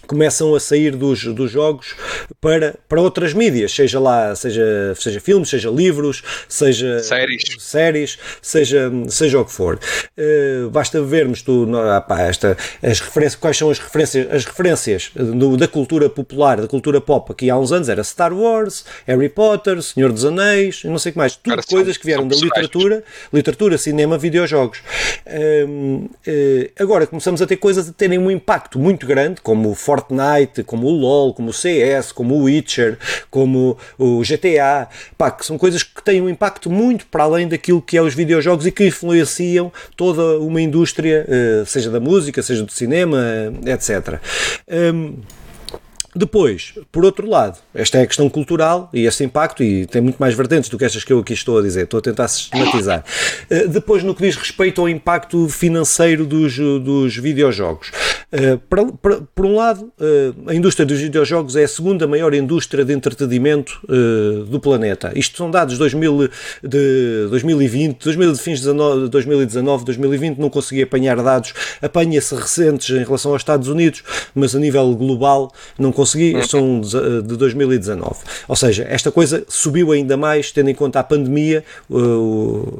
começam 0.07 0.55
a 0.55 0.59
sair 0.59 0.95
dos, 0.95 1.23
dos 1.25 1.51
jogos 1.51 1.95
para, 2.41 2.75
para 2.87 3.01
outras 3.01 3.33
mídias, 3.33 3.71
seja 3.73 3.99
lá, 3.99 4.35
seja, 4.35 4.93
seja 4.95 5.19
filmes, 5.19 5.49
seja 5.49 5.69
livros, 5.69 6.23
seja 6.47 6.99
séries, 6.99 7.43
séries 7.59 8.17
seja, 8.41 8.91
seja 9.09 9.39
o 9.39 9.45
que 9.45 9.51
for. 9.51 9.79
Uh, 10.17 10.69
basta 10.69 11.01
vermos 11.01 11.41
tu, 11.41 11.67
ah, 11.75 12.01
pá, 12.01 12.21
esta, 12.21 12.57
as 12.81 12.99
referências, 12.99 13.35
quais 13.35 13.57
são 13.57 13.69
as 13.69 13.79
referências, 13.79 14.27
as 14.31 14.45
referências 14.45 15.11
do, 15.13 15.57
da 15.57 15.67
cultura 15.67 16.09
popular, 16.09 16.61
da 16.61 16.67
cultura 16.67 17.01
pop, 17.01 17.31
aqui 17.31 17.49
há 17.49 17.57
uns 17.57 17.71
anos 17.71 17.89
era 17.89 18.03
Star 18.03 18.33
Wars, 18.33 18.85
Harry 19.05 19.29
Potter, 19.29 19.81
Senhor 19.81 20.11
dos 20.11 20.25
Anéis, 20.25 20.83
não 20.83 20.97
sei 20.97 21.11
o 21.11 21.13
que 21.13 21.17
mais, 21.17 21.35
tudo 21.35 21.55
Cara, 21.55 21.63
coisas 21.67 21.95
são, 21.95 22.01
que 22.01 22.05
vieram 22.05 22.27
da 22.27 22.35
literatura, 22.35 23.03
literatura, 23.33 23.77
cinema, 23.77 24.17
videojogos. 24.17 24.79
Uh, 25.25 26.05
uh, 26.05 26.71
agora 26.79 27.05
começamos 27.05 27.41
a 27.41 27.47
ter 27.47 27.57
coisas 27.57 27.89
a 27.89 27.93
terem 27.93 28.17
um 28.17 28.31
impacto 28.31 28.79
muito 28.79 29.05
grande, 29.05 29.41
como 29.41 29.73
Fortnite 29.75 29.96
Fortnite, 29.97 30.63
como 30.63 30.87
o 30.87 30.91
LoL, 30.91 31.33
como 31.33 31.49
o 31.49 31.53
CS, 31.53 32.11
como 32.11 32.35
o 32.35 32.43
Witcher, 32.43 32.97
como 33.31 33.77
o 33.97 34.21
GTA, 34.21 34.87
pá, 35.17 35.31
que 35.31 35.45
são 35.45 35.57
coisas 35.57 35.81
que 35.81 36.03
têm 36.03 36.21
um 36.21 36.29
impacto 36.29 36.69
muito 36.69 37.07
para 37.07 37.23
além 37.23 37.47
daquilo 37.47 37.81
que 37.81 37.97
é 37.97 38.01
os 38.01 38.13
videojogos 38.13 38.65
e 38.67 38.71
que 38.71 38.85
influenciam 38.85 39.71
toda 39.95 40.39
uma 40.39 40.61
indústria, 40.61 41.25
eh, 41.27 41.63
seja 41.65 41.89
da 41.89 41.99
música, 41.99 42.41
seja 42.43 42.63
do 42.63 42.71
cinema, 42.71 43.17
etc. 43.65 44.19
Um, 44.67 45.15
depois, 46.15 46.73
por 46.91 47.05
outro 47.05 47.29
lado, 47.29 47.59
esta 47.73 47.97
é 47.99 48.01
a 48.01 48.07
questão 48.07 48.29
cultural 48.29 48.89
e 48.93 49.05
este 49.05 49.23
impacto, 49.23 49.63
e 49.63 49.85
tem 49.85 50.01
muito 50.01 50.17
mais 50.17 50.33
vertentes 50.33 50.69
do 50.69 50.77
que 50.77 50.85
estas 50.85 51.03
que 51.03 51.13
eu 51.13 51.19
aqui 51.19 51.33
estou 51.33 51.59
a 51.59 51.61
dizer, 51.61 51.83
estou 51.83 51.99
a 51.99 52.01
tentar 52.01 52.27
sistematizar. 52.27 53.03
Uh, 53.49 53.67
depois, 53.67 54.03
no 54.03 54.15
que 54.15 54.23
diz 54.23 54.35
respeito 54.35 54.81
ao 54.81 54.89
impacto 54.89 55.47
financeiro 55.47 56.25
dos, 56.25 56.57
dos 56.57 57.15
videojogos. 57.15 57.91
Para, 58.69 58.83
por 59.33 59.45
um 59.45 59.55
lado, 59.55 59.91
uh, 59.99 60.49
a 60.49 60.53
indústria 60.53 60.85
dos 60.85 60.99
videojogos 60.99 61.55
é 61.55 61.63
a 61.63 61.67
segunda 61.67 62.07
maior 62.07 62.33
indústria 62.33 62.83
de 62.83 62.93
entretenimento 62.93 63.79
do 64.49 64.59
planeta. 64.59 65.11
Isto 65.15 65.37
são 65.37 65.49
dados 65.49 65.77
2000, 65.77 66.29
de 66.63 67.27
2020, 67.29 68.03
2000, 68.03 68.33
de 68.33 68.39
fins 68.39 68.61
de 68.61 68.73
2019, 69.09 69.85
2020, 69.85 70.37
não 70.37 70.49
consegui 70.49 70.83
apanhar 70.83 71.15
dados, 71.21 71.53
apanha-se 71.81 72.35
recentes 72.35 72.89
em 72.89 73.03
relação 73.03 73.31
aos 73.31 73.41
Estados 73.41 73.67
Unidos, 73.67 74.03
mas 74.33 74.55
a 74.55 74.59
nível 74.59 74.93
global 74.95 75.51
não 75.77 75.91
consegui 75.91 76.06
consegui, 76.07 76.35
uhum. 76.35 76.43
são 76.43 76.81
de 77.21 77.35
2019. 77.35 78.15
Ou 78.47 78.55
seja, 78.55 78.85
esta 78.89 79.11
coisa 79.11 79.43
subiu 79.47 79.91
ainda 79.91 80.15
mais, 80.15 80.51
tendo 80.51 80.69
em 80.69 80.75
conta 80.75 80.99
a 80.99 81.03
pandemia, 81.03 81.63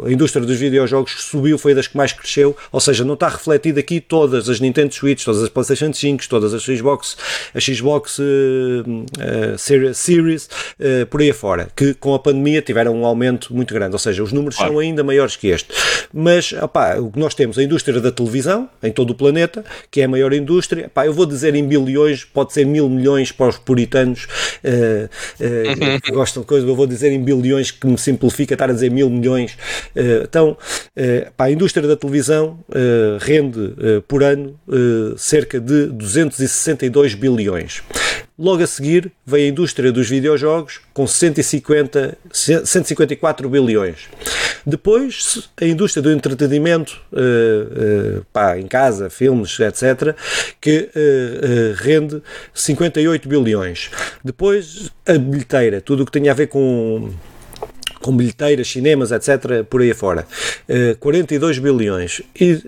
a 0.06 0.12
indústria 0.12 0.46
dos 0.46 0.58
videojogos 0.58 1.24
subiu, 1.24 1.58
foi 1.58 1.76
das 1.76 1.88
que 1.88 1.98
mais 1.98 2.14
cresceu, 2.14 2.56
ou 2.72 2.80
seja, 2.80 3.04
não 3.04 3.16
está 3.16 3.28
refletido 3.28 3.80
aqui 3.80 4.00
todas 4.00 4.48
as 4.50 4.60
Nintendo 4.60 4.94
Switch, 4.94 5.24
todas 5.24 5.44
as 5.44 5.50
PlayStation 5.50 5.94
5, 5.94 6.28
todas 6.30 6.54
as 6.54 6.64
Xbox, 6.64 7.18
a 7.54 7.60
Xbox 7.60 8.20
uh, 8.20 8.24
uh, 8.24 9.94
Series, 9.94 10.50
uh, 10.80 11.06
por 11.08 11.22
aí 11.22 11.30
afora, 11.30 11.68
que 11.76 11.94
com 11.94 12.14
a 12.14 12.20
pandemia 12.20 12.62
tiveram 12.62 12.96
um 12.96 13.06
aumento 13.06 13.54
muito 13.54 13.74
grande, 13.74 13.94
ou 13.94 14.00
seja, 14.00 14.24
os 14.24 14.32
números 14.32 14.56
claro. 14.56 14.72
são 14.72 14.80
ainda 14.80 15.04
maiores 15.04 15.36
que 15.36 15.48
este. 15.48 15.74
Mas, 16.14 16.54
opá, 16.54 16.96
o 16.98 17.12
que 17.12 17.20
nós 17.20 17.34
temos, 17.34 17.58
a 17.58 17.64
indústria 17.64 18.00
da 18.00 18.12
televisão, 18.12 18.70
em 18.82 18.92
todo 18.92 19.12
o 19.12 19.16
planeta, 19.16 19.66
que 19.92 20.02
é 20.02 20.06
a 20.06 20.08
maior 20.08 20.34
indústria, 20.34 20.88
opá, 20.88 21.06
eu 21.06 21.14
vou 21.14 21.26
dizer 21.26 21.56
em 21.56 21.68
bilhões, 21.68 22.24
pode 22.24 22.54
ser 22.54 22.66
mil 22.66 22.90
milhões 22.90 23.07
bilhões 23.08 23.32
para 23.32 23.48
os 23.48 23.58
puritanos 23.58 24.26
uh, 24.64 25.06
uh, 25.06 26.02
que 26.02 26.12
gostam 26.12 26.42
de 26.42 26.48
coisas, 26.48 26.68
eu 26.68 26.76
vou 26.76 26.86
dizer 26.86 27.12
em 27.12 27.24
bilhões 27.24 27.72
que 27.72 27.88
me 27.88 27.98
simplifica 27.98 28.54
estar 28.54 28.70
a 28.70 28.74
dizer 28.74 28.92
mil 28.92 29.10
milhões. 29.10 29.54
Uh, 29.96 30.24
então, 30.24 30.58
para 31.36 31.48
a 31.48 31.52
indústria 31.52 31.88
da 31.88 31.96
televisão 31.96 32.60
rende 33.20 33.76
por 34.08 34.24
ano 34.24 34.60
cerca 35.18 35.60
de 35.60 35.88
262 35.88 37.14
bilhões. 37.14 37.84
Logo 38.40 38.62
a 38.62 38.68
seguir 38.68 39.12
veio 39.26 39.48
a 39.48 39.50
indústria 39.50 39.92
dos 39.92 40.08
videojogos 40.08 40.80
com 40.94 41.08
150, 41.08 42.18
154 42.32 43.50
bilhões. 43.50 44.08
Depois 44.64 45.50
a 45.60 45.66
indústria 45.66 46.04
do 46.04 46.12
entretenimento, 46.12 47.02
uh, 47.12 48.20
uh, 48.20 48.26
pá, 48.32 48.60
em 48.60 48.68
casa, 48.68 49.10
filmes, 49.10 49.60
etc., 49.60 50.16
que 50.62 50.90
uh, 50.94 51.74
rende 51.78 52.22
58 52.54 53.28
bilhões. 53.28 53.90
Depois 54.24 54.92
a 55.08 55.18
bilheteira, 55.18 55.82
tudo 55.82 56.04
o 56.04 56.06
que 56.06 56.12
tem 56.12 56.30
a 56.30 56.34
ver 56.34 56.48
com 56.48 57.12
com 58.02 58.16
bilheteiras, 58.16 58.70
cinemas, 58.70 59.12
etc., 59.12 59.66
por 59.70 59.82
aí 59.82 59.92
afora. 59.92 60.26
Uh, 60.70 60.96
42 61.00 61.60
bilhões. 61.60 62.22
E, 62.40 62.54
uh, 62.54 62.64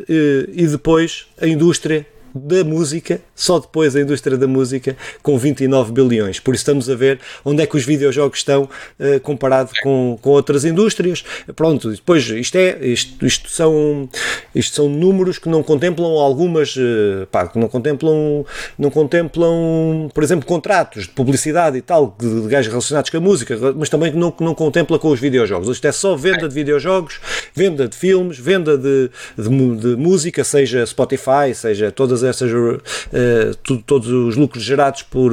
e 0.51 0.67
depois 0.67 1.27
a 1.39 1.47
indústria 1.47 2.05
da 2.33 2.63
música, 2.63 3.21
só 3.35 3.59
depois 3.59 3.95
a 3.95 4.01
indústria 4.01 4.37
da 4.37 4.47
música, 4.47 4.95
com 5.21 5.37
29 5.37 5.91
bilhões. 5.91 6.39
Por 6.39 6.53
isso 6.53 6.61
estamos 6.61 6.89
a 6.89 6.95
ver 6.95 7.19
onde 7.43 7.63
é 7.63 7.65
que 7.65 7.75
os 7.75 7.85
videojogos 7.85 8.39
estão 8.39 8.63
uh, 8.63 9.19
comparado 9.21 9.71
com, 9.81 10.17
com 10.21 10.29
outras 10.31 10.65
indústrias. 10.65 11.23
Pronto, 11.55 11.91
depois 11.91 12.27
isto 12.29 12.55
é, 12.55 12.77
isto, 12.85 13.25
isto, 13.25 13.49
são, 13.49 14.09
isto 14.53 14.75
são 14.75 14.89
números 14.89 15.37
que 15.37 15.49
não 15.49 15.63
contemplam 15.63 16.11
algumas, 16.11 16.75
uh, 16.75 17.27
pá, 17.31 17.47
que 17.47 17.57
não 17.57 17.67
contemplam, 17.67 18.45
não 18.77 18.89
contemplam, 18.89 20.09
por 20.13 20.23
exemplo, 20.23 20.45
contratos 20.45 21.03
de 21.03 21.09
publicidade 21.09 21.77
e 21.77 21.81
tal, 21.81 22.15
de, 22.19 22.41
de 22.41 22.47
gajos 22.47 22.69
relacionados 22.71 23.09
com 23.09 23.17
a 23.17 23.21
música, 23.21 23.57
mas 23.75 23.89
também 23.89 24.11
não, 24.13 24.33
não 24.39 24.55
contempla 24.55 24.99
com 24.99 25.09
os 25.09 25.19
videojogos. 25.19 25.69
Isto 25.69 25.87
é 25.87 25.91
só 25.91 26.15
venda 26.15 26.47
de 26.47 26.53
videojogos, 26.53 27.19
venda 27.53 27.87
de 27.87 27.95
filmes, 27.95 28.37
venda 28.37 28.77
de, 28.77 29.09
de, 29.37 29.75
de 29.75 29.95
música, 29.95 30.43
seja 30.43 30.85
Spotify, 30.85 31.53
seja 31.53 31.91
todas 31.91 32.18
todas 32.19 32.23
essas, 32.23 32.51
uh, 32.51 33.55
tudo, 33.63 33.83
todos 33.83 34.07
os 34.09 34.35
lucros 34.35 34.63
gerados 34.63 35.03
por, 35.03 35.31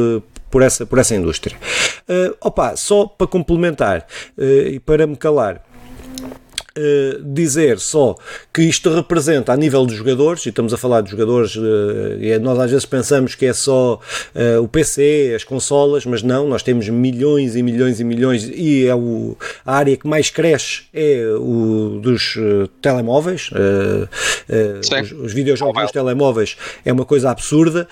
por 0.50 0.62
essa, 0.62 0.86
por 0.86 0.98
essa 0.98 1.14
indústria. 1.14 1.56
Uh, 2.08 2.36
opa, 2.40 2.76
só 2.76 3.06
para 3.06 3.26
complementar 3.26 4.06
uh, 4.38 4.42
e 4.42 4.80
para 4.80 5.06
me 5.06 5.16
calar, 5.16 5.65
Uh, 6.76 7.22
dizer 7.24 7.78
só 7.78 8.14
que 8.52 8.60
isto 8.60 8.94
representa 8.94 9.50
a 9.50 9.56
nível 9.56 9.86
dos 9.86 9.96
jogadores, 9.96 10.44
e 10.44 10.50
estamos 10.50 10.74
a 10.74 10.76
falar 10.76 11.00
de 11.00 11.10
jogadores, 11.10 11.56
uh, 11.56 11.62
e 12.20 12.38
nós 12.38 12.58
às 12.58 12.70
vezes 12.70 12.84
pensamos 12.84 13.34
que 13.34 13.46
é 13.46 13.54
só 13.54 13.94
uh, 14.34 14.62
o 14.62 14.68
PC, 14.68 15.32
as 15.34 15.42
consolas, 15.42 16.04
mas 16.04 16.22
não, 16.22 16.46
nós 16.46 16.62
temos 16.62 16.86
milhões 16.90 17.56
e 17.56 17.62
milhões 17.62 17.98
e 17.98 18.04
milhões, 18.04 18.44
e 18.44 18.86
é 18.86 18.94
o, 18.94 19.38
a 19.64 19.74
área 19.74 19.96
que 19.96 20.06
mais 20.06 20.28
cresce 20.28 20.82
é 20.92 21.26
o 21.38 21.98
dos 22.02 22.36
telemóveis, 22.82 23.48
os, 24.82 25.12
os 25.12 25.32
videojogos 25.32 25.80
dos 25.80 25.92
telemóveis 25.92 26.58
é 26.84 26.92
uma 26.92 27.06
coisa 27.06 27.30
absurda, 27.30 27.88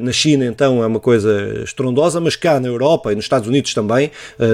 na 0.00 0.10
China 0.10 0.46
então 0.46 0.82
é 0.82 0.86
uma 0.86 1.00
coisa 1.00 1.62
estrondosa, 1.62 2.20
mas 2.20 2.34
cá 2.34 2.58
na 2.58 2.66
Europa 2.66 3.12
e 3.12 3.14
nos 3.14 3.24
Estados 3.24 3.48
Unidos 3.48 3.72
também, 3.72 4.10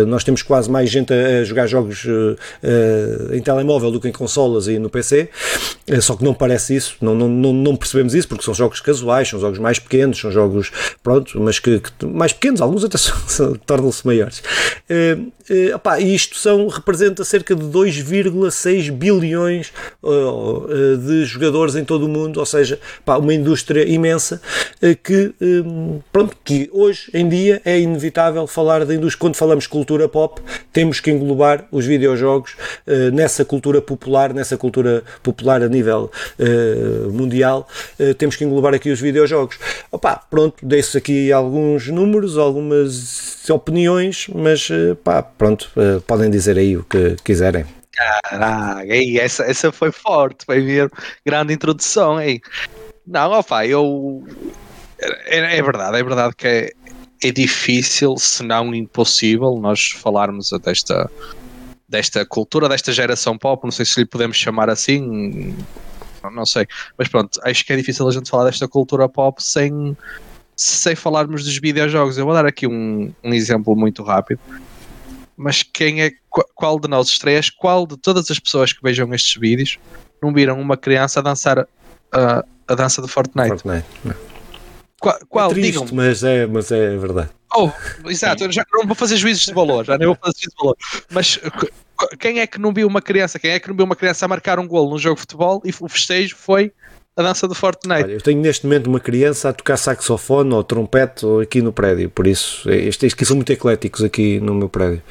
nós 0.06 0.24
temos 0.24 0.42
quase 0.42 0.70
mais 0.70 0.90
gente 0.90 1.12
a, 1.14 1.40
a 1.40 1.44
jogar 1.44 1.66
jogos 1.66 2.06
em 3.32 3.45
telemóvel 3.46 3.92
do 3.92 4.00
que 4.00 4.08
em 4.08 4.12
consolas 4.12 4.66
e 4.66 4.76
no 4.76 4.90
PC, 4.90 5.28
eh, 5.86 6.00
só 6.00 6.16
que 6.16 6.24
não 6.24 6.34
parece 6.34 6.74
isso, 6.74 6.96
não, 7.00 7.14
não, 7.14 7.28
não, 7.28 7.52
não 7.52 7.76
percebemos 7.76 8.12
isso, 8.12 8.26
porque 8.26 8.44
são 8.44 8.52
jogos 8.52 8.80
casuais, 8.80 9.28
são 9.28 9.38
jogos 9.38 9.60
mais 9.60 9.78
pequenos, 9.78 10.18
são 10.18 10.32
jogos, 10.32 10.72
pronto, 11.00 11.40
mas 11.40 11.60
que, 11.60 11.78
que 11.78 12.06
mais 12.06 12.32
pequenos, 12.32 12.60
alguns 12.60 12.82
até 12.82 12.98
tornam-se 13.64 14.04
maiores. 14.04 14.42
Uh, 14.90 15.30
uh, 15.52 16.00
e 16.00 16.12
isto 16.12 16.36
são, 16.36 16.66
representa 16.66 17.24
cerca 17.24 17.54
de 17.54 17.62
2,6 17.62 18.90
bilhões 18.90 19.72
uh, 20.02 20.96
de 20.98 21.24
jogadores 21.24 21.76
em 21.76 21.84
todo 21.84 22.06
o 22.06 22.08
mundo, 22.08 22.40
ou 22.40 22.46
seja, 22.46 22.80
pá, 23.04 23.16
uma 23.16 23.32
indústria 23.32 23.88
imensa 23.88 24.40
que, 25.02 25.34
pronto, 26.12 26.36
que 26.44 26.68
hoje 26.72 27.10
em 27.14 27.28
dia 27.28 27.60
é 27.64 27.78
inevitável 27.78 28.46
falar 28.46 28.84
da 28.84 28.94
indústria. 28.94 29.20
Quando 29.20 29.36
falamos 29.36 29.66
cultura 29.66 30.08
pop, 30.08 30.40
temos 30.72 31.00
que 31.00 31.10
englobar 31.10 31.66
os 31.70 31.84
videojogos 31.84 32.56
nessa 33.12 33.35
nessa 33.36 33.44
cultura 33.44 33.82
popular, 33.82 34.32
nessa 34.32 34.56
cultura 34.56 35.04
popular 35.22 35.62
a 35.62 35.68
nível 35.68 36.10
uh, 36.38 37.12
mundial, 37.12 37.68
uh, 38.00 38.14
temos 38.14 38.36
que 38.36 38.44
englobar 38.44 38.74
aqui 38.74 38.90
os 38.90 39.00
videojogos. 39.00 39.58
Opa, 39.92 40.16
pronto, 40.30 40.64
deixo 40.64 40.96
aqui 40.96 41.30
alguns 41.30 41.88
números, 41.88 42.38
algumas 42.38 43.48
opiniões, 43.50 44.28
mas 44.34 44.70
uh, 44.70 44.96
pá, 45.04 45.22
pronto, 45.22 45.70
podem 46.06 46.30
dizer 46.30 46.56
aí 46.56 46.76
o 46.76 46.84
que 46.84 47.16
quiserem. 47.22 47.66
Caraca, 47.92 48.86
essa, 49.20 49.44
essa 49.44 49.72
foi 49.72 49.90
forte, 49.90 50.44
foi 50.46 50.60
mesmo. 50.60 50.90
Grande 51.24 51.52
introdução, 51.52 52.16
aí. 52.16 52.40
Não, 53.06 53.32
opa, 53.32 53.66
eu. 53.66 54.24
É, 54.98 55.58
é 55.58 55.62
verdade, 55.62 55.98
é 55.98 56.02
verdade 56.02 56.34
que 56.36 56.46
é, 56.46 56.70
é 57.22 57.30
difícil, 57.30 58.16
se 58.16 58.42
não 58.42 58.74
impossível, 58.74 59.56
nós 59.60 59.90
falarmos 59.90 60.50
desta 60.62 61.10
desta 61.88 62.24
cultura, 62.26 62.68
desta 62.68 62.92
geração 62.92 63.38
pop, 63.38 63.64
não 63.64 63.70
sei 63.70 63.84
se 63.84 64.00
lhe 64.00 64.06
podemos 64.06 64.36
chamar 64.36 64.68
assim, 64.68 65.54
não 66.32 66.44
sei, 66.44 66.66
mas 66.98 67.08
pronto, 67.08 67.40
acho 67.44 67.64
que 67.64 67.72
é 67.72 67.76
difícil 67.76 68.06
a 68.08 68.10
gente 68.10 68.28
falar 68.28 68.44
desta 68.44 68.66
cultura 68.66 69.08
pop 69.08 69.42
sem, 69.42 69.96
sem 70.56 70.96
falarmos 70.96 71.44
dos 71.44 71.58
videojogos. 71.58 72.18
Eu 72.18 72.24
vou 72.24 72.34
dar 72.34 72.46
aqui 72.46 72.66
um, 72.66 73.12
um 73.22 73.32
exemplo 73.32 73.76
muito 73.76 74.02
rápido, 74.02 74.40
mas 75.36 75.62
quem 75.62 76.02
é, 76.02 76.10
qual 76.54 76.80
de 76.80 76.88
nós 76.88 77.18
três, 77.18 77.50
qual 77.50 77.86
de 77.86 77.96
todas 77.96 78.30
as 78.30 78.38
pessoas 78.38 78.72
que 78.72 78.82
vejam 78.82 79.12
estes 79.14 79.36
vídeos 79.40 79.78
não 80.22 80.32
viram 80.32 80.60
uma 80.60 80.76
criança 80.76 81.20
a 81.20 81.22
dançar 81.22 81.68
a, 82.12 82.44
a 82.66 82.74
dança 82.74 83.00
do 83.00 83.08
Fortnite? 83.08 83.48
Fortnite. 83.48 83.86
Qual, 84.98 85.18
qual 85.28 85.50
é 85.50 85.54
triste, 85.54 85.94
mas 85.94 86.24
é, 86.24 86.46
mas 86.46 86.72
é 86.72 86.96
verdade. 86.96 87.30
Oh, 87.56 87.70
exato, 88.10 88.44
eu 88.44 88.52
já 88.52 88.64
não 88.70 88.86
vou 88.86 88.94
fazer 88.94 89.16
juízes 89.16 89.46
de 89.46 89.54
valor, 89.54 89.84
já 89.84 89.96
nem 89.96 90.06
vou 90.06 90.16
fazer 90.16 90.34
juízes 90.36 90.54
de 90.54 90.58
valor. 90.58 90.76
Mas 91.10 91.40
quem 92.18 92.40
é 92.40 92.46
que 92.46 92.60
não 92.60 92.72
viu 92.72 92.86
uma 92.86 93.00
criança? 93.00 93.38
Quem 93.38 93.52
é 93.52 93.58
que 93.58 93.68
não 93.68 93.76
viu 93.76 93.86
uma 93.86 93.96
criança 93.96 94.26
a 94.26 94.28
marcar 94.28 94.58
um 94.58 94.68
golo 94.68 94.90
num 94.90 94.98
jogo 94.98 95.14
de 95.14 95.20
futebol 95.22 95.62
e 95.64 95.70
o 95.80 95.88
festejo 95.88 96.36
foi 96.36 96.70
a 97.16 97.22
dança 97.22 97.48
do 97.48 97.54
Fortnite? 97.54 98.04
Olha, 98.04 98.12
eu 98.12 98.20
tenho 98.20 98.40
neste 98.40 98.66
momento 98.66 98.88
uma 98.88 99.00
criança 99.00 99.48
a 99.48 99.52
tocar 99.54 99.78
saxofone 99.78 100.52
ou 100.52 100.62
trompete 100.62 101.24
aqui 101.42 101.62
no 101.62 101.72
prédio, 101.72 102.10
por 102.10 102.26
isso 102.26 102.70
estes 102.70 103.14
aqui 103.14 103.24
são 103.24 103.36
muito 103.36 103.50
ecléticos 103.50 104.04
aqui 104.04 104.38
no 104.38 104.54
meu 104.54 104.68
prédio. 104.68 105.02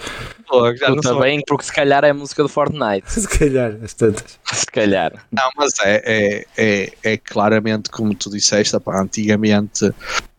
Pô, 0.48 0.76
já 0.76 0.90
não 0.90 1.02
sou... 1.02 1.20
bem, 1.20 1.42
porque 1.48 1.66
se 1.66 1.74
calhar 1.74 2.04
é 2.04 2.12
a 2.12 2.14
música 2.14 2.44
do 2.44 2.50
Fortnite. 2.50 3.10
se 3.12 3.28
calhar, 3.28 3.76
as 3.84 3.96
tantas. 3.96 4.40
Se 4.54 4.66
calhar. 4.68 5.26
Não, 5.32 5.50
mas 5.58 5.74
é, 5.84 6.04
é, 6.06 6.46
é, 6.56 6.94
é 7.04 7.18
claramente 7.18 7.90
como 7.90 8.14
tu 8.14 8.30
disseste, 8.30 8.80
pá, 8.80 9.02
antigamente 9.02 9.92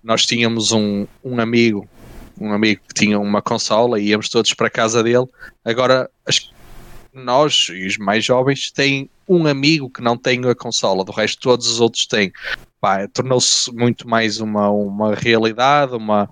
nós 0.06 0.24
tínhamos 0.24 0.70
um, 0.70 1.04
um 1.24 1.40
amigo, 1.40 1.88
um 2.40 2.52
amigo 2.52 2.82
que 2.88 2.94
tinha 2.94 3.18
uma 3.18 3.42
consola 3.42 4.00
e 4.00 4.08
íamos 4.08 4.28
todos 4.28 4.52
para 4.54 4.66
a 4.66 4.70
casa 4.70 5.02
dele. 5.02 5.26
Agora 5.64 6.10
as, 6.26 6.50
nós 7.12 7.68
e 7.70 7.86
os 7.86 7.96
mais 7.96 8.24
jovens 8.24 8.70
têm 8.70 9.08
um 9.28 9.46
amigo 9.46 9.90
que 9.90 10.02
não 10.02 10.16
tem 10.16 10.44
a 10.48 10.54
consola, 10.54 11.04
do 11.04 11.12
resto 11.12 11.40
todos 11.40 11.66
os 11.68 11.80
outros 11.80 12.06
têm. 12.06 12.32
Tornou-se 13.12 13.72
muito 13.74 14.08
mais 14.08 14.38
uma, 14.38 14.70
uma 14.70 15.14
realidade, 15.14 15.94
uma 15.94 16.30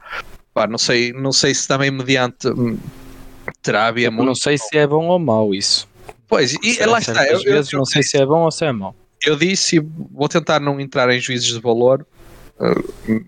pá, 0.53 0.69
não 0.69 0.79
sei, 0.79 1.13
não 1.13 1.33
sei 1.33 1.53
se 1.53 1.67
também 1.67 1.91
mediante 1.91 2.49
hum, 2.49 2.79
terá 3.61 3.89
havia 3.89 4.11
muito. 4.11 4.27
Não 4.27 4.35
sei 4.35 4.57
se 4.57 4.77
é 4.77 4.87
bom 4.87 5.09
ou 5.09 5.19
mau 5.19 5.53
isso. 5.53 5.89
Pois, 6.29 6.55
e 6.63 6.85
lá 6.87 6.99
está. 6.99 7.23
Às 7.23 7.43
vezes 7.43 7.73
eu, 7.73 7.79
não 7.79 7.85
sei 7.85 8.03
se 8.03 8.17
é 8.17 8.25
bom 8.25 8.45
ou 8.45 8.51
se 8.51 8.65
é 8.65 8.73
mau. 8.73 8.95
Eu 9.25 9.37
disse, 9.37 9.81
vou 10.13 10.29
tentar 10.29 10.61
não 10.61 10.79
entrar 10.79 11.11
em 11.11 11.19
juízes 11.19 11.49
de 11.49 11.61
valor, 11.61 12.07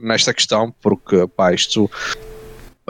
nesta 0.01 0.33
questão, 0.33 0.74
porque 0.81 1.27
pá, 1.29 1.53
isto 1.53 1.91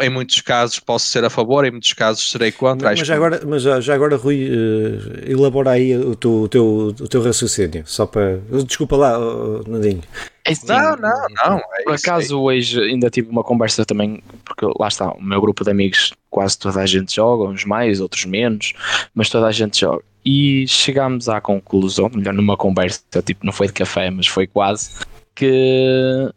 em 0.01 0.11
muitos 0.11 0.41
casos 0.41 0.79
posso 0.79 1.07
ser 1.07 1.25
a 1.25 1.31
favor, 1.31 1.65
em 1.65 1.71
muitos 1.71 1.93
casos 1.93 2.31
serei 2.31 2.53
contra. 2.53 2.91
Mas, 2.91 3.01
já, 3.01 3.15
agora, 3.15 3.41
mas 3.47 3.63
já, 3.63 3.81
já 3.81 3.95
agora, 3.95 4.17
Rui, 4.17 4.49
uh, 4.49 5.31
elabora 5.31 5.71
aí 5.71 5.97
o 5.97 6.15
teu, 6.15 6.43
o, 6.43 6.49
teu, 6.49 6.95
o 7.01 7.09
teu 7.09 7.23
raciocínio, 7.23 7.83
só 7.87 8.07
para. 8.07 8.39
Desculpa 8.67 8.97
lá, 8.97 9.19
Nadinho. 9.67 10.03
É 10.45 10.53
assim, 10.53 10.67
não, 10.69 10.97
não, 10.97 11.27
não. 11.45 11.59
É 11.59 11.83
por 11.83 11.95
acaso 11.95 12.41
hoje 12.41 12.81
ainda 12.81 13.11
tive 13.11 13.29
uma 13.31 13.43
conversa 13.43 13.85
também, 13.85 14.23
porque 14.45 14.67
lá 14.79 14.89
está, 14.89 15.11
o 15.13 15.23
meu 15.23 15.41
grupo 15.41 15.65
de 15.65 15.71
amigos, 15.71 16.13
quase 16.31 16.59
toda 16.59 16.81
a 16.81 16.87
gente 16.87 17.17
joga, 17.17 17.45
uns 17.45 17.65
mais, 17.65 18.01
outros 18.01 18.25
menos, 18.27 18.75
mas 19.15 19.29
toda 19.29 19.47
a 19.47 19.53
gente 19.53 19.81
joga. 19.81 20.05
E 20.25 20.67
chegámos 20.69 21.29
à 21.29 21.41
conclusão, 21.41 22.11
melhor 22.15 22.35
numa 22.35 22.57
conversa, 22.57 23.01
tipo, 23.25 23.45
não 23.45 23.53
foi 23.53 23.69
de 23.69 23.73
café, 23.73 24.11
mas 24.11 24.27
foi 24.27 24.47
quase, 24.47 24.91
que 25.35 26.31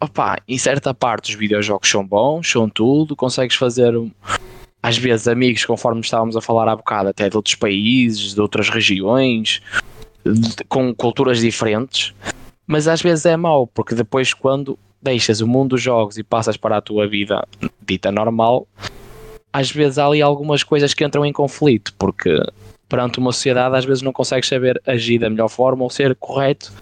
opa, 0.00 0.38
em 0.46 0.58
certa 0.58 0.94
parte 0.94 1.32
os 1.32 1.38
videojogos 1.38 1.88
são 1.88 2.06
bons, 2.06 2.50
são 2.50 2.68
tudo, 2.68 3.16
consegues 3.16 3.56
fazer 3.56 3.94
às 4.82 4.96
vezes 4.96 5.26
amigos, 5.26 5.64
conforme 5.64 6.00
estávamos 6.00 6.36
a 6.36 6.40
falar 6.40 6.68
há 6.68 6.76
bocado, 6.76 7.08
até 7.08 7.28
de 7.28 7.36
outros 7.36 7.54
países, 7.56 8.34
de 8.34 8.40
outras 8.40 8.68
regiões, 8.68 9.60
de, 10.24 10.64
com 10.68 10.94
culturas 10.94 11.40
diferentes, 11.40 12.14
mas 12.66 12.86
às 12.86 13.02
vezes 13.02 13.26
é 13.26 13.36
mau, 13.36 13.66
porque 13.66 13.94
depois 13.94 14.32
quando 14.32 14.78
deixas 15.02 15.40
o 15.40 15.46
mundo 15.46 15.70
dos 15.70 15.82
jogos 15.82 16.18
e 16.18 16.22
passas 16.22 16.56
para 16.56 16.76
a 16.76 16.80
tua 16.80 17.08
vida 17.08 17.46
dita 17.80 18.12
normal, 18.12 18.66
às 19.52 19.70
vezes 19.70 19.98
há 19.98 20.06
ali 20.06 20.22
algumas 20.22 20.62
coisas 20.62 20.94
que 20.94 21.04
entram 21.04 21.24
em 21.24 21.32
conflito, 21.32 21.92
porque 21.98 22.40
perante 22.88 23.18
uma 23.18 23.32
sociedade 23.32 23.76
às 23.76 23.84
vezes 23.84 24.02
não 24.02 24.12
consegues 24.12 24.48
saber 24.48 24.80
agir 24.86 25.18
da 25.18 25.28
melhor 25.28 25.48
forma 25.48 25.82
ou 25.82 25.90
ser 25.90 26.14
correto 26.16 26.72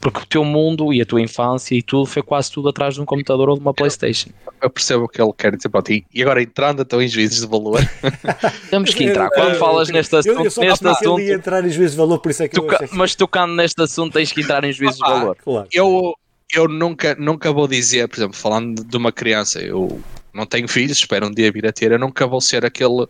porque 0.00 0.20
o 0.20 0.26
teu 0.26 0.44
mundo 0.44 0.92
e 0.92 1.00
a 1.00 1.06
tua 1.06 1.20
infância 1.20 1.74
e 1.74 1.82
tudo 1.82 2.04
foi 2.06 2.22
quase 2.22 2.50
tudo 2.50 2.68
atrás 2.68 2.94
de 2.94 3.00
um 3.00 3.04
computador 3.04 3.48
ou 3.48 3.56
de 3.56 3.62
uma 3.62 3.72
Playstation. 3.72 4.30
Eu 4.60 4.68
percebo 4.68 5.04
o 5.04 5.08
que 5.08 5.20
ele 5.20 5.32
quer 5.36 5.56
dizer 5.56 5.68
para 5.68 5.82
ti. 5.82 6.06
E 6.12 6.22
agora 6.22 6.42
entrando 6.42 6.82
então 6.82 7.00
em 7.00 7.08
juízes 7.08 7.40
de 7.40 7.46
valor. 7.46 7.80
Temos 8.68 8.92
que 8.92 9.04
entrar. 9.04 9.30
Quando 9.30 9.56
falas 9.56 9.88
neste 9.88 10.14
assunto. 10.14 10.44
Eu, 10.44 10.44
eu 10.44 10.68
neste 10.68 10.86
assunto 10.86 11.20
entrar 11.20 11.64
em 11.64 11.70
juízes 11.70 11.92
de 11.92 11.96
valor, 11.96 12.18
por 12.18 12.30
isso 12.30 12.42
é 12.42 12.48
que 12.48 12.54
tu, 12.54 12.66
eu 12.66 12.88
Mas 12.92 13.14
tocando 13.14 13.54
neste 13.54 13.80
assunto 13.82 14.12
tens 14.12 14.30
que 14.30 14.42
entrar 14.42 14.62
em 14.64 14.72
juízes 14.72 14.98
de 14.98 15.08
valor. 15.08 15.36
Claro. 15.42 15.68
Eu, 15.72 16.14
eu 16.54 16.68
nunca, 16.68 17.14
nunca 17.14 17.52
vou 17.52 17.66
dizer, 17.66 18.06
por 18.08 18.16
exemplo, 18.16 18.36
falando 18.36 18.84
de 18.84 18.96
uma 18.96 19.10
criança, 19.10 19.60
eu 19.60 20.00
não 20.34 20.44
tenho 20.44 20.68
filhos, 20.68 20.98
espero 20.98 21.28
um 21.28 21.30
dia 21.30 21.50
vir 21.50 21.66
a 21.66 21.72
ter, 21.72 21.92
eu 21.92 21.98
nunca 21.98 22.26
vou 22.26 22.40
ser 22.40 22.64
aquele 22.64 23.06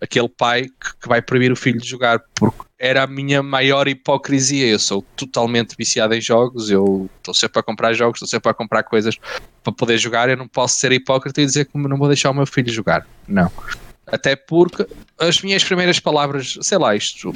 aquele 0.00 0.28
pai 0.28 0.62
que, 0.62 0.96
que 1.02 1.08
vai 1.08 1.22
proibir 1.22 1.52
o 1.52 1.56
filho 1.56 1.80
de 1.80 1.88
jogar, 1.88 2.20
porque 2.34 2.62
era 2.78 3.02
a 3.02 3.06
minha 3.06 3.42
maior 3.42 3.88
hipocrisia. 3.88 4.66
Eu 4.66 4.78
sou 4.78 5.02
totalmente 5.16 5.74
viciado 5.76 6.14
em 6.14 6.20
jogos, 6.20 6.70
eu 6.70 7.08
estou 7.18 7.34
sempre 7.34 7.60
a 7.60 7.62
comprar 7.62 7.92
jogos, 7.94 8.16
estou 8.16 8.28
sempre 8.28 8.50
a 8.50 8.54
comprar 8.54 8.82
coisas 8.82 9.16
para 9.62 9.72
poder 9.72 9.98
jogar. 9.98 10.28
Eu 10.28 10.36
não 10.36 10.48
posso 10.48 10.78
ser 10.78 10.92
hipócrita 10.92 11.40
e 11.40 11.46
dizer 11.46 11.66
que 11.66 11.78
não 11.78 11.96
vou 11.96 12.08
deixar 12.08 12.30
o 12.30 12.34
meu 12.34 12.46
filho 12.46 12.72
jogar. 12.72 13.06
Não. 13.26 13.50
Até 14.06 14.36
porque 14.36 14.86
as 15.18 15.40
minhas 15.40 15.64
primeiras 15.64 15.98
palavras, 15.98 16.58
sei 16.60 16.78
lá, 16.78 16.94
isto, 16.94 17.32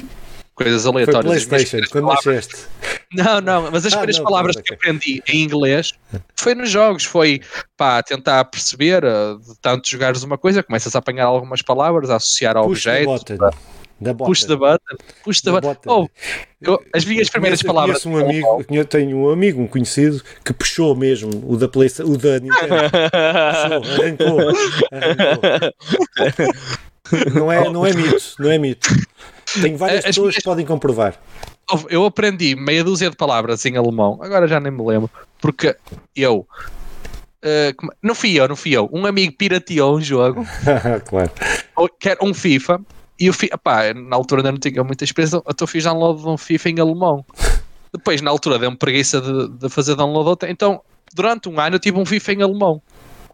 coisas 0.59 0.85
aleatórias. 0.85 1.43
Foi 1.43 1.49
PlayStation, 1.49 1.89
quando 1.89 2.07
nasceste. 2.07 2.55
Não, 3.13 3.41
não, 3.41 3.71
mas 3.71 3.85
as 3.85 3.93
ah, 3.93 3.97
primeiras 3.97 4.17
não, 4.17 4.25
palavras 4.25 4.55
não, 4.55 4.63
que 4.63 4.73
aprendi 4.73 5.23
em 5.27 5.41
inglês 5.41 5.93
foi 6.35 6.53
nos 6.53 6.69
jogos, 6.69 7.05
foi 7.05 7.41
para 7.77 8.03
tentar 8.03 8.43
perceber, 8.45 9.03
uh, 9.03 9.39
de 9.39 9.59
tanto 9.61 9.89
jogares 9.89 10.21
uma 10.21 10.37
coisa, 10.37 10.61
começas 10.61 10.95
a 10.95 10.99
apanhar 10.99 11.25
algumas 11.25 11.61
palavras, 11.61 12.09
a 12.09 12.17
associar 12.17 12.57
a 12.57 12.61
objetos. 12.61 13.23
Da 14.01 14.13
Push 14.13 14.45
the 14.45 14.55
button. 14.55 14.95
Push 15.25 15.41
the 15.41 15.51
button. 15.51 15.75
Oh, 15.85 16.07
eu, 16.61 16.81
as 16.95 17.03
minhas 17.03 17.29
primeiras 17.29 17.61
conheço, 17.61 17.75
palavras. 17.75 18.01
Conheço 18.01 18.09
um 18.09 18.25
amigo, 18.25 18.65
eu 18.69 18.85
tenho 18.85 19.17
um 19.17 19.29
amigo, 19.29 19.61
um 19.61 19.67
conhecido, 19.67 20.23
que 20.45 20.53
puxou 20.53 20.95
mesmo 20.95 21.29
o 21.45 21.57
da 21.57 21.67
PlayStation, 21.67 22.09
o 22.09 22.17
da 22.17 22.39
Nintendo. 22.39 22.75
puxou, 23.81 23.99
arrancou. 23.99 24.39
arrancou. 24.89 25.73
Não 27.33 27.51
é, 27.51 27.69
não 27.69 27.85
é 27.85 27.93
mito, 27.93 28.35
não 28.37 28.51
é 28.51 28.57
mito. 28.57 28.87
Tenho 29.61 29.77
várias 29.77 29.99
as 29.99 30.05
pessoas 30.05 30.27
minhas... 30.27 30.35
que 30.35 30.43
podem 30.43 30.65
comprovar. 30.65 31.19
Eu 31.89 32.05
aprendi 32.05 32.55
meia 32.55 32.83
dúzia 32.83 33.09
de 33.09 33.15
palavras 33.15 33.63
em 33.65 33.77
alemão, 33.77 34.19
agora 34.21 34.47
já 34.47 34.59
nem 34.59 34.71
me 34.71 34.83
lembro, 34.83 35.09
porque 35.39 35.75
eu. 36.15 36.47
Uh, 37.43 37.89
não 38.01 38.15
fui 38.15 38.33
eu, 38.39 38.47
não 38.47 38.55
fui 38.55 38.71
eu. 38.71 38.89
Um 38.91 39.05
amigo 39.05 39.33
pirateou 39.37 39.97
um 39.97 40.01
jogo, 40.01 40.45
claro. 41.07 41.31
quer 41.99 42.17
um 42.21 42.33
FIFA, 42.33 42.81
e 43.19 43.27
eu 43.27 43.33
fiz, 43.33 43.49
pá, 43.63 43.93
na 43.93 44.15
altura 44.15 44.41
ainda 44.41 44.51
não 44.51 44.59
tinha 44.59 44.83
muita 44.83 45.03
experiência, 45.03 45.41
então 45.47 45.67
fiz 45.67 45.83
download 45.83 46.21
de 46.21 46.27
um 46.27 46.37
FIFA 46.37 46.69
em 46.69 46.79
alemão. 46.79 47.25
Depois, 47.93 48.21
na 48.21 48.31
altura, 48.31 48.59
deu-me 48.59 48.77
preguiça 48.77 49.19
de, 49.19 49.49
de 49.49 49.69
fazer 49.69 49.95
download 49.95 50.29
outra. 50.29 50.49
Então, 50.49 50.81
durante 51.13 51.49
um 51.49 51.59
ano, 51.59 51.75
eu 51.75 51.79
tive 51.79 51.97
um 51.97 52.05
FIFA 52.05 52.33
em 52.33 52.41
alemão. 52.43 52.81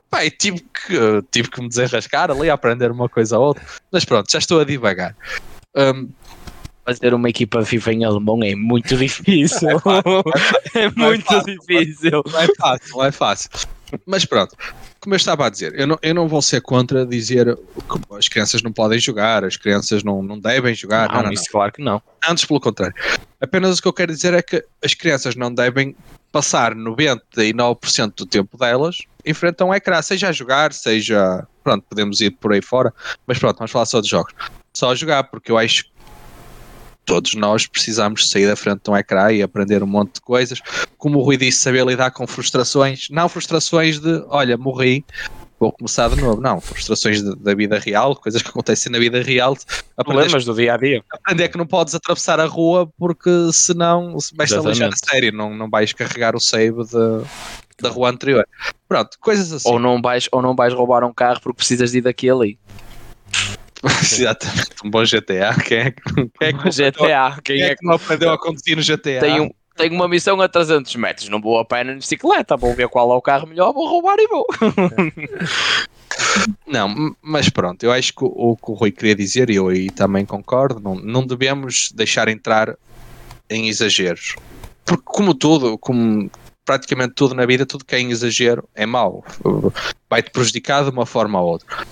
Pá, 0.09 0.23
e 0.23 0.31
tive 0.31 0.59
que, 0.59 1.21
tive 1.31 1.49
que 1.49 1.61
me 1.61 1.67
desenrascar 1.67 2.31
ali 2.31 2.49
a 2.49 2.53
aprender 2.53 2.89
uma 2.91 3.09
coisa 3.09 3.37
ou 3.37 3.47
outra. 3.47 3.63
Mas 3.91 4.05
pronto, 4.05 4.31
já 4.31 4.39
estou 4.39 4.59
a 4.59 4.63
divagar. 4.63 5.15
Um, 5.75 6.09
fazer 6.85 7.13
uma 7.13 7.29
equipa 7.29 7.65
FIFA 7.65 7.93
em 7.93 8.05
alemão 8.05 8.43
é 8.43 8.55
muito 8.55 8.95
difícil. 8.97 9.81
É, 10.75 10.83
é 10.83 10.91
muito 10.91 11.33
é 11.33 11.43
difícil. 11.43 12.23
Não 12.31 12.39
é 12.39 12.47
fácil, 12.55 12.97
não 12.97 13.05
é 13.05 13.11
fácil. 13.11 13.49
Mas 14.05 14.25
pronto, 14.25 14.55
como 14.99 15.13
eu 15.13 15.17
estava 15.17 15.45
a 15.45 15.49
dizer, 15.49 15.77
eu 15.79 15.87
não, 15.87 15.97
eu 16.01 16.13
não 16.13 16.27
vou 16.27 16.41
ser 16.41 16.61
contra 16.61 17.05
dizer 17.05 17.55
que 17.55 18.15
as 18.15 18.27
crianças 18.27 18.61
não 18.61 18.71
podem 18.71 18.99
jogar, 18.99 19.43
as 19.43 19.57
crianças 19.57 20.03
não, 20.03 20.21
não 20.21 20.39
devem 20.39 20.73
jogar. 20.73 21.07
Não, 21.09 21.15
não, 21.15 21.23
não 21.23 21.31
isso 21.31 21.43
não. 21.45 21.51
claro 21.51 21.71
que 21.71 21.83
não. 21.83 22.01
Antes, 22.27 22.45
pelo 22.45 22.59
contrário. 22.59 22.95
Apenas 23.39 23.77
o 23.77 23.81
que 23.81 23.87
eu 23.87 23.93
quero 23.93 24.13
dizer 24.13 24.33
é 24.33 24.41
que 24.41 24.63
as 24.83 24.93
crianças 24.93 25.35
não 25.35 25.53
devem 25.53 25.95
passar 26.31 26.73
99% 26.75 28.13
do 28.17 28.25
tempo 28.25 28.57
delas 28.57 28.97
em 29.23 29.33
frente 29.33 29.61
a 29.61 29.65
um 29.65 29.73
ecrã, 29.73 30.01
seja 30.01 30.29
a 30.29 30.31
jogar, 30.31 30.73
seja. 30.73 31.47
Pronto, 31.63 31.83
podemos 31.89 32.21
ir 32.21 32.31
por 32.31 32.53
aí 32.53 32.61
fora, 32.61 32.93
mas 33.25 33.39
pronto, 33.39 33.57
vamos 33.57 33.71
falar 33.71 33.85
só 33.85 33.99
de 33.99 34.07
jogos. 34.07 34.33
Só 34.75 34.91
a 34.91 34.95
jogar, 34.95 35.23
porque 35.25 35.51
eu 35.51 35.57
acho 35.57 35.85
todos 37.05 37.35
nós 37.35 37.67
precisamos 37.67 38.29
sair 38.29 38.47
da 38.47 38.55
frente 38.55 38.81
de 38.83 38.89
um 38.89 38.97
ecrã 38.97 39.31
e 39.31 39.41
aprender 39.43 39.83
um 39.83 39.87
monte 39.87 40.15
de 40.15 40.21
coisas. 40.21 40.59
Como 40.97 41.19
o 41.19 41.21
Rui 41.21 41.37
disse, 41.37 41.59
saber 41.59 41.85
lidar 41.85 42.11
com 42.11 42.25
frustrações, 42.25 43.07
não 43.11 43.29
frustrações 43.29 43.99
de 43.99 44.23
olha, 44.27 44.57
morri, 44.57 45.05
vou 45.59 45.71
começar 45.71 46.09
de 46.09 46.19
novo. 46.19 46.41
Não, 46.41 46.59
frustrações 46.59 47.23
de, 47.23 47.35
da 47.35 47.53
vida 47.53 47.79
real, 47.79 48.15
coisas 48.15 48.41
que 48.41 48.49
acontecem 48.49 48.91
na 48.91 48.99
vida 48.99 49.21
real. 49.21 49.55
Problemas 49.95 50.45
do 50.45 50.53
dia 50.53 50.73
a 50.73 50.77
dia. 50.77 51.03
Aprender 51.11 51.49
que 51.49 51.57
não 51.57 51.67
podes 51.67 51.93
atravessar 51.93 52.39
a 52.39 52.45
rua 52.45 52.91
porque 52.97 53.29
senão 53.53 54.17
vais-te 54.35 54.59
lixar 54.59 54.89
a 54.91 55.09
sério, 55.09 55.31
não, 55.31 55.55
não 55.55 55.69
vais 55.69 55.93
carregar 55.93 56.35
o 56.35 56.39
save 56.39 56.83
de, 56.85 57.81
da 57.81 57.89
rua 57.89 58.09
anterior. 58.09 58.47
Pronto, 58.87 59.17
coisas 59.19 59.51
assim. 59.51 59.69
Ou 59.69 59.79
não 59.79 60.01
vais, 60.01 60.27
ou 60.31 60.41
não 60.41 60.55
vais 60.55 60.73
roubar 60.73 61.03
um 61.03 61.13
carro 61.13 61.39
porque 61.41 61.57
precisas 61.57 61.91
de 61.91 61.99
ir 61.99 62.01
daqui 62.01 62.29
ali. 62.29 62.57
Exatamente, 64.01 64.71
um 64.83 64.89
bom 64.89 65.03
GTA. 65.03 65.55
Quem 65.63 65.77
é, 65.77 65.91
quem 65.91 66.31
é 66.41 66.53
que 66.53 66.69
GTA? 66.69 67.41
Quem, 67.43 67.61
é, 67.61 67.75
que 67.75 67.85
não 67.85 67.95
aprendeu 67.95 68.31
a 68.31 68.37
conduzir 68.37 68.75
no 68.75 68.83
GTA? 68.83 69.41
Um, 69.41 69.49
tenho 69.75 69.93
uma 69.93 70.07
missão 70.07 70.39
a 70.41 70.47
300 70.47 70.95
metros, 70.95 71.29
não 71.29 71.41
vou 71.41 71.59
a 71.59 71.65
pé 71.65 71.83
na 71.83 71.93
bicicleta, 71.93 72.55
vou 72.55 72.73
ver 72.73 72.87
qual 72.87 73.11
é 73.11 73.15
o 73.15 73.21
carro 73.21 73.47
melhor, 73.47 73.73
vou 73.73 73.87
roubar 73.87 74.17
e 74.17 74.27
vou. 74.27 74.47
não, 76.65 77.15
mas 77.21 77.49
pronto, 77.49 77.83
eu 77.83 77.91
acho 77.91 78.13
que 78.13 78.23
o, 78.23 78.55
que 78.55 78.71
o 78.71 78.73
Rui 78.73 78.91
queria 78.91 79.15
dizer, 79.15 79.49
e 79.49 79.55
eu 79.55 79.67
aí 79.67 79.89
também 79.89 80.25
concordo, 80.25 80.79
não, 80.79 80.95
não 80.95 81.27
devemos 81.27 81.91
deixar 81.93 82.29
entrar 82.29 82.75
em 83.49 83.67
exageros. 83.67 84.35
Porque 84.85 85.03
como 85.05 85.33
tudo, 85.33 85.77
como 85.77 86.29
praticamente 86.63 87.13
tudo 87.13 87.35
na 87.35 87.45
vida, 87.45 87.65
tudo 87.65 87.85
que 87.85 87.95
é 87.95 87.99
em 87.99 88.11
exagero 88.11 88.67
é 88.73 88.85
mau. 88.85 89.23
Vai-te 90.09 90.31
prejudicar 90.31 90.83
de 90.83 90.89
uma 90.89 91.05
forma 91.05 91.39
ou 91.41 91.49
outra. 91.49 91.85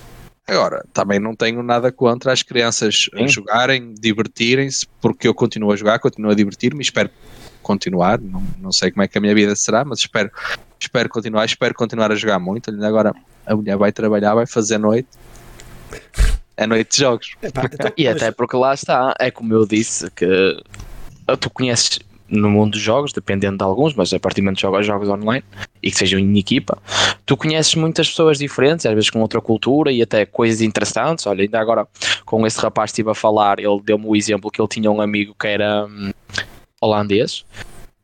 Agora, 0.47 0.83
também 0.93 1.19
não 1.19 1.35
tenho 1.35 1.63
nada 1.63 1.91
contra 1.91 2.33
as 2.33 2.43
crianças 2.43 3.09
Sim. 3.15 3.27
jogarem, 3.27 3.93
divertirem-se, 3.93 4.85
porque 5.01 5.27
eu 5.27 5.33
continuo 5.33 5.71
a 5.71 5.75
jogar, 5.75 5.99
continuo 5.99 6.31
a 6.31 6.35
divertir-me 6.35 6.81
e 6.81 6.83
espero 6.83 7.09
continuar. 7.61 8.19
Não, 8.19 8.43
não 8.59 8.71
sei 8.71 8.91
como 8.91 9.03
é 9.03 9.07
que 9.07 9.17
a 9.17 9.21
minha 9.21 9.33
vida 9.33 9.55
será, 9.55 9.85
mas 9.85 9.99
espero, 9.99 10.29
espero 10.77 11.07
continuar, 11.07 11.45
espero 11.45 11.73
continuar 11.73 12.11
a 12.11 12.15
jogar 12.15 12.39
muito. 12.39 12.69
Agora 12.83 13.15
a 13.45 13.55
mulher 13.55 13.77
vai 13.77 13.91
trabalhar, 13.91 14.35
vai 14.35 14.45
fazer 14.45 14.77
noite. 14.77 15.07
É 16.57 16.67
noite 16.67 16.91
de 16.91 16.97
jogos. 16.97 17.35
Epá, 17.41 17.63
então, 17.71 17.91
e 17.97 18.07
até 18.07 18.29
porque 18.31 18.55
lá 18.57 18.73
está, 18.73 19.15
é 19.19 19.31
como 19.31 19.53
eu 19.53 19.65
disse, 19.65 20.11
que 20.11 20.61
tu 21.39 21.49
conheces 21.49 21.99
no 22.29 22.49
mundo 22.49 22.71
dos 22.71 22.81
jogos, 22.81 23.13
dependendo 23.13 23.57
de 23.57 23.63
alguns, 23.63 23.93
mas 23.93 24.13
a 24.13 24.19
partir 24.19 24.41
do 24.41 24.45
momento 24.45 24.57
que 24.57 24.61
jogas 24.61 24.85
jogos 24.85 25.09
online 25.09 25.43
e 25.81 25.91
que 25.91 25.97
sejam 25.97 26.19
em 26.19 26.37
equipa, 26.37 26.77
tu 27.25 27.37
conheces 27.37 27.75
muitas 27.75 28.09
pessoas 28.09 28.37
diferentes, 28.37 28.85
às 28.85 28.93
vezes 28.93 29.09
com 29.09 29.19
outra 29.21 29.41
cultura 29.41 29.91
e 29.91 30.01
até 30.01 30.25
coisas 30.25 30.61
interessantes. 30.61 31.27
Olha, 31.27 31.43
ainda 31.43 31.59
agora 31.59 31.87
com 32.25 32.45
esse 32.47 32.59
rapaz 32.59 32.91
estive 32.91 33.11
a 33.11 33.15
falar, 33.15 33.59
ele 33.59 33.81
deu-me 33.83 34.05
o 34.05 34.15
exemplo 34.15 34.49
que 34.49 34.61
ele 34.61 34.67
tinha 34.67 34.89
um 34.89 35.01
amigo 35.01 35.35
que 35.39 35.47
era 35.47 35.85
hum, 35.85 36.11
holandês 36.81 37.45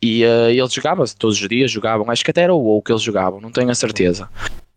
e 0.02 0.24
uh, 0.24 0.50
eles 0.50 0.74
jogavam 0.74 1.06
todos 1.18 1.42
os 1.42 1.50
dias, 1.50 1.70
jogavam, 1.70 2.10
acho 2.10 2.24
que 2.24 2.32
até 2.32 2.42
era 2.42 2.54
o 2.54 2.60
WoW 2.60 2.82
que 2.82 2.92
eles 2.92 3.02
jogavam, 3.02 3.42
não 3.42 3.52
tenho 3.52 3.70
a 3.70 3.76
certeza. 3.76 4.30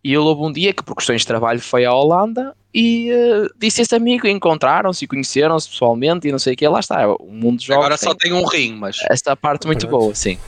E 0.03 0.09
ele 0.09 0.17
houve 0.17 0.41
um 0.41 0.51
dia 0.51 0.73
que, 0.73 0.83
por 0.83 0.95
questões 0.95 1.21
de 1.21 1.27
trabalho, 1.27 1.59
foi 1.59 1.85
à 1.85 1.93
Holanda 1.93 2.53
e 2.73 3.11
uh, 3.11 3.53
disse 3.57 3.83
esse 3.83 3.93
amigo, 3.93 4.25
encontraram-se 4.27 5.05
e 5.05 5.07
conheceram-se 5.07 5.69
pessoalmente 5.69 6.27
e 6.27 6.31
não 6.31 6.39
sei 6.39 6.55
o 6.55 6.57
que, 6.57 6.67
lá 6.67 6.79
está, 6.79 7.07
o 7.07 7.31
mundo 7.31 7.61
jogos 7.61 7.85
Agora 7.85 7.97
só 7.97 8.15
tem 8.15 8.33
um 8.33 8.43
rim, 8.45 8.73
mas... 8.73 8.97
Esta 9.11 9.35
parte 9.35 9.67
muito 9.67 9.87
boa, 9.87 10.13
sim. 10.15 10.39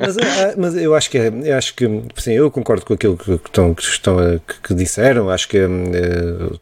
mas, 0.00 0.16
eh, 0.16 0.54
mas, 0.58 0.76
eu 0.76 0.92
acho 0.92 1.08
que 1.08 1.18
é, 1.18 1.32
eu 1.44 1.56
acho 1.56 1.72
que, 1.74 1.86
sim, 2.16 2.32
eu 2.32 2.50
concordo 2.50 2.84
com 2.84 2.94
aquilo 2.94 3.16
que, 3.16 3.30
estão, 3.30 3.72
que, 3.72 3.82
estão, 3.82 4.16
que, 4.44 4.60
que 4.60 4.74
disseram, 4.74 5.30
acho 5.30 5.48
que 5.48 5.56
é, 5.56 5.68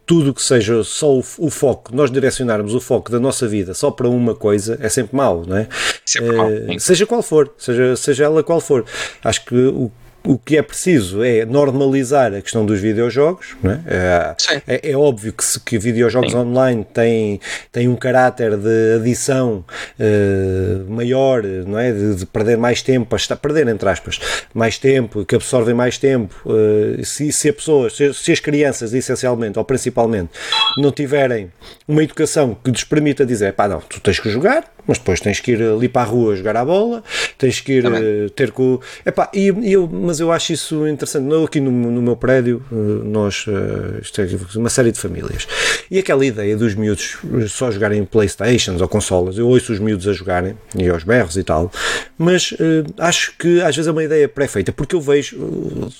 tudo 0.04 0.34
que 0.34 0.42
seja 0.42 0.84
só 0.84 1.10
o, 1.10 1.24
o, 1.38 1.48
foco, 1.48 1.96
nós 1.96 2.10
direcionarmos 2.10 2.74
o 2.74 2.80
foco 2.80 3.10
da 3.10 3.18
nossa 3.18 3.48
vida 3.48 3.72
só 3.72 3.90
para 3.90 4.06
uma 4.06 4.34
coisa 4.34 4.78
é 4.82 4.90
sempre 4.90 5.16
mau, 5.16 5.46
não 5.46 5.56
é? 5.56 5.68
Sempre 6.04 6.36
mal, 6.36 6.50
seja 6.78 7.06
qual 7.06 7.22
for, 7.22 7.54
seja, 7.56 7.96
seja 7.96 8.24
ela 8.24 8.42
qual 8.42 8.60
for. 8.60 8.84
Acho 9.24 9.46
que 9.46 9.54
o 9.54 9.90
o 10.24 10.38
que 10.38 10.56
é 10.56 10.62
preciso 10.62 11.22
é 11.22 11.44
normalizar 11.44 12.32
a 12.32 12.40
questão 12.40 12.64
dos 12.64 12.80
videojogos. 12.80 13.56
É? 13.64 14.36
É, 14.56 14.62
é, 14.66 14.90
é 14.90 14.96
óbvio 14.96 15.32
que, 15.32 15.44
se, 15.44 15.58
que 15.58 15.78
videojogos 15.78 16.32
Sim. 16.32 16.38
online 16.38 16.86
têm, 16.92 17.40
têm 17.70 17.88
um 17.88 17.96
caráter 17.96 18.56
de 18.56 18.96
adição 18.96 19.64
uh, 19.98 20.90
maior, 20.90 21.42
não 21.42 21.78
é? 21.78 21.92
De, 21.92 22.14
de, 22.16 22.26
perder 22.26 22.56
mais 22.56 22.82
tempo, 22.82 23.14
a 23.14 23.36
perder 23.36 23.68
entre 23.68 23.88
aspas, 23.88 24.20
mais 24.54 24.78
tempo, 24.78 25.24
que 25.24 25.34
absorvem 25.34 25.74
mais 25.74 25.98
tempo. 25.98 26.34
Uh, 26.46 27.04
se, 27.04 27.32
se 27.32 27.48
a 27.48 27.52
pessoa, 27.52 27.90
se, 27.90 28.14
se, 28.14 28.32
as 28.32 28.40
crianças, 28.40 28.94
essencialmente 28.94 29.58
ou 29.58 29.64
principalmente, 29.64 30.30
não 30.76 30.92
tiverem 30.92 31.52
uma 31.86 32.02
educação 32.02 32.56
que 32.62 32.70
lhes 32.70 32.84
permita 32.84 33.26
dizer, 33.26 33.52
pá, 33.54 33.66
não, 33.66 33.80
tu 33.80 34.00
tens 34.00 34.20
que 34.20 34.30
jogar, 34.30 34.64
mas 34.86 34.98
depois 34.98 35.20
tens 35.20 35.40
que 35.40 35.52
ir 35.52 35.62
ali 35.62 35.88
para 35.88 36.02
a 36.02 36.04
rua 36.04 36.34
jogar 36.34 36.56
a 36.56 36.64
bola, 36.64 37.02
tens 37.38 37.60
que 37.60 37.74
ir 37.74 37.86
uh, 37.86 38.30
ter 38.30 38.50
com. 38.50 38.80
Epá, 39.04 39.30
e, 39.32 39.50
e 39.50 39.72
eu, 39.72 39.88
mas 39.88 40.20
eu 40.20 40.32
acho 40.32 40.52
isso 40.52 40.86
interessante. 40.88 41.24
Não, 41.24 41.44
aqui 41.44 41.60
no, 41.60 41.70
no 41.70 42.02
meu 42.02 42.16
prédio, 42.16 42.62
uh, 42.70 42.74
nós, 42.74 43.46
uh, 43.46 44.00
isto 44.00 44.20
é 44.20 44.26
uma 44.56 44.70
série 44.70 44.90
de 44.90 44.98
famílias, 44.98 45.46
e 45.90 45.98
aquela 45.98 46.24
ideia 46.24 46.56
dos 46.56 46.74
miúdos 46.74 47.18
só 47.48 47.70
jogarem 47.70 48.04
Playstations 48.04 48.80
ou 48.80 48.88
consolas, 48.88 49.38
eu 49.38 49.48
ouço 49.48 49.72
os 49.72 49.78
miúdos 49.78 50.08
a 50.08 50.12
jogarem, 50.12 50.56
e 50.76 50.88
aos 50.88 51.04
berros 51.04 51.36
e 51.36 51.44
tal, 51.44 51.70
mas 52.18 52.54
acho 52.98 53.34
que 53.38 53.60
às 53.62 53.74
vezes 53.74 53.88
é 53.88 53.92
uma 53.92 54.04
ideia 54.04 54.28
pré-feita, 54.28 54.72
porque 54.72 54.94
eu 54.94 55.00
vejo 55.00 55.36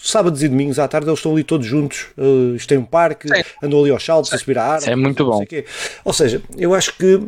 sábados 0.03 0.43
e 0.43 0.49
domingos 0.49 0.79
à 0.79 0.89
tarde 0.89 1.09
eles 1.09 1.19
estão 1.19 1.33
ali 1.33 1.45
todos 1.45 1.67
juntos, 1.67 2.07
isto 2.57 2.69
tem 2.69 2.79
um 2.79 2.85
parque, 2.85 3.29
Sim. 3.29 3.43
andam 3.63 3.81
ali 3.81 3.91
aos 3.91 4.05
saltos 4.05 4.31
Sim. 4.31 4.37
a 4.37 4.39
subir 4.39 4.59
a 4.59 4.65
ar. 4.65 4.89
É 4.89 4.97
muito 4.97 5.25
bom. 5.25 5.45
Ou 6.05 6.13
seja, 6.13 6.43
eu 6.57 6.75
acho 6.75 6.97
que 6.97 7.21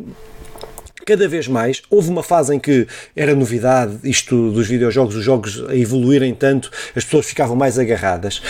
cada 1.05 1.29
vez 1.29 1.49
mais. 1.49 1.83
Houve 1.91 2.11
uma 2.11 2.23
fase 2.23 2.55
em 2.55 2.59
que 2.59 2.87
era 3.15 3.35
novidade 3.35 3.99
isto 4.05 4.51
dos 4.51 4.67
videojogos, 4.67 5.15
os 5.17 5.25
jogos 5.25 5.65
a 5.69 5.77
evoluírem 5.77 6.35
tanto, 6.35 6.71
as 6.95 7.05
pessoas 7.05 7.27
ficavam 7.27 7.57
mais 7.57 7.79
agarradas. 7.79 8.43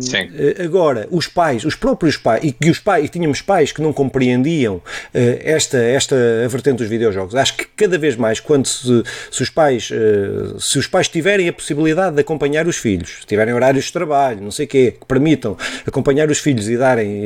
Sim. 0.00 0.24
Uh, 0.24 0.64
agora, 0.64 1.06
os 1.10 1.26
pais, 1.26 1.64
os 1.64 1.74
próprios 1.74 2.16
pais, 2.16 2.42
e 2.44 2.52
que 2.52 2.70
os 2.70 2.78
pais, 2.78 3.04
e 3.04 3.08
tínhamos 3.08 3.40
pais 3.40 3.72
que 3.72 3.82
não 3.82 3.92
compreendiam 3.92 4.76
uh, 4.76 4.82
esta, 5.14 5.78
esta 5.78 6.16
vertente 6.48 6.78
dos 6.78 6.88
videojogos. 6.88 7.34
Acho 7.34 7.56
que 7.56 7.66
cada 7.76 7.98
vez 7.98 8.16
mais, 8.16 8.40
quando 8.40 8.66
se, 8.66 9.02
se 9.30 9.42
os 9.42 9.50
pais, 9.50 9.90
uh, 9.90 10.58
se 10.58 10.78
os 10.78 10.86
pais 10.86 11.08
tiverem 11.08 11.48
a 11.48 11.52
possibilidade 11.52 12.16
de 12.16 12.20
acompanhar 12.20 12.66
os 12.66 12.76
filhos, 12.76 13.18
se 13.20 13.26
tiverem 13.26 13.54
horários 13.54 13.86
de 13.86 13.92
trabalho, 13.92 14.40
não 14.40 14.50
sei 14.50 14.66
o 14.66 14.68
quê, 14.68 14.96
que 14.98 15.06
permitam 15.06 15.56
acompanhar 15.86 16.30
os 16.30 16.38
filhos 16.38 16.68
e 16.68 16.76
darem 16.76 17.22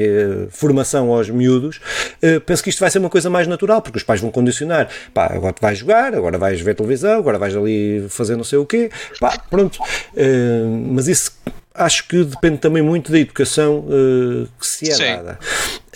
formação 0.51 1.13
aos 1.13 1.29
miúdos, 1.29 1.81
penso 2.45 2.63
que 2.63 2.71
isto 2.71 2.81
vai 2.81 2.91
ser 2.91 2.99
uma 2.99 3.11
coisa 3.11 3.31
mais 3.31 3.47
natural, 3.47 3.81
porque 3.81 3.99
os 3.99 4.05
pais 4.05 4.21
vão 4.21 4.31
condicionar 4.31 4.56
condicionar. 4.57 4.89
Pá, 5.13 5.27
agora 5.33 5.53
tu 5.53 5.61
vais 5.61 5.79
jogar, 5.79 6.15
agora 6.15 6.39
vais 6.39 6.61
ver 6.61 6.75
televisão, 6.75 7.19
agora 7.19 7.39
vais 7.39 7.55
ali 7.55 8.07
fazer 8.09 8.37
não 8.37 8.45
sei 8.45 8.59
o 8.59 8.67
quê. 8.67 8.91
Pá, 9.21 9.39
pronto. 9.51 9.79
Uh, 10.15 10.67
mas 10.93 11.07
isso 11.09 11.33
acho 11.75 12.09
que 12.09 12.25
depende 12.25 12.59
também 12.59 12.83
muito 12.83 13.13
da 13.13 13.19
educação 13.19 13.81
uh, 13.81 14.49
que 14.59 14.67
se 14.67 14.91
é 14.91 14.95
Sim. 14.95 15.05
dada. 15.17 15.39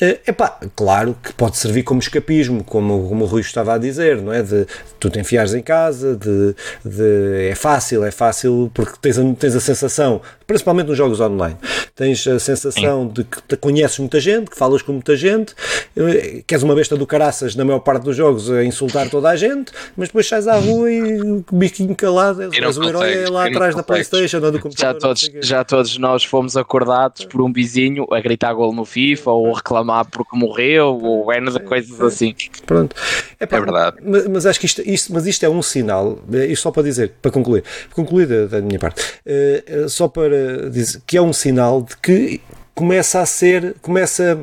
É 0.01 0.30
uh, 0.30 0.34
pá, 0.34 0.59
claro 0.74 1.14
que 1.22 1.32
pode 1.34 1.59
servir 1.59 1.82
como 1.82 2.01
escapismo, 2.01 2.64
como, 2.64 3.09
como 3.09 3.24
o 3.24 3.26
Rui 3.26 3.42
estava 3.42 3.74
a 3.74 3.78
dizer, 3.78 4.20
não 4.20 4.32
é? 4.32 4.42
De, 4.42 4.64
de 4.64 4.66
tu 4.98 5.11
te 5.11 5.18
enfiares 5.18 5.53
em 5.53 5.62
casa, 5.62 6.16
de, 6.16 6.55
de, 6.84 7.48
é 7.51 7.55
fácil, 7.55 8.05
é 8.05 8.11
fácil 8.11 8.70
porque 8.72 8.94
tens 9.01 9.18
a, 9.18 9.34
tens 9.34 9.55
a 9.55 9.61
sensação, 9.61 10.22
principalmente 10.46 10.86
nos 10.86 10.96
jogos 10.96 11.20
online, 11.20 11.57
tens 11.94 12.26
a 12.26 12.38
sensação 12.38 13.07
de 13.07 13.24
que 13.24 13.42
te 13.42 13.57
conheces 13.57 13.98
muita 13.98 14.18
gente, 14.20 14.51
que 14.51 14.57
falas 14.57 14.80
com 14.80 14.92
muita 14.92 15.14
gente, 15.16 15.55
eh, 15.96 16.42
que 16.46 16.55
és 16.55 16.62
uma 16.62 16.74
besta 16.74 16.96
do 16.96 17.07
caraças 17.07 17.55
na 17.55 17.64
maior 17.64 17.80
parte 17.80 18.05
dos 18.05 18.16
jogos 18.16 18.51
a 18.51 18.64
insultar 18.64 19.11
toda 19.11 19.28
a 19.28 19.36
gente, 19.36 19.70
mas 19.96 20.09
depois 20.09 20.26
sais 20.26 20.48
à 20.48 20.57
rua 20.57 20.90
e 20.90 21.20
o 21.20 21.44
biquinho 21.53 21.94
calado, 21.94 22.42
és, 22.42 22.53
és 22.53 22.78
o 22.78 22.84
herói 22.84 23.26
lá 23.26 23.46
atrás 23.46 23.74
da 23.74 23.82
Playstation 23.82 24.38
ou 24.38 24.51
do 24.51 24.61
computador. 24.61 24.94
Já 24.94 24.98
todos, 24.98 25.30
já 25.42 25.64
todos 25.64 25.98
nós 25.98 26.24
fomos 26.24 26.57
acordados 26.57 27.26
por 27.26 27.42
um 27.42 27.53
vizinho 27.53 28.07
a 28.11 28.20
gritar 28.20 28.55
gol 28.55 28.72
no 28.72 28.84
FIFA 28.84 29.30
ou 29.30 29.53
reclamar 29.53 29.89
porque 30.11 30.36
morreu 30.36 30.99
ou 31.03 31.26
de 31.30 31.61
coisas 31.61 32.01
assim. 32.01 32.34
Pronto. 32.66 32.95
É, 33.38 33.47
pá, 33.47 33.57
é 33.57 33.61
verdade. 33.61 33.97
Mas, 34.03 34.26
mas, 34.26 34.47
acho 34.47 34.61
que 34.61 34.66
isto, 34.66 34.82
isto, 34.82 35.12
mas 35.12 35.26
isto 35.26 35.45
é 35.45 35.49
um 35.49 35.62
sinal, 35.62 36.18
é, 36.32 36.47
isto 36.47 36.62
só 36.62 36.70
para 36.70 36.82
dizer, 36.82 37.12
para 37.20 37.30
concluir, 37.30 37.64
concluir 37.93 38.26
da, 38.26 38.47
da 38.47 38.61
minha 38.61 38.78
parte, 38.78 39.03
uh, 39.03 39.88
só 39.88 40.09
para 40.09 40.70
dizer 40.70 41.01
que 41.07 41.16
é 41.16 41.22
um 41.22 41.32
sinal 41.32 41.82
de 41.82 41.97
que 41.97 42.41
começa 42.74 43.20
a 43.20 43.26
ser, 43.26 43.74
começa 43.82 44.38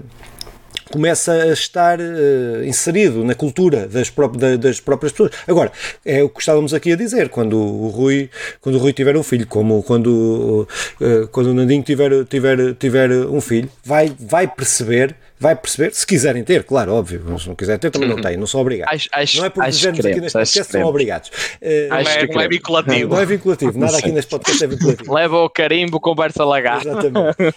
começa 0.91 1.33
a 1.33 1.47
estar 1.47 1.99
uh, 1.99 2.63
inserido 2.63 3.23
na 3.23 3.35
cultura 3.35 3.87
das, 3.87 4.09
pró 4.09 4.27
das, 4.27 4.79
próprias 4.79 5.11
pessoas. 5.11 5.31
Agora, 5.47 5.71
é 6.05 6.23
o 6.23 6.29
que 6.29 6.39
estávamos 6.39 6.73
aqui 6.73 6.93
a 6.93 6.95
dizer, 6.95 7.29
quando 7.29 7.57
o 7.57 7.89
Rui, 7.89 8.29
quando 8.61 8.75
o 8.75 8.77
Rui 8.77 8.93
tiver 8.93 9.15
um 9.17 9.23
filho, 9.23 9.45
como 9.47 9.83
quando, 9.83 10.67
uh, 11.01 11.27
quando 11.27 11.47
o 11.47 11.53
Nandinho 11.53 11.83
tiver, 11.83 12.25
tiver, 12.25 12.73
tiver 12.75 13.11
um 13.11 13.41
filho, 13.41 13.69
vai, 13.83 14.11
vai 14.19 14.47
perceber 14.47 15.15
vai 15.39 15.55
perceber, 15.55 15.93
se 15.93 16.05
quiserem 16.05 16.43
ter, 16.43 16.63
claro, 16.63 16.93
óbvio, 16.93 17.37
se 17.39 17.47
não 17.47 17.55
quiser 17.55 17.77
ter 17.77 17.91
também 17.91 18.09
não 18.09 18.19
tem, 18.19 18.35
não 18.37 18.47
são 18.47 18.59
obrigados. 18.59 18.93
Acho, 18.93 19.09
acho, 19.11 19.37
não 19.37 19.45
é 19.45 19.49
porque 19.49 19.69
dizemos 19.69 19.99
aqui 20.05 20.19
neste 20.19 20.33
podcast 20.33 20.71
são 20.71 20.83
obrigados. 20.83 21.29
Uh, 21.29 21.89
não, 21.89 21.97
é, 21.97 22.27
não 22.27 22.41
é 22.41 22.47
vinculativo. 22.47 23.13
Não, 23.13 23.21
é 23.21 23.25
vinculativo, 23.25 23.79
nada 23.79 23.97
aqui 23.97 24.11
neste 24.11 24.29
podcast 24.29 24.63
é 24.63 24.67
vinculativo. 24.67 25.13
Leva 25.13 25.37
o 25.37 25.49
carimbo, 25.49 25.99
conversa 25.99 26.43
lagar. 26.43 26.81
Exatamente. 26.81 27.41
Uh, 27.41 27.53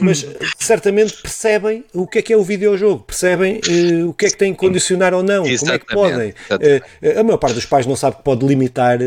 mas 0.00 0.26
certamente 0.58 1.14
percebem 1.14 1.84
o 1.94 2.06
que 2.06 2.18
é 2.18 2.22
que 2.22 2.32
é 2.32 2.36
o 2.36 2.42
videojogo, 2.42 3.04
percebem 3.04 3.60
uh, 3.68 4.08
o 4.08 4.14
que 4.14 4.26
é 4.26 4.30
que 4.30 4.36
têm 4.36 4.52
que 4.52 4.58
condicionar 4.58 5.14
ou 5.14 5.22
não, 5.22 5.46
Exatamente. 5.46 5.86
como 5.86 6.06
é 6.06 6.32
que 6.32 6.34
podem. 6.50 7.18
a 7.18 7.22
maior 7.22 7.38
parte 7.38 7.54
dos 7.54 7.64
pais 7.64 7.86
não 7.86 7.96
sabe 7.96 8.16
que 8.16 8.22
pode 8.22 8.44
limitar 8.46 8.98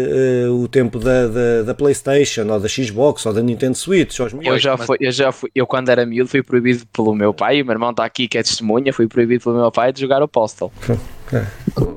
o 0.51 0.67
tempo 0.67 0.99
da, 0.99 1.27
da, 1.27 1.63
da, 1.63 1.73
Playstation 1.73 2.47
ou 2.49 2.59
da 2.59 2.67
Xbox 2.67 3.25
ou 3.25 3.33
da 3.33 3.41
Nintendo 3.41 3.77
Switch. 3.77 4.17
eu, 4.19 4.57
já 4.57 4.75
fui, 4.75 4.97
eu 4.99 5.11
já 5.11 5.31
fui, 5.31 5.51
eu 5.53 5.67
quando 5.67 5.89
era 5.89 6.05
miúdo 6.05 6.29
fui 6.29 6.41
proibido 6.41 6.85
pelo 6.87 7.13
meu 7.13 7.33
pai 7.33 7.57
e 7.57 7.61
o 7.61 7.65
meu 7.65 7.73
irmão 7.73 7.91
está 7.91 8.06
aqui 8.07 8.27
que 8.27 8.37
é 8.37 8.43
testemunha, 8.43 8.91
fui 8.91 9.07
proibido 9.07 9.43
pelo 9.43 9.57
meu 9.57 9.71
pai 9.71 9.93
de 9.93 10.01
jogar 10.01 10.21
o 10.23 10.27
Postal. 10.27 10.71
É. 11.27 11.45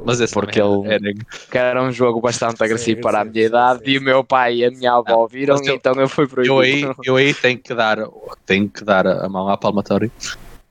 Mas 0.04 0.20
esse 0.20 0.34
porque 0.34 0.60
ele 0.60 0.88
era... 1.52 1.68
era 1.68 1.82
um 1.84 1.92
jogo 1.92 2.20
bastante 2.20 2.60
agressivo 2.64 2.96
sim, 2.96 3.00
para 3.00 3.20
a 3.20 3.24
minha 3.24 3.46
idade 3.46 3.88
e 3.88 3.96
o 3.96 4.02
meu 4.02 4.24
pai 4.24 4.56
e 4.56 4.64
a 4.64 4.72
minha 4.72 4.94
avó 4.94 5.24
viram 5.28 5.54
eu, 5.64 5.76
então 5.76 5.92
eu 5.94 6.08
fui 6.08 6.26
proibido. 6.26 6.52
Eu 6.52 6.58
aí, 6.58 6.94
eu 7.04 7.14
aí 7.14 7.32
tenho 7.32 7.56
que 7.60 7.72
dar, 7.72 7.98
tenho 8.44 8.68
que 8.68 8.82
dar 8.82 9.06
a 9.06 9.28
mão 9.28 9.48
à 9.48 9.56
palmatória 9.56 10.10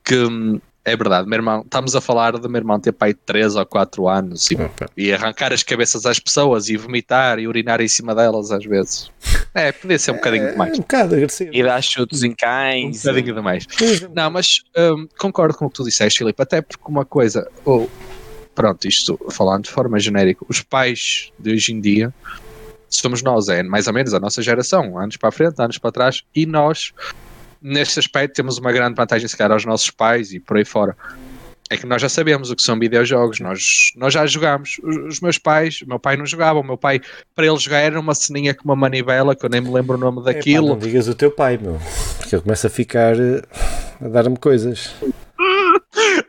que 0.04 0.14
hum, 0.14 0.60
é 0.84 0.96
verdade, 0.96 1.28
meu 1.28 1.36
irmão, 1.36 1.60
estamos 1.62 1.94
a 1.94 2.00
falar 2.00 2.32
do 2.32 2.48
meu 2.48 2.58
irmão 2.58 2.80
ter 2.80 2.92
pai 2.92 3.12
de 3.12 3.20
3 3.26 3.54
ou 3.56 3.66
4 3.66 4.08
anos 4.08 4.50
e, 4.50 4.56
e, 4.96 5.12
arrancar 5.12 5.52
as 5.52 5.62
cabeças 5.62 6.06
às 6.06 6.18
pessoas 6.18 6.68
e 6.68 6.76
vomitar 6.76 7.38
e 7.38 7.46
urinar 7.46 7.80
em 7.80 7.88
cima 7.88 8.14
delas 8.14 8.50
às 8.50 8.64
vezes. 8.64 9.10
É, 9.54 9.72
podia 9.72 9.98
ser 9.98 10.12
um 10.12 10.14
bocadinho 10.14 10.44
é, 10.44 10.52
demais. 10.52 10.78
Um 10.78 10.82
bocado 10.82 11.14
agressivo. 11.14 11.50
E 11.52 11.62
dar 11.62 11.82
chutos 11.82 12.22
em 12.22 12.32
cães. 12.32 13.04
Um 13.04 13.08
bocadinho 13.08 13.34
demais. 13.34 13.66
Não, 14.14 14.30
mas 14.30 14.62
um, 14.76 15.06
concordo 15.18 15.56
com 15.56 15.66
o 15.66 15.68
que 15.68 15.74
tu 15.74 15.84
disseste, 15.84 16.18
Filipe, 16.18 16.40
até 16.40 16.62
porque 16.62 16.84
uma 16.88 17.04
coisa, 17.04 17.50
oh, 17.64 17.86
pronto, 18.54 18.86
isto 18.86 19.18
falando 19.30 19.64
de 19.64 19.70
forma 19.70 19.98
genérica, 19.98 20.44
os 20.48 20.62
pais 20.62 21.30
de 21.38 21.52
hoje 21.52 21.72
em 21.72 21.80
dia 21.80 22.14
somos 22.88 23.22
nós, 23.22 23.48
é 23.48 23.62
mais 23.62 23.86
ou 23.86 23.92
menos 23.92 24.12
a 24.14 24.20
nossa 24.20 24.42
geração, 24.42 24.98
anos 24.98 25.16
para 25.16 25.28
a 25.28 25.32
frente, 25.32 25.60
anos 25.60 25.78
para 25.78 25.92
trás, 25.92 26.22
e 26.34 26.44
nós 26.44 26.92
neste 27.60 27.98
aspecto 27.98 28.34
temos 28.34 28.58
uma 28.58 28.72
grande 28.72 28.94
vantagem 28.94 29.26
se 29.26 29.36
calhar 29.36 29.52
aos 29.52 29.64
nossos 29.64 29.90
pais 29.90 30.32
e 30.32 30.40
por 30.40 30.56
aí 30.56 30.64
fora. 30.64 30.96
É 31.72 31.76
que 31.76 31.86
nós 31.86 32.02
já 32.02 32.08
sabemos 32.08 32.50
o 32.50 32.56
que 32.56 32.62
são 32.62 32.76
videojogos, 32.76 33.38
nós, 33.38 33.92
nós 33.96 34.12
já 34.12 34.26
jogámos. 34.26 34.80
Os, 34.82 34.96
os 34.96 35.20
meus 35.20 35.38
pais, 35.38 35.80
o 35.82 35.88
meu 35.88 36.00
pai 36.00 36.16
não 36.16 36.26
jogava, 36.26 36.58
o 36.58 36.64
meu 36.64 36.76
pai, 36.76 37.00
para 37.32 37.46
ele 37.46 37.58
jogar 37.58 37.78
era 37.78 38.00
uma 38.00 38.14
ceninha 38.14 38.52
com 38.54 38.64
uma 38.64 38.74
manivela, 38.74 39.36
que 39.36 39.46
eu 39.46 39.48
nem 39.48 39.60
me 39.60 39.70
lembro 39.70 39.96
o 39.96 40.00
nome 40.00 40.24
daquilo. 40.24 40.66
É, 40.66 40.70
pá, 40.70 40.74
não 40.74 40.78
digas 40.80 41.06
o 41.06 41.14
teu 41.14 41.30
pai, 41.30 41.58
meu, 41.62 41.80
porque 42.18 42.34
ele 42.34 42.42
começa 42.42 42.66
a 42.66 42.70
ficar 42.70 43.14
eh, 43.16 43.42
a 44.04 44.08
dar-me 44.08 44.36
coisas. 44.36 44.92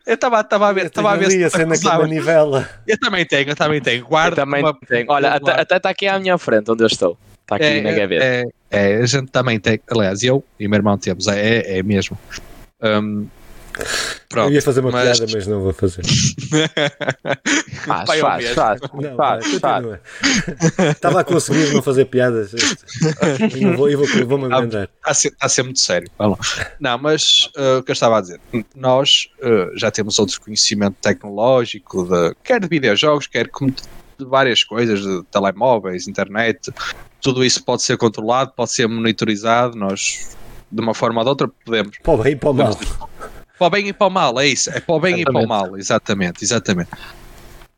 Eu 0.06 0.16
estava 0.16 0.40
a 0.40 0.74
ver, 0.74 0.86
estava 0.88 1.12
a 1.12 1.16
ver 1.16 1.32
se 1.32 1.44
a 1.44 1.50
cena 1.50 1.80
com 1.80 1.90
a 1.90 2.00
manivela. 2.00 2.70
Eu 2.86 3.00
também 3.00 3.26
tenho, 3.26 3.50
eu 3.50 3.56
também 3.56 3.82
tenho. 3.82 4.06
Guarda 4.06 4.42
eu 4.42 4.46
também 4.46 4.62
uma... 4.62 4.78
tenho. 4.88 5.06
Olha, 5.10 5.34
até 5.34 5.78
está 5.78 5.90
aqui 5.90 6.08
à 6.08 6.20
minha 6.20 6.38
frente 6.38 6.70
onde 6.70 6.84
eu 6.84 6.88
estou. 6.88 7.18
Está 7.42 7.56
aqui 7.56 7.66
é, 7.66 7.82
na 7.82 7.92
gaveta. 7.92 8.24
É, 8.24 8.44
é, 8.72 8.96
a 8.96 9.06
gente 9.06 9.30
também 9.30 9.60
tem, 9.60 9.80
aliás, 9.90 10.24
eu 10.24 10.44
e 10.60 10.66
o 10.66 10.70
meu 10.70 10.78
irmão 10.78 10.98
temos, 10.98 11.28
é, 11.28 11.80
é 11.80 11.84
mesmo. 11.84 12.18
Um, 12.82 13.28
Pronto, 14.30 14.50
eu 14.50 14.54
ia 14.54 14.62
fazer 14.62 14.82
uma 14.82 14.92
mas... 14.92 15.20
piada, 15.20 15.34
mas 15.34 15.48
não 15.48 15.62
vou 15.62 15.74
fazer. 15.74 16.04
faz, 17.86 18.20
faz, 18.20 18.50
faz, 18.50 18.82
não, 18.94 19.16
faz, 19.16 19.46
faz. 19.60 19.86
Estava 20.90 21.22
a 21.22 21.24
conseguir 21.24 21.74
não 21.74 21.82
fazer 21.82 22.06
piadas. 22.06 22.54
E 22.54 23.66
vou, 23.76 23.90
vou, 23.98 24.28
vou 24.28 24.38
me 24.38 24.46
Está 24.46 24.88
a, 25.04 25.14
ser, 25.14 25.30
está 25.30 25.46
a 25.46 25.50
ser 25.50 25.64
muito 25.64 25.80
sério. 25.80 26.10
Não, 26.80 26.98
mas 26.98 27.50
uh, 27.58 27.80
o 27.80 27.84
que 27.84 27.92
eu 27.92 27.94
estava 27.94 28.18
a 28.18 28.22
dizer, 28.22 28.40
nós 28.76 29.30
uh, 29.40 29.78
já 29.78 29.92
temos 29.92 30.20
outro 30.20 30.40
conhecimento 30.42 30.96
tecnológico, 31.02 32.06
de, 32.06 32.36
quer 32.44 32.60
de 32.60 32.68
videojogos, 32.68 33.28
quer 33.28 33.46
de 33.48 34.26
várias 34.26 34.64
coisas, 34.64 35.02
de 35.02 35.24
telemóveis, 35.32 36.08
internet, 36.08 36.72
tudo 37.22 37.44
isso 37.44 37.64
pode 37.64 37.84
ser 37.84 37.98
controlado, 37.98 38.52
pode 38.56 38.72
ser 38.72 38.88
monitorizado, 38.88 39.78
nós 39.78 40.36
de 40.72 40.82
uma 40.82 40.94
forma 40.94 41.20
ou 41.22 41.26
de 41.26 41.30
outra 41.30 41.48
podemos. 41.48 41.98
Para 42.00 42.14
o 42.14 42.18
bem 42.18 42.34
e 42.34 42.36
para 42.36 42.50
o 42.50 42.54
mal. 42.54 42.80
Para 43.58 43.68
o 43.68 43.70
bem 43.70 43.88
e 43.88 43.94
para 43.94 44.08
o 44.08 44.10
mal, 44.10 44.40
é 44.40 44.48
isso, 44.48 44.70
é 44.72 44.80
para 44.80 44.96
o 44.96 45.00
bem 45.00 45.20
exatamente. 45.20 45.30
e 45.30 45.34
para 45.34 45.46
o 45.46 45.48
mal, 45.48 45.78
exatamente, 45.78 46.44
exatamente. 46.44 46.90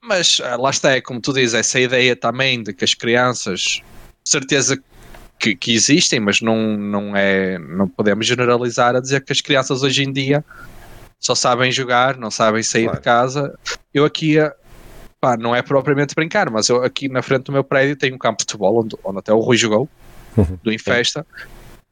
Mas 0.02 0.42
ah, 0.44 0.56
lá 0.56 0.70
está, 0.70 0.92
é 0.92 1.02
como 1.02 1.20
tu 1.20 1.34
dizes, 1.34 1.54
essa 1.54 1.80
ideia 1.80 2.16
também 2.16 2.62
de 2.62 2.74
que 2.74 2.84
as 2.84 2.94
crianças, 2.94 3.82
certeza 4.24 4.78
que, 5.40 5.56
que, 5.56 5.74
existem, 5.74 6.20
mas 6.20 6.42
não, 6.42 6.78
não 6.78 7.16
é, 7.16 7.58
não 7.58 7.88
podemos 7.88 8.26
generalizar 8.26 8.96
a 8.96 9.00
dizer 9.00 9.24
que 9.26 9.34
as 9.34 9.42
crianças 9.42 9.84
hoje 9.84 10.04
em 10.04 10.12
dia 10.12 10.44
só 11.20 11.36
sabem 11.36 11.72
jogar, 11.72 12.18
não 12.18 12.30
sabem 12.30 12.62
sair 12.64 12.84
claro. 12.84 12.98
de 12.98 13.04
casa. 13.04 13.60
Eu 13.94 14.06
aqui 14.06 14.38
pá, 15.24 15.38
não 15.38 15.56
é 15.56 15.62
propriamente 15.62 16.14
brincar, 16.14 16.50
mas 16.50 16.68
eu 16.68 16.84
aqui 16.84 17.08
na 17.08 17.22
frente 17.22 17.44
do 17.44 17.54
meu 17.54 17.64
prédio 17.64 17.96
tenho 17.96 18.16
um 18.16 18.18
campo 18.18 18.40
de 18.40 18.44
futebol 18.44 18.82
onde, 18.84 18.94
onde 19.06 19.20
até 19.20 19.32
o 19.32 19.40
Rui 19.40 19.56
jogou, 19.56 19.88
uhum. 20.36 20.60
do 20.62 20.74
Infesta. 20.74 21.26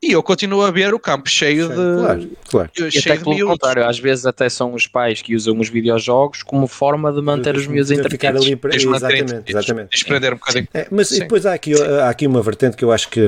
E 0.04 0.12
eu 0.12 0.22
continuo 0.22 0.64
a 0.64 0.72
ver 0.72 0.94
o 0.94 1.00
campo 1.00 1.30
cheio 1.30 1.70
de. 1.70 1.76
Claro, 1.76 2.32
claro. 2.50 2.72
E 2.76 3.00
até 3.00 3.18
pelo 3.18 3.48
contrário, 3.48 3.86
às 3.86 3.98
vezes 4.00 4.26
até 4.26 4.50
são 4.50 4.74
os 4.74 4.86
pais 4.86 5.22
que 5.22 5.34
usam 5.34 5.58
os 5.60 5.70
videojogos 5.70 6.44
como 6.44 6.68
forma 6.68 7.14
de 7.14 7.22
manter 7.22 7.56
os 7.56 7.68
meus 7.68 7.90
entretidos. 7.90 8.46
Ali 8.46 8.58
para... 8.58 8.76
Exatamente, 8.76 9.44
exatamente. 9.48 9.92
Desprender 9.92 10.34
um 10.34 10.38
bocadinho. 10.38 10.68
É, 10.74 10.88
mas 10.92 11.10
depois 11.12 11.46
há 11.46 11.54
aqui, 11.54 11.74
há 11.82 12.10
aqui 12.10 12.28
uma 12.28 12.42
vertente 12.42 12.76
que 12.76 12.84
eu 12.84 12.92
acho 12.92 13.08
que 13.10 13.22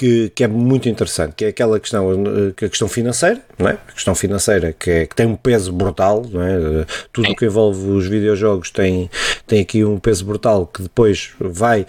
que, 0.00 0.32
que, 0.34 0.44
é 0.44 0.48
muito 0.48 0.88
interessante, 0.88 1.34
que 1.36 1.44
é 1.44 1.48
aquela 1.48 1.78
questão, 1.78 2.10
eh, 2.10 2.52
que 2.56 2.64
a 2.64 2.68
questão 2.70 2.88
financeira, 2.88 3.38
não 3.58 3.68
é? 3.68 3.72
A 3.86 3.92
questão 3.92 4.14
financeira 4.14 4.72
que, 4.72 4.90
é, 4.90 5.06
que 5.06 5.14
tem 5.14 5.26
um 5.26 5.36
peso 5.36 5.70
brutal, 5.74 6.24
não 6.26 6.42
é? 6.42 6.86
Tudo 7.12 7.30
o 7.30 7.36
que 7.36 7.44
envolve 7.44 7.86
os 7.90 8.06
videojogos 8.06 8.70
tem, 8.70 9.10
tem 9.46 9.60
aqui 9.60 9.84
um 9.84 9.98
peso 9.98 10.24
brutal 10.24 10.66
que 10.66 10.80
depois 10.80 11.32
vai, 11.38 11.86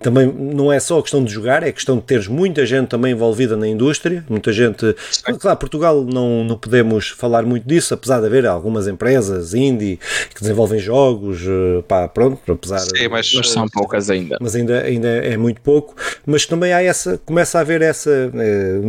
também 0.00 0.26
não 0.26 0.72
é 0.72 0.80
só 0.80 0.98
a 0.98 1.02
questão 1.02 1.22
de 1.22 1.32
jogar, 1.32 1.62
é 1.62 1.68
a 1.68 1.72
questão 1.72 1.98
de 1.98 2.02
teres 2.02 2.26
muita 2.26 2.66
gente 2.66 2.88
também 2.88 3.12
envolvida 3.12 3.56
na 3.56 3.68
indústria, 3.68 4.24
muita 4.28 4.52
gente, 4.52 4.96
claro, 5.38 5.56
Portugal 5.56 6.02
não, 6.02 6.42
não 6.42 6.58
podemos 6.58 7.10
falar 7.10 7.44
muito 7.44 7.64
disso, 7.64 7.94
apesar 7.94 8.18
de 8.18 8.26
haver 8.26 8.44
algumas 8.44 8.88
empresas 8.88 9.54
indie 9.54 10.00
que 10.34 10.40
desenvolvem 10.40 10.80
jogos, 10.80 11.42
eh, 11.42 11.82
pá, 11.86 12.08
pronto, 12.08 12.40
apesar... 12.50 12.80
Sim, 12.80 13.06
mas, 13.08 13.32
mas 13.32 13.50
são 13.50 13.68
poucas 13.68 14.10
ainda. 14.10 14.36
Mas 14.40 14.56
ainda, 14.56 14.82
ainda 14.82 15.08
é 15.08 15.36
muito 15.36 15.60
pouco, 15.60 15.94
mas 16.26 16.44
também 16.44 16.72
há 16.72 16.82
essa, 16.82 17.18
começa 17.24 17.51
começa 17.52 17.58
a 17.58 17.60
haver 17.60 17.82
essa, 17.82 18.10
eh, 18.10 18.80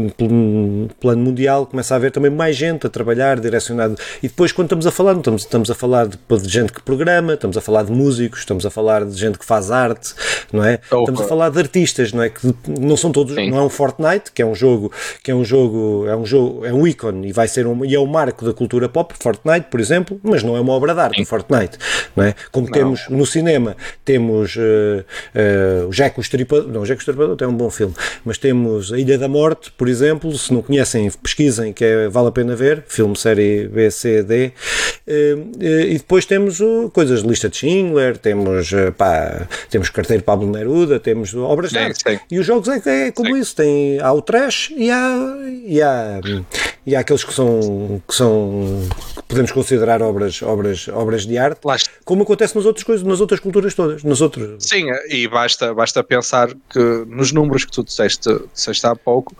plano 1.00 1.22
mundial, 1.22 1.66
começa 1.66 1.94
a 1.94 1.98
haver 1.98 2.12
também 2.12 2.32
mais 2.32 2.56
gente 2.56 2.88
a 2.88 2.90
trabalhar 2.90 3.40
direcionado. 3.40 3.98
E 4.22 4.28
depois, 4.28 4.52
quando 4.52 4.68
estamos 4.68 4.88
a 4.88 4.92
falar, 4.92 5.18
estamos, 5.18 5.42
estamos 5.42 5.70
a 5.70 5.76
falar 5.76 6.08
de, 6.08 6.18
de, 6.18 6.50
gente 6.50 6.72
que 6.72 6.82
programa, 6.82 7.34
estamos 7.34 7.58
a 7.58 7.62
falar 7.62 7.84
de 7.84 7.92
músicos, 7.92 8.40
estamos 8.40 8.66
a 8.66 8.70
falar 8.70 9.06
de 9.06 9.18
gente 9.18 9.38
que 9.38 9.46
faz 9.46 9.70
arte, 9.70 10.14
não 10.52 10.64
é? 10.64 10.76
Okay. 10.76 11.00
Estamos 11.00 11.22
a 11.22 11.24
falar 11.26 11.50
de 11.50 11.60
artistas, 11.60 12.14
não 12.14 12.24
é? 12.24 12.30
Que 12.30 12.54
não 12.68 12.96
são 12.96 13.12
todos, 13.12 13.36
Sim. 13.36 13.50
não 13.50 13.58
é 13.58 13.62
um 13.64 13.70
Fortnite, 13.70 14.32
que 14.34 14.42
é 14.42 14.46
um 14.46 14.56
jogo, 14.56 14.92
que 15.22 15.32
é 15.32 15.36
um 15.36 15.44
jogo, 15.44 16.06
é 16.08 16.16
um 16.16 16.26
jogo, 16.26 16.66
é 16.66 16.74
um 16.74 16.88
ícone 16.88 17.28
e 17.28 17.32
vai 17.34 17.48
ser 17.48 17.68
um, 17.68 17.84
e 17.84 17.94
é 17.94 18.00
um 18.00 18.08
marco 18.08 18.46
da 18.46 18.54
cultura 18.54 18.88
pop, 18.88 19.14
Fortnite, 19.20 19.68
por 19.70 19.80
exemplo, 19.80 20.20
mas 20.24 20.42
não 20.42 20.56
é 20.56 20.62
uma 20.62 20.74
obra 20.74 20.94
de 20.94 21.00
arte, 21.02 21.22
o 21.22 21.26
Fortnite, 21.26 21.78
não 22.16 22.24
é? 22.24 22.36
Como 22.52 22.68
não. 22.68 22.74
temos 22.74 23.10
no 23.10 23.26
cinema, 23.26 23.76
temos 24.06 24.56
uh, 24.56 24.60
uh, 24.62 25.88
o 25.88 25.92
Jack 25.92 26.18
o 26.18 26.22
Estripador, 26.22 26.68
não, 26.70 26.82
o 26.82 26.86
Jack 26.86 27.00
o 27.00 27.02
Estripador 27.02 27.36
tem 27.36 27.48
um 27.48 27.56
bom 27.56 27.70
filme, 27.70 27.94
mas 28.24 28.38
temos 28.38 28.53
temos 28.54 28.94
A 28.94 29.00
Ilha 29.00 29.18
da 29.18 29.28
Morte, 29.28 29.72
por 29.76 29.90
exemplo. 29.90 30.32
Se 30.38 30.54
não 30.54 30.62
conhecem, 30.62 31.10
pesquisem, 31.10 31.74
que 31.74 31.84
é, 31.84 32.08
vale 32.08 32.28
a 32.28 32.32
pena 32.32 32.56
ver. 32.56 32.84
Filme 32.88 33.18
série 33.18 33.68
B, 33.68 33.90
C, 33.90 34.22
D. 34.22 34.52
E 35.08 35.98
depois 35.98 36.26
temos 36.26 36.60
coisas 36.94 37.24
de 37.24 37.28
lista 37.28 37.50
de 37.50 37.58
Schindler, 37.58 38.18
temos, 38.18 38.72
pá, 38.96 39.48
temos 39.70 39.90
Carteiro 39.90 40.24
Pablo 40.24 40.50
Neruda, 40.50 41.00
temos 41.00 41.34
obras 41.34 41.72
de 41.72 41.80
arte. 41.80 42.22
E 42.30 42.40
os 42.40 42.46
jogos 42.46 42.68
é, 42.70 43.08
é 43.08 43.12
como 43.12 43.34
sim. 43.34 43.42
isso: 43.42 43.56
tem, 43.56 44.00
há 44.00 44.14
o 44.14 44.22
trash 44.22 44.72
e 44.78 44.92
há, 44.92 45.38
e 45.66 45.82
há, 45.82 46.22
e 46.86 46.96
há 46.96 47.00
aqueles 47.00 47.24
que 47.24 47.34
são, 47.34 48.02
que 48.08 48.14
são 48.16 48.88
que 49.16 49.24
podemos 49.24 49.52
considerar 49.52 50.02
obras, 50.02 50.42
obras, 50.42 50.88
obras 50.90 51.26
de 51.26 51.38
arte, 51.38 51.62
como 52.04 52.24
acontece 52.24 52.56
nas 52.56 52.66
outras 52.66 52.84
coisas, 52.84 53.06
nas 53.06 53.22
outras 53.22 53.40
culturas 53.40 53.74
todas. 53.74 54.04
Nos 54.04 54.22
outros... 54.22 54.64
Sim, 54.64 54.88
e 55.10 55.28
basta, 55.28 55.74
basta 55.74 56.04
pensar 56.04 56.54
que 56.70 57.06
nos 57.08 57.32
números 57.32 57.66
que 57.66 57.72
tu 57.72 57.84
disseste, 57.84 58.30
disseste 58.54 58.86
há 58.86 58.96
pouco, 58.96 59.36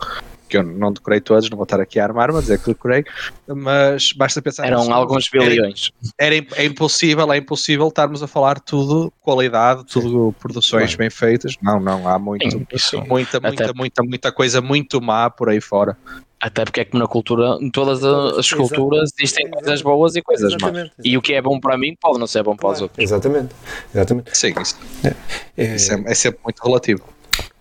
que 0.54 0.58
eu 0.58 0.64
não 0.64 0.94
decorei 0.94 1.20
todos, 1.20 1.50
não 1.50 1.58
vou 1.58 1.64
estar 1.64 1.82
aqui 1.82 2.00
a 2.00 2.04
armar-me 2.04 2.38
a 2.38 2.42
dizer 2.42 2.60
que 2.60 2.68
decorei, 2.68 3.04
mas 3.48 4.14
basta 4.14 4.40
pensar. 4.40 4.68
Eram 4.68 4.94
alguns 4.94 5.28
bilhões. 5.28 5.92
Era, 6.16 6.36
era, 6.36 6.46
é 6.58 6.66
impossível, 6.66 7.34
é 7.34 7.38
impossível 7.38 7.88
estarmos 7.88 8.22
a 8.22 8.28
falar 8.28 8.60
tudo 8.60 9.12
qualidade, 9.20 9.84
tudo 9.86 10.36
produções 10.40 10.94
bem 10.94 11.10
feitas. 11.10 11.56
Não, 11.60 11.80
não, 11.80 12.08
há 12.08 12.20
muito, 12.20 12.48
sim, 12.52 12.66
sim. 12.78 13.04
muita, 13.08 13.40
muita, 13.40 13.64
Até... 13.64 13.74
muita, 13.74 14.04
muita 14.04 14.32
coisa 14.32 14.62
muito 14.62 15.02
má 15.02 15.28
por 15.28 15.50
aí 15.50 15.60
fora. 15.60 15.98
Até 16.40 16.66
porque 16.66 16.82
é 16.82 16.86
como 16.86 17.02
na 17.02 17.08
cultura, 17.08 17.58
em 17.60 17.72
todas 17.72 18.04
as 18.04 18.52
culturas 18.52 19.12
existem 19.18 19.50
coisas 19.50 19.82
boas 19.82 20.16
e 20.16 20.22
coisas 20.22 20.54
más. 20.62 20.92
E 21.04 21.18
o 21.18 21.22
que 21.22 21.34
é 21.34 21.42
bom 21.42 21.60
para 21.60 21.78
mim 21.78 21.96
pode 22.00 22.20
não 22.20 22.28
ser 22.28 22.44
bom 22.44 22.56
para 22.56 22.70
os 22.70 22.82
outros. 22.82 23.02
Exatamente. 23.02 23.56
Exatamente. 23.96 24.38
Sim, 24.38 24.54
isso 24.62 24.78
é, 25.04 25.16
é, 25.58 25.76
isso 25.76 25.94
é, 25.94 26.04
é 26.06 26.14
sempre 26.14 26.42
muito 26.44 26.62
relativo. 26.62 27.02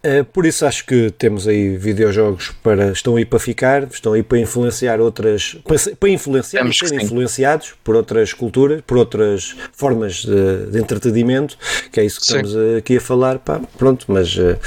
Uh, 0.04 0.24
por 0.24 0.44
isso 0.44 0.66
acho 0.66 0.84
que 0.84 1.12
temos 1.12 1.46
aí 1.46 1.76
videojogos 1.76 2.50
para 2.60 2.90
estão 2.90 3.14
aí 3.14 3.24
para 3.24 3.38
ficar, 3.38 3.84
estão 3.84 4.14
aí 4.14 4.22
para 4.24 4.36
influenciar 4.40 5.00
outras 5.00 5.56
para, 5.64 5.76
para 5.94 6.08
influenciar 6.08 6.66
e 6.66 6.74
serem 6.74 7.04
influenciados 7.04 7.74
por 7.84 7.94
outras 7.94 8.32
culturas, 8.32 8.80
por 8.84 8.96
outras 8.96 9.54
formas 9.72 10.24
de, 10.24 10.66
de 10.72 10.78
entretenimento, 10.80 11.56
que 11.92 12.00
é 12.00 12.04
isso 12.04 12.18
que 12.18 12.26
sim. 12.26 12.34
estamos 12.34 12.76
aqui 12.76 12.96
a 12.96 13.00
falar, 13.00 13.38
pá, 13.38 13.60
pronto, 13.78 14.06
mas 14.08 14.36
uh, 14.36 14.58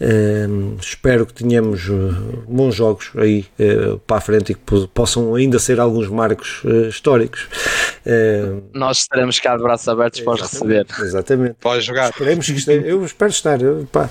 uh, 0.00 0.78
espero 0.80 1.26
que 1.26 1.34
tenhamos 1.34 1.82
bons 2.48 2.74
jogos 2.74 3.10
aí 3.16 3.44
para 4.06 4.16
a 4.16 4.20
frente 4.22 4.52
e 4.52 4.54
que 4.54 4.88
possam 4.94 5.34
ainda 5.34 5.58
ser 5.58 5.80
alguns 5.80 6.08
marcos 6.08 6.62
históricos. 6.88 7.46
Nós 8.74 9.00
estaremos 9.00 9.38
cá 9.40 9.56
de 9.56 9.62
braços 9.62 9.88
abertos 9.88 10.20
para 10.20 10.34
os 10.34 10.40
receber. 10.40 10.86
Exatamente. 11.00 11.56
Pode 11.60 11.82
jogar. 11.82 12.10
Esperemos 12.10 12.46
que 12.46 12.52
esteja, 12.52 12.86
eu 12.86 13.04
espero 13.04 13.30
estar, 13.30 13.58
pá, 13.92 14.10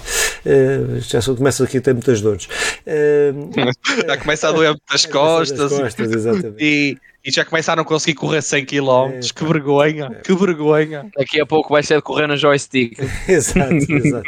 já 0.99 1.21
só 1.21 1.35
começa 1.35 1.63
aqui 1.63 1.77
a 1.77 1.81
ter 1.81 1.93
muitas 1.93 2.21
dores. 2.21 2.47
já 4.07 4.17
começa 4.17 4.49
a 4.49 4.51
doer 4.51 4.69
muitas 4.69 5.05
costas. 5.07 5.71
costas 5.71 6.11
exatamente. 6.11 6.63
E, 6.63 6.97
e 7.27 7.31
já 7.31 7.43
começaram 7.43 7.81
a 7.81 7.85
conseguir 7.85 8.15
correr 8.15 8.41
100 8.41 8.65
km. 8.65 8.89
É, 9.11 9.19
que 9.19 9.43
vergonha, 9.43 10.05
é. 10.05 10.21
que 10.21 10.33
vergonha. 10.33 11.07
Daqui 11.13 11.41
a 11.41 11.45
pouco 11.45 11.73
vai 11.73 11.83
ser 11.83 11.97
de 11.97 12.01
correr 12.01 12.25
no 12.25 12.37
joystick. 12.37 12.97
exato, 13.27 13.73
exato. 13.73 14.23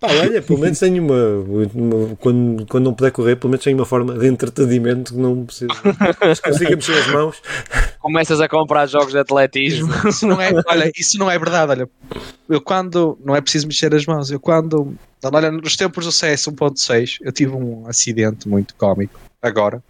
Pá, 0.00 0.06
olha, 0.22 0.40
pelo 0.40 0.60
menos 0.60 0.78
tenho 0.78 1.02
uma, 1.02 1.40
uma, 1.74 2.14
quando, 2.14 2.64
quando 2.66 2.84
não 2.84 2.94
puder 2.94 3.10
correr, 3.10 3.34
pelo 3.34 3.50
menos 3.50 3.64
tenho 3.64 3.76
uma 3.76 3.84
forma 3.84 4.16
de 4.16 4.28
entretenimento 4.28 5.14
que 5.14 5.18
não 5.18 5.44
preciso. 5.44 5.72
consiga 6.44 6.76
mexer 6.76 6.96
as 6.96 7.08
mãos. 7.08 7.42
Começas 7.98 8.40
a 8.40 8.48
comprar 8.48 8.86
jogos 8.86 9.10
de 9.10 9.18
atletismo. 9.18 9.92
Isso 10.08 10.24
não 10.24 10.40
é, 10.40 10.52
olha, 10.68 10.92
isso 10.96 11.18
não 11.18 11.28
é 11.28 11.36
verdade. 11.36 11.72
Olha, 11.72 11.88
eu 12.48 12.60
quando. 12.60 13.18
Não 13.24 13.34
é 13.34 13.40
preciso 13.40 13.66
mexer 13.66 13.92
as 13.92 14.06
mãos. 14.06 14.30
Eu 14.30 14.38
quando. 14.38 14.94
Olha, 15.24 15.50
nos 15.50 15.74
tempos 15.76 16.04
do 16.04 16.12
CS 16.12 16.44
1.6, 16.44 17.16
eu 17.20 17.32
tive 17.32 17.52
um 17.52 17.84
acidente 17.88 18.48
muito 18.48 18.76
cómico. 18.76 19.18
Agora. 19.42 19.82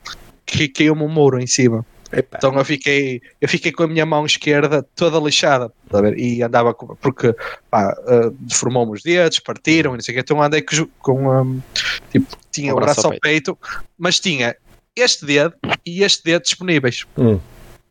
Que 0.47 0.69
caiu-me 0.69 1.03
um 1.03 1.09
muro 1.09 1.39
em 1.39 1.47
cima. 1.47 1.85
Epa. 2.15 2.39
Então 2.39 2.55
eu 2.55 2.65
fiquei, 2.65 3.21
eu 3.41 3.49
fiquei 3.49 3.73
com 3.73 3.83
a 3.83 3.89
minha 3.89 4.07
mão 4.07 4.25
esquerda 4.25 4.83
toda 4.95 5.19
lixada, 5.19 5.73
tá 5.91 5.99
e 6.17 6.43
andava 6.43 6.73
com, 6.73 6.95
porque 6.97 7.35
pá, 7.71 7.95
uh, 8.07 8.31
deformou-me 8.41 8.93
os 8.93 9.03
dedos, 9.03 9.41
partiram, 9.41 9.93
não 9.93 10.01
sei 10.01 10.13
o 10.13 10.17
que, 10.17 10.21
então 10.21 10.43
andei 10.43 10.63
com, 10.63 10.87
com 11.01 11.29
um, 11.29 11.63
tipo, 12.11 12.27
tinha 12.51 12.73
o, 12.73 12.77
o 12.77 12.81
braço, 12.81 13.07
ao 13.07 13.11
peito. 13.11 13.23
peito, 13.23 13.59
mas 13.99 14.21
tinha 14.21 14.57
este 14.95 15.27
dedo 15.27 15.55
e 15.85 16.03
este 16.03 16.23
dedo 16.25 16.43
disponíveis. 16.43 17.05
Hum. 17.19 17.41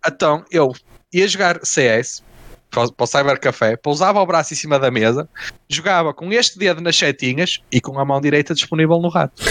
Então 0.05 0.45
eu 0.49 0.71
ia 1.11 1.27
jogar 1.27 1.59
CS 1.63 2.23
para 2.69 2.89
o 2.97 3.07
Cyber 3.07 3.39
Café, 3.39 3.75
pousava 3.75 4.19
o 4.19 4.25
braço 4.25 4.53
em 4.53 4.57
cima 4.57 4.79
da 4.79 4.89
mesa, 4.89 5.29
jogava 5.69 6.13
com 6.13 6.31
este 6.33 6.57
dedo 6.57 6.81
nas 6.81 6.95
setinhas 6.95 7.61
e 7.71 7.79
com 7.79 7.99
a 7.99 8.05
mão 8.05 8.19
direita 8.19 8.53
disponível 8.53 8.99
no 8.99 9.09
rato. 9.09 9.43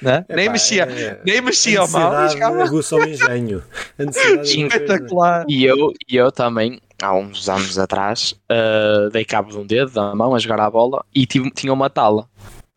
Né? 0.00 0.24
Epá, 0.28 0.36
nem 0.36 0.48
mexia, 0.48 0.84
é, 0.84 1.20
nem 1.24 1.40
mexia 1.40 1.82
a 1.82 1.86
mão. 1.86 2.12
Aguça 2.62 2.96
o 2.96 3.04
engenho. 3.04 3.62
Espetacular. 4.42 5.44
E 5.48 5.64
eu, 5.64 5.92
e 6.08 6.16
eu 6.16 6.30
também, 6.32 6.80
há 7.02 7.14
uns 7.14 7.48
anos 7.48 7.78
atrás, 7.78 8.34
uh, 8.50 9.10
dei 9.10 9.24
cabo 9.24 9.50
de 9.50 9.58
um 9.58 9.66
dedo 9.66 9.90
da 9.92 10.14
mão 10.14 10.34
a 10.34 10.38
jogar 10.38 10.60
a 10.60 10.70
bola 10.70 11.04
e 11.14 11.26
tive, 11.26 11.50
tinha 11.50 11.72
uma 11.72 11.90
tala. 11.90 12.28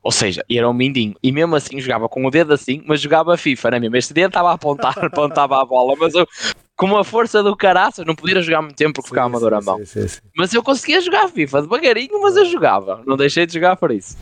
Ou 0.02 0.12
seja, 0.12 0.44
era 0.52 0.70
um 0.70 0.74
mindinho. 0.74 1.16
E 1.24 1.32
mesmo 1.32 1.56
assim 1.56 1.80
jogava 1.80 2.10
com 2.10 2.26
o 2.26 2.30
dedo 2.30 2.54
assim, 2.54 2.84
mas 2.86 3.00
jogava 3.00 3.38
FIFA, 3.38 3.72
não 3.72 3.78
é 3.78 3.80
mesmo? 3.80 3.96
Este 3.96 4.14
dedo 4.14 4.28
estava 4.28 4.50
a 4.50 4.54
apontar, 4.54 5.00
apontava 5.04 5.62
a 5.62 5.66
bola, 5.66 5.96
mas 5.98 6.14
eu, 6.14 6.28
com 6.76 6.98
a 6.98 7.06
força 7.06 7.42
do 7.42 7.56
caraças, 7.56 8.06
não 8.06 8.14
podia 8.14 8.42
jogar 8.42 8.62
muito 8.62 8.76
tempo 8.76 8.94
porque 8.94 9.08
ficava 9.08 9.30
uma 9.30 9.40
dor 9.40 9.54
a 9.54 9.62
mão. 9.62 9.78
Sim, 9.86 10.08
sim, 10.08 10.20
mas 10.36 10.54
eu 10.54 10.62
conseguia 10.62 11.00
jogar 11.00 11.30
FIFA 11.30 11.62
devagarinho, 11.62 12.22
mas 12.22 12.36
eu 12.36 12.46
jogava. 12.46 13.02
Não 13.08 13.16
deixei 13.16 13.46
de 13.46 13.54
jogar 13.54 13.78
por 13.78 13.92
isso. 13.92 14.18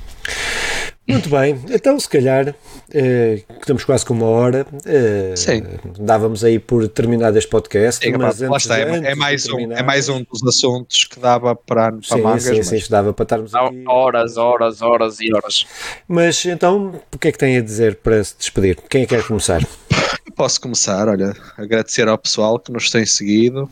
Muito 1.08 1.30
bem, 1.30 1.60
então 1.70 2.00
se 2.00 2.08
calhar 2.08 2.56
eh, 2.94 3.42
estamos 3.60 3.84
quase 3.84 4.06
com 4.06 4.14
uma 4.14 4.28
hora. 4.28 4.68
Eh, 4.86 5.34
Sim. 5.36 5.64
Dávamos 6.00 6.44
aí 6.44 6.60
por 6.60 6.88
terminado 6.88 7.38
este 7.38 7.50
podcast. 7.50 8.06
Sim, 8.06 8.14
mas 8.18 8.42
antes, 8.42 8.64
está, 8.64 8.80
é, 8.80 9.12
é, 9.12 9.16
mais 9.16 9.48
um, 9.50 9.72
é 9.72 9.82
mais 9.82 10.10
um 10.10 10.24
dos 10.24 10.46
assuntos 10.48 11.06
que 11.06 11.20
dava 11.20 11.56
para, 11.56 11.92
para 11.92 12.02
sim, 12.04 12.22
mangas. 12.22 12.44
Sim, 12.44 12.58
mas... 12.58 12.68
sim, 12.68 12.84
dava 12.90 13.14
para 13.14 13.24
estarmos 13.24 13.54
aqui. 13.54 13.84
Horas, 13.88 14.38
horas, 14.38 14.82
horas 14.82 15.20
e 15.20 15.34
horas. 15.34 15.66
Mas 16.08 16.46
então, 16.46 17.02
o 17.14 17.18
que 17.18 17.30
é 17.30 17.32
que 17.32 17.38
tem 17.38 17.58
a 17.58 17.62
dizer 17.62 17.96
para 17.96 18.24
se 18.24 18.38
despedir? 18.38 18.78
Quem 18.88 19.02
é 19.02 19.06
que 19.06 19.16
quer 19.16 19.26
começar? 19.26 19.62
Posso 20.36 20.62
começar, 20.62 21.10
olha, 21.10 21.36
agradecer 21.58 22.08
ao 22.08 22.18
pessoal 22.18 22.60
que 22.60 22.72
nos 22.72 22.90
tem 22.90 23.06
seguido, 23.06 23.70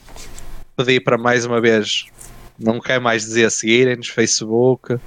pedir 0.76 1.02
para 1.02 1.18
mais 1.18 1.46
uma 1.46 1.62
vez, 1.62 2.08
não 2.60 2.80
quer 2.80 3.00
mais 3.00 3.24
dizer 3.24 3.50
seguirem-nos, 3.52 4.08
Facebook, 4.08 4.98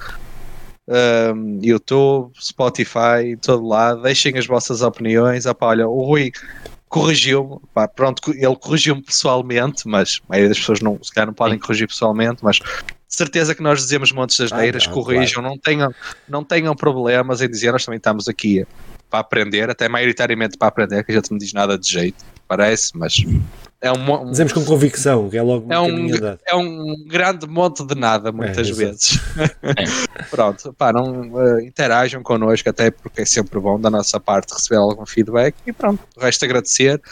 um, 0.93 1.59
YouTube, 1.63 2.33
Spotify, 2.41 3.37
todo 3.41 3.67
lado. 3.67 4.03
Deixem 4.03 4.37
as 4.37 4.47
vossas 4.47 4.83
opiniões. 4.83 5.47
Opa, 5.47 5.67
olha, 5.67 5.89
o 5.89 6.05
Rui 6.05 6.33
corrigiu-me, 6.89 7.59
pronto, 7.97 8.21
ele 8.35 8.55
corrigiu-me 8.57 9.01
pessoalmente, 9.01 9.89
mas 9.89 10.21
a 10.25 10.29
maioria 10.29 10.51
das 10.51 10.59
pessoas 10.59 10.81
não, 10.83 11.03
se 11.03 11.11
calhar 11.11 11.27
não 11.27 11.33
podem 11.33 11.59
corrigir 11.59 11.89
pessoalmente, 11.89 12.45
mas 12.45 12.59
certeza 13.09 13.55
que 13.55 13.63
nós 13.63 13.81
dizemos 13.81 14.13
montes 14.13 14.37
das 14.37 14.53
neiras, 14.53 14.85
ah, 14.87 14.91
corrijam, 14.91 15.43
claro. 15.43 15.49
não, 15.49 15.59
tenham, 15.59 15.95
não 16.29 16.45
tenham 16.45 16.77
problemas 16.77 17.41
em 17.41 17.49
dizer, 17.49 17.73
nós 17.73 17.87
também 17.87 17.97
estamos 17.97 18.29
aqui 18.29 18.67
para 19.09 19.21
aprender, 19.21 19.71
até 19.71 19.89
maioritariamente 19.89 20.59
para 20.59 20.69
aprender, 20.69 21.03
que 21.03 21.13
a 21.13 21.15
gente 21.15 21.31
não 21.31 21.39
diz 21.39 21.55
nada 21.55 21.79
de 21.79 21.89
jeito, 21.89 22.23
parece, 22.47 22.93
mas 22.95 23.25
é 23.83 23.91
um, 23.91 24.23
um, 24.23 24.31
Dizemos 24.31 24.53
com 24.53 24.65
convicção, 24.65 25.29
que 25.29 25.37
é 25.37 25.43
logo 25.43 25.71
é 25.73 25.81
um, 25.81 26.09
é 26.47 26.55
um 26.55 27.05
grande 27.05 27.49
monte 27.49 27.85
de 27.85 27.97
nada, 27.97 28.31
muitas 28.31 28.71
é, 28.71 28.73
vezes. 28.73 29.19
É. 29.37 30.23
Pronto, 30.31 30.73
pá, 30.73 30.93
não 30.93 31.33
uh, 31.33 31.61
interajam 31.61 32.23
connosco, 32.23 32.69
até 32.71 32.93
porque 32.93 33.23
é 33.23 33.25
sempre 33.25 33.59
bom 33.59 33.81
da 33.81 33.91
nossa 33.91 34.21
parte 34.21 34.55
receber 34.55 34.77
algum 34.77 35.05
feedback 35.05 35.57
e 35.67 35.73
pronto, 35.73 36.01
o 36.17 36.21
resto 36.21 36.45
agradecer. 36.45 37.03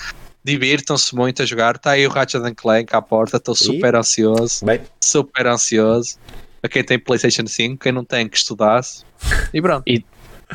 Divirtam-se 0.44 1.14
muito 1.14 1.42
a 1.42 1.44
jogar. 1.44 1.74
Está 1.74 1.90
aí 1.90 2.06
o 2.06 2.10
Ratchet 2.10 2.54
Clank 2.54 2.94
à 2.94 3.02
porta, 3.02 3.36
estou 3.36 3.54
super 3.54 3.94
ansioso. 3.96 4.64
Bem. 4.64 4.80
Super 5.00 5.48
ansioso. 5.48 6.16
A 6.62 6.68
quem 6.68 6.84
tem 6.84 6.98
PlayStation 6.98 7.46
5, 7.46 7.78
quem 7.78 7.92
não 7.92 8.04
tem 8.04 8.28
que 8.28 8.36
estudasse. 8.36 9.04
E 9.52 9.60
pronto. 9.60 9.82
E, 9.86 10.04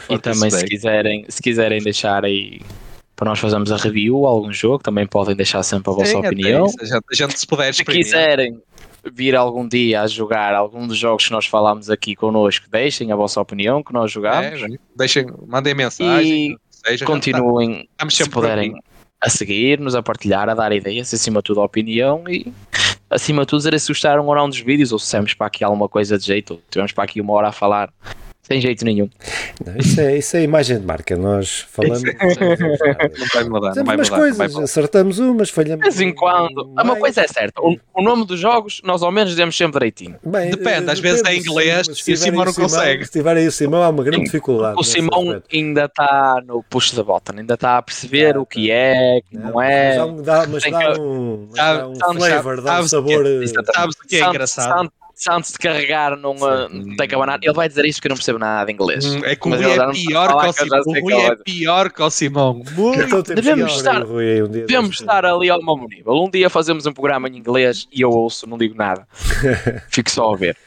e 0.09 0.17
também 0.17 0.49
se 0.49 0.65
quiserem, 0.65 1.25
se 1.29 1.41
quiserem 1.41 1.83
deixar 1.83 2.25
aí 2.25 2.61
para 3.15 3.29
nós 3.29 3.39
fazermos 3.39 3.71
a 3.71 3.77
review 3.77 4.25
algum 4.25 4.51
jogo, 4.51 4.83
também 4.83 5.07
podem 5.07 5.35
deixar 5.35 5.63
sempre 5.63 5.91
a 5.91 5.95
vossa 5.95 6.11
Sim, 6.11 6.17
opinião. 6.17 6.65
A 6.65 6.85
gente, 6.85 7.05
a 7.11 7.15
gente 7.15 7.39
se 7.39 7.47
puder 7.47 7.73
Se 7.73 7.85
quiserem 7.85 8.61
vir 9.13 9.35
algum 9.35 9.67
dia 9.67 10.01
a 10.01 10.07
jogar 10.07 10.53
algum 10.53 10.87
dos 10.87 10.97
jogos 10.97 11.25
que 11.25 11.31
nós 11.31 11.45
falámos 11.45 11.89
aqui 11.89 12.15
connosco, 12.15 12.65
deixem 12.69 13.11
a 13.11 13.15
vossa 13.15 13.39
opinião 13.39 13.83
que 13.83 13.93
nós 13.93 14.11
jogamos. 14.11 14.61
É, 14.61 14.67
deixem, 14.95 15.27
mandem 15.47 15.73
mensagem. 15.73 16.53
E 16.53 16.57
seja, 16.69 17.05
continuem, 17.05 17.87
tá, 17.95 18.09
se 18.09 18.29
puderem, 18.29 18.73
a 19.21 19.29
seguir-nos, 19.29 19.95
a 19.95 20.03
partilhar, 20.03 20.49
a 20.49 20.53
dar 20.53 20.71
ideias, 20.71 21.13
acima 21.13 21.39
de 21.39 21.45
tudo 21.45 21.61
a 21.61 21.65
opinião 21.65 22.23
e 22.27 22.51
acima 23.09 23.43
de 23.43 23.47
tudo 23.47 23.59
dizer 23.59 23.79
se 23.79 23.87
gostaram 23.87 24.25
ou 24.25 24.35
não 24.35 24.49
dos 24.49 24.59
vídeos 24.59 24.91
ou 24.91 24.99
se 24.99 25.09
temos 25.09 25.33
para 25.33 25.47
aqui 25.47 25.63
alguma 25.63 25.87
coisa 25.87 26.17
de 26.17 26.25
jeito, 26.25 26.59
tivemos 26.69 26.91
para 26.91 27.05
aqui 27.05 27.21
uma 27.21 27.33
hora 27.33 27.47
a 27.49 27.51
falar 27.51 27.93
sem 28.47 28.61
jeito 28.61 28.85
nenhum. 28.85 29.09
Não, 29.65 29.75
isso, 29.77 29.99
é, 29.99 30.17
isso 30.17 30.37
é 30.37 30.43
imagem 30.43 30.79
de 30.79 30.85
marca. 30.85 31.15
Nós 31.15 31.65
falamos. 31.69 32.01
Não 32.03 33.27
vai 33.33 33.43
mudar, 33.45 33.67
não 33.69 33.73
Temos 33.73 33.85
vai 33.87 33.95
umas 33.95 34.09
mudar. 34.09 34.19
coisas, 34.21 34.53
não 34.53 34.63
acertamos 34.63 35.19
umas, 35.19 35.49
falhamos. 35.49 35.83
De 35.83 35.89
vez 35.89 36.01
em 36.01 36.13
quando. 36.13 36.63
Uma 36.65 36.83
mais. 36.83 36.99
coisa 36.99 37.21
é 37.21 37.27
certa, 37.27 37.61
o, 37.61 37.75
o 37.93 38.01
nome 38.03 38.25
dos 38.25 38.39
jogos 38.39 38.81
nós 38.83 39.01
ao 39.01 39.11
menos 39.11 39.35
demos 39.35 39.55
sempre 39.57 39.73
direitinho. 39.79 40.15
Bem, 40.23 40.49
Depende, 40.51 40.89
eh, 40.89 40.91
às 40.91 40.99
vezes 40.99 41.21
depende, 41.23 41.37
é 41.37 41.39
inglês 41.51 41.87
se- 41.87 41.91
e 41.93 41.95
se 41.95 42.13
o 42.13 42.17
Simão 42.17 42.45
não 42.45 42.53
consegue. 42.53 43.05
Se 43.05 43.11
tiver 43.11 43.37
aí 43.37 43.47
o 43.47 43.51
Simão, 43.51 43.81
há 43.83 43.89
uma 43.89 44.03
grande 44.03 44.25
dificuldade. 44.25 44.75
O 44.79 44.83
Simão 44.83 45.21
aspecto. 45.29 45.55
ainda 45.55 45.85
está 45.85 46.41
no 46.45 46.61
push 46.63 46.91
da 46.93 47.03
bota, 47.03 47.33
ainda 47.35 47.53
está 47.55 47.77
a 47.77 47.81
perceber 47.81 48.37
o 48.37 48.45
que 48.45 48.69
é, 48.71 49.21
que 49.29 49.37
não, 49.37 49.61
é. 49.61 49.97
Mas 49.97 50.21
dá, 50.23 50.47
mas 50.47 50.63
dá 50.63 50.93
que- 50.93 51.01
um, 51.01 51.47
mas 51.49 51.55
dá 51.57 51.87
um 51.87 51.95
sabe- 51.95 52.19
flavor, 52.19 52.61
dá 52.61 52.61
um 52.61 52.65
sabes 52.65 52.85
é? 52.85 52.89
sabor. 52.89 53.25
eh. 53.25 53.47
Sabes 53.73 53.95
o 53.95 54.07
que 54.07 54.15
é 54.15 54.19
antes- 54.19 54.29
engraçado? 54.29 54.91
Se 55.15 55.31
antes- 55.31 55.51
de 55.53 55.57
carregar 55.57 56.17
num, 56.17 56.35
uh, 56.35 56.69
Sim. 56.69 56.95
tem 56.97 57.07
que 57.07 57.15
abanar, 57.15 57.39
ele 57.41 57.53
vai 57.53 57.67
dizer 57.69 57.85
isto 57.85 58.01
que 58.01 58.07
eu 58.07 58.09
não 58.09 58.17
percebo 58.17 58.37
nada 58.37 58.65
de 58.65 58.73
inglês. 58.73 59.05
Hum, 59.05 59.21
É 59.23 59.35
que 59.35 59.47
o 59.47 59.49
Mas 59.49 59.61
Rui 59.61 59.71
é 59.71 59.91
pior 59.91 60.41
que 60.41 60.47
o 60.47 60.53
Simão. 60.53 60.81
O 60.85 60.91
Rui 60.91 61.01
qual 61.01 61.21
é 61.21 61.25
é. 61.27 61.35
pior 61.37 61.89
que 61.91 62.01
o 62.03 62.09
Simão. 62.09 62.61
Muito. 62.75 63.23
Devemos 63.23 63.75
estar- 63.77 64.03
Rui 64.03 64.43
um 64.43 64.47
Devemos 64.47 64.99
estar 64.99 65.25
ali 65.25 65.49
ao 65.49 65.59
mesmo 65.59 65.87
nível. 65.87 66.13
Um 66.23 66.29
dia 66.29 66.49
fazemos 66.49 66.85
um 66.85 66.91
programa 66.93 67.27
em 67.29 67.37
inglês 67.37 67.87
e 67.91 68.01
eu 68.01 68.09
ouço, 68.09 68.45
não 68.47 68.57
digo 68.57 68.75
nada. 68.75 69.07
Fico 69.89 70.11
só 70.11 70.33
a 70.33 70.37
ver. 70.37 70.57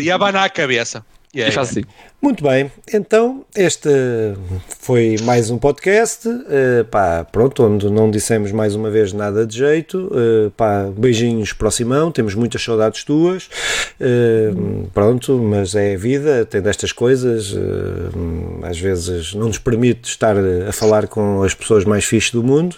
E 0.00 0.10
abanar 0.10 0.44
a 0.44 0.48
cabeça. 0.50 1.04
E 1.36 1.40
Yeah, 1.40 1.54
faço 1.54 1.74
yeah. 1.78 1.90
assim. 1.90 2.12
Muito 2.22 2.42
bem, 2.42 2.72
então 2.94 3.44
este 3.54 3.90
foi 4.80 5.16
mais 5.22 5.50
um 5.50 5.58
podcast, 5.58 6.26
eh, 6.48 6.82
pá, 6.90 7.26
pronto, 7.30 7.62
onde 7.62 7.90
não 7.90 8.10
dissemos 8.10 8.50
mais 8.52 8.74
uma 8.74 8.90
vez 8.90 9.12
nada 9.12 9.46
de 9.46 9.58
jeito, 9.58 10.10
eh, 10.14 10.50
pá, 10.56 10.86
beijinhos 10.96 11.52
para 11.52 11.68
o 11.68 11.70
Simão, 11.70 12.10
temos 12.10 12.34
muitas 12.34 12.62
saudades 12.62 13.04
tuas, 13.04 13.50
eh, 14.00 14.50
pronto, 14.94 15.38
mas 15.38 15.74
é 15.74 15.94
a 15.94 15.98
vida, 15.98 16.46
tem 16.46 16.62
destas 16.62 16.90
coisas, 16.90 17.54
às 18.62 18.78
vezes 18.78 19.34
não 19.34 19.48
nos 19.48 19.58
permite 19.58 20.08
estar 20.08 20.36
a 20.66 20.72
falar 20.72 21.06
com 21.06 21.42
as 21.42 21.52
pessoas 21.52 21.84
mais 21.84 22.06
fixes 22.06 22.32
do 22.32 22.42
mundo, 22.42 22.76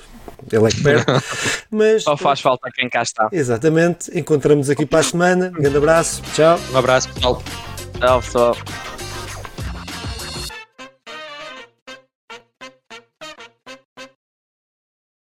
ele 0.51 0.67
é 0.67 0.69
que 0.69 0.83
perde, 0.83 1.07
mas 1.71 2.03
Só 2.03 2.17
faz 2.17 2.41
falta 2.41 2.69
quem 2.75 2.91
cá 2.91 3.03
está. 3.03 3.29
exatamente, 3.31 4.11
encontramos 4.19 4.69
aqui 4.69 4.85
para 4.85 4.99
a 4.99 5.05
semana, 5.05 5.47
um 5.57 5.63
grande 5.63 5.77
abraço, 5.77 6.21
tchau. 6.35 6.59
Um 6.73 6.77
abraço, 6.77 7.09
pessoal. 7.15 7.41
Tchau, 8.01 8.20
pessoal. 8.20 8.57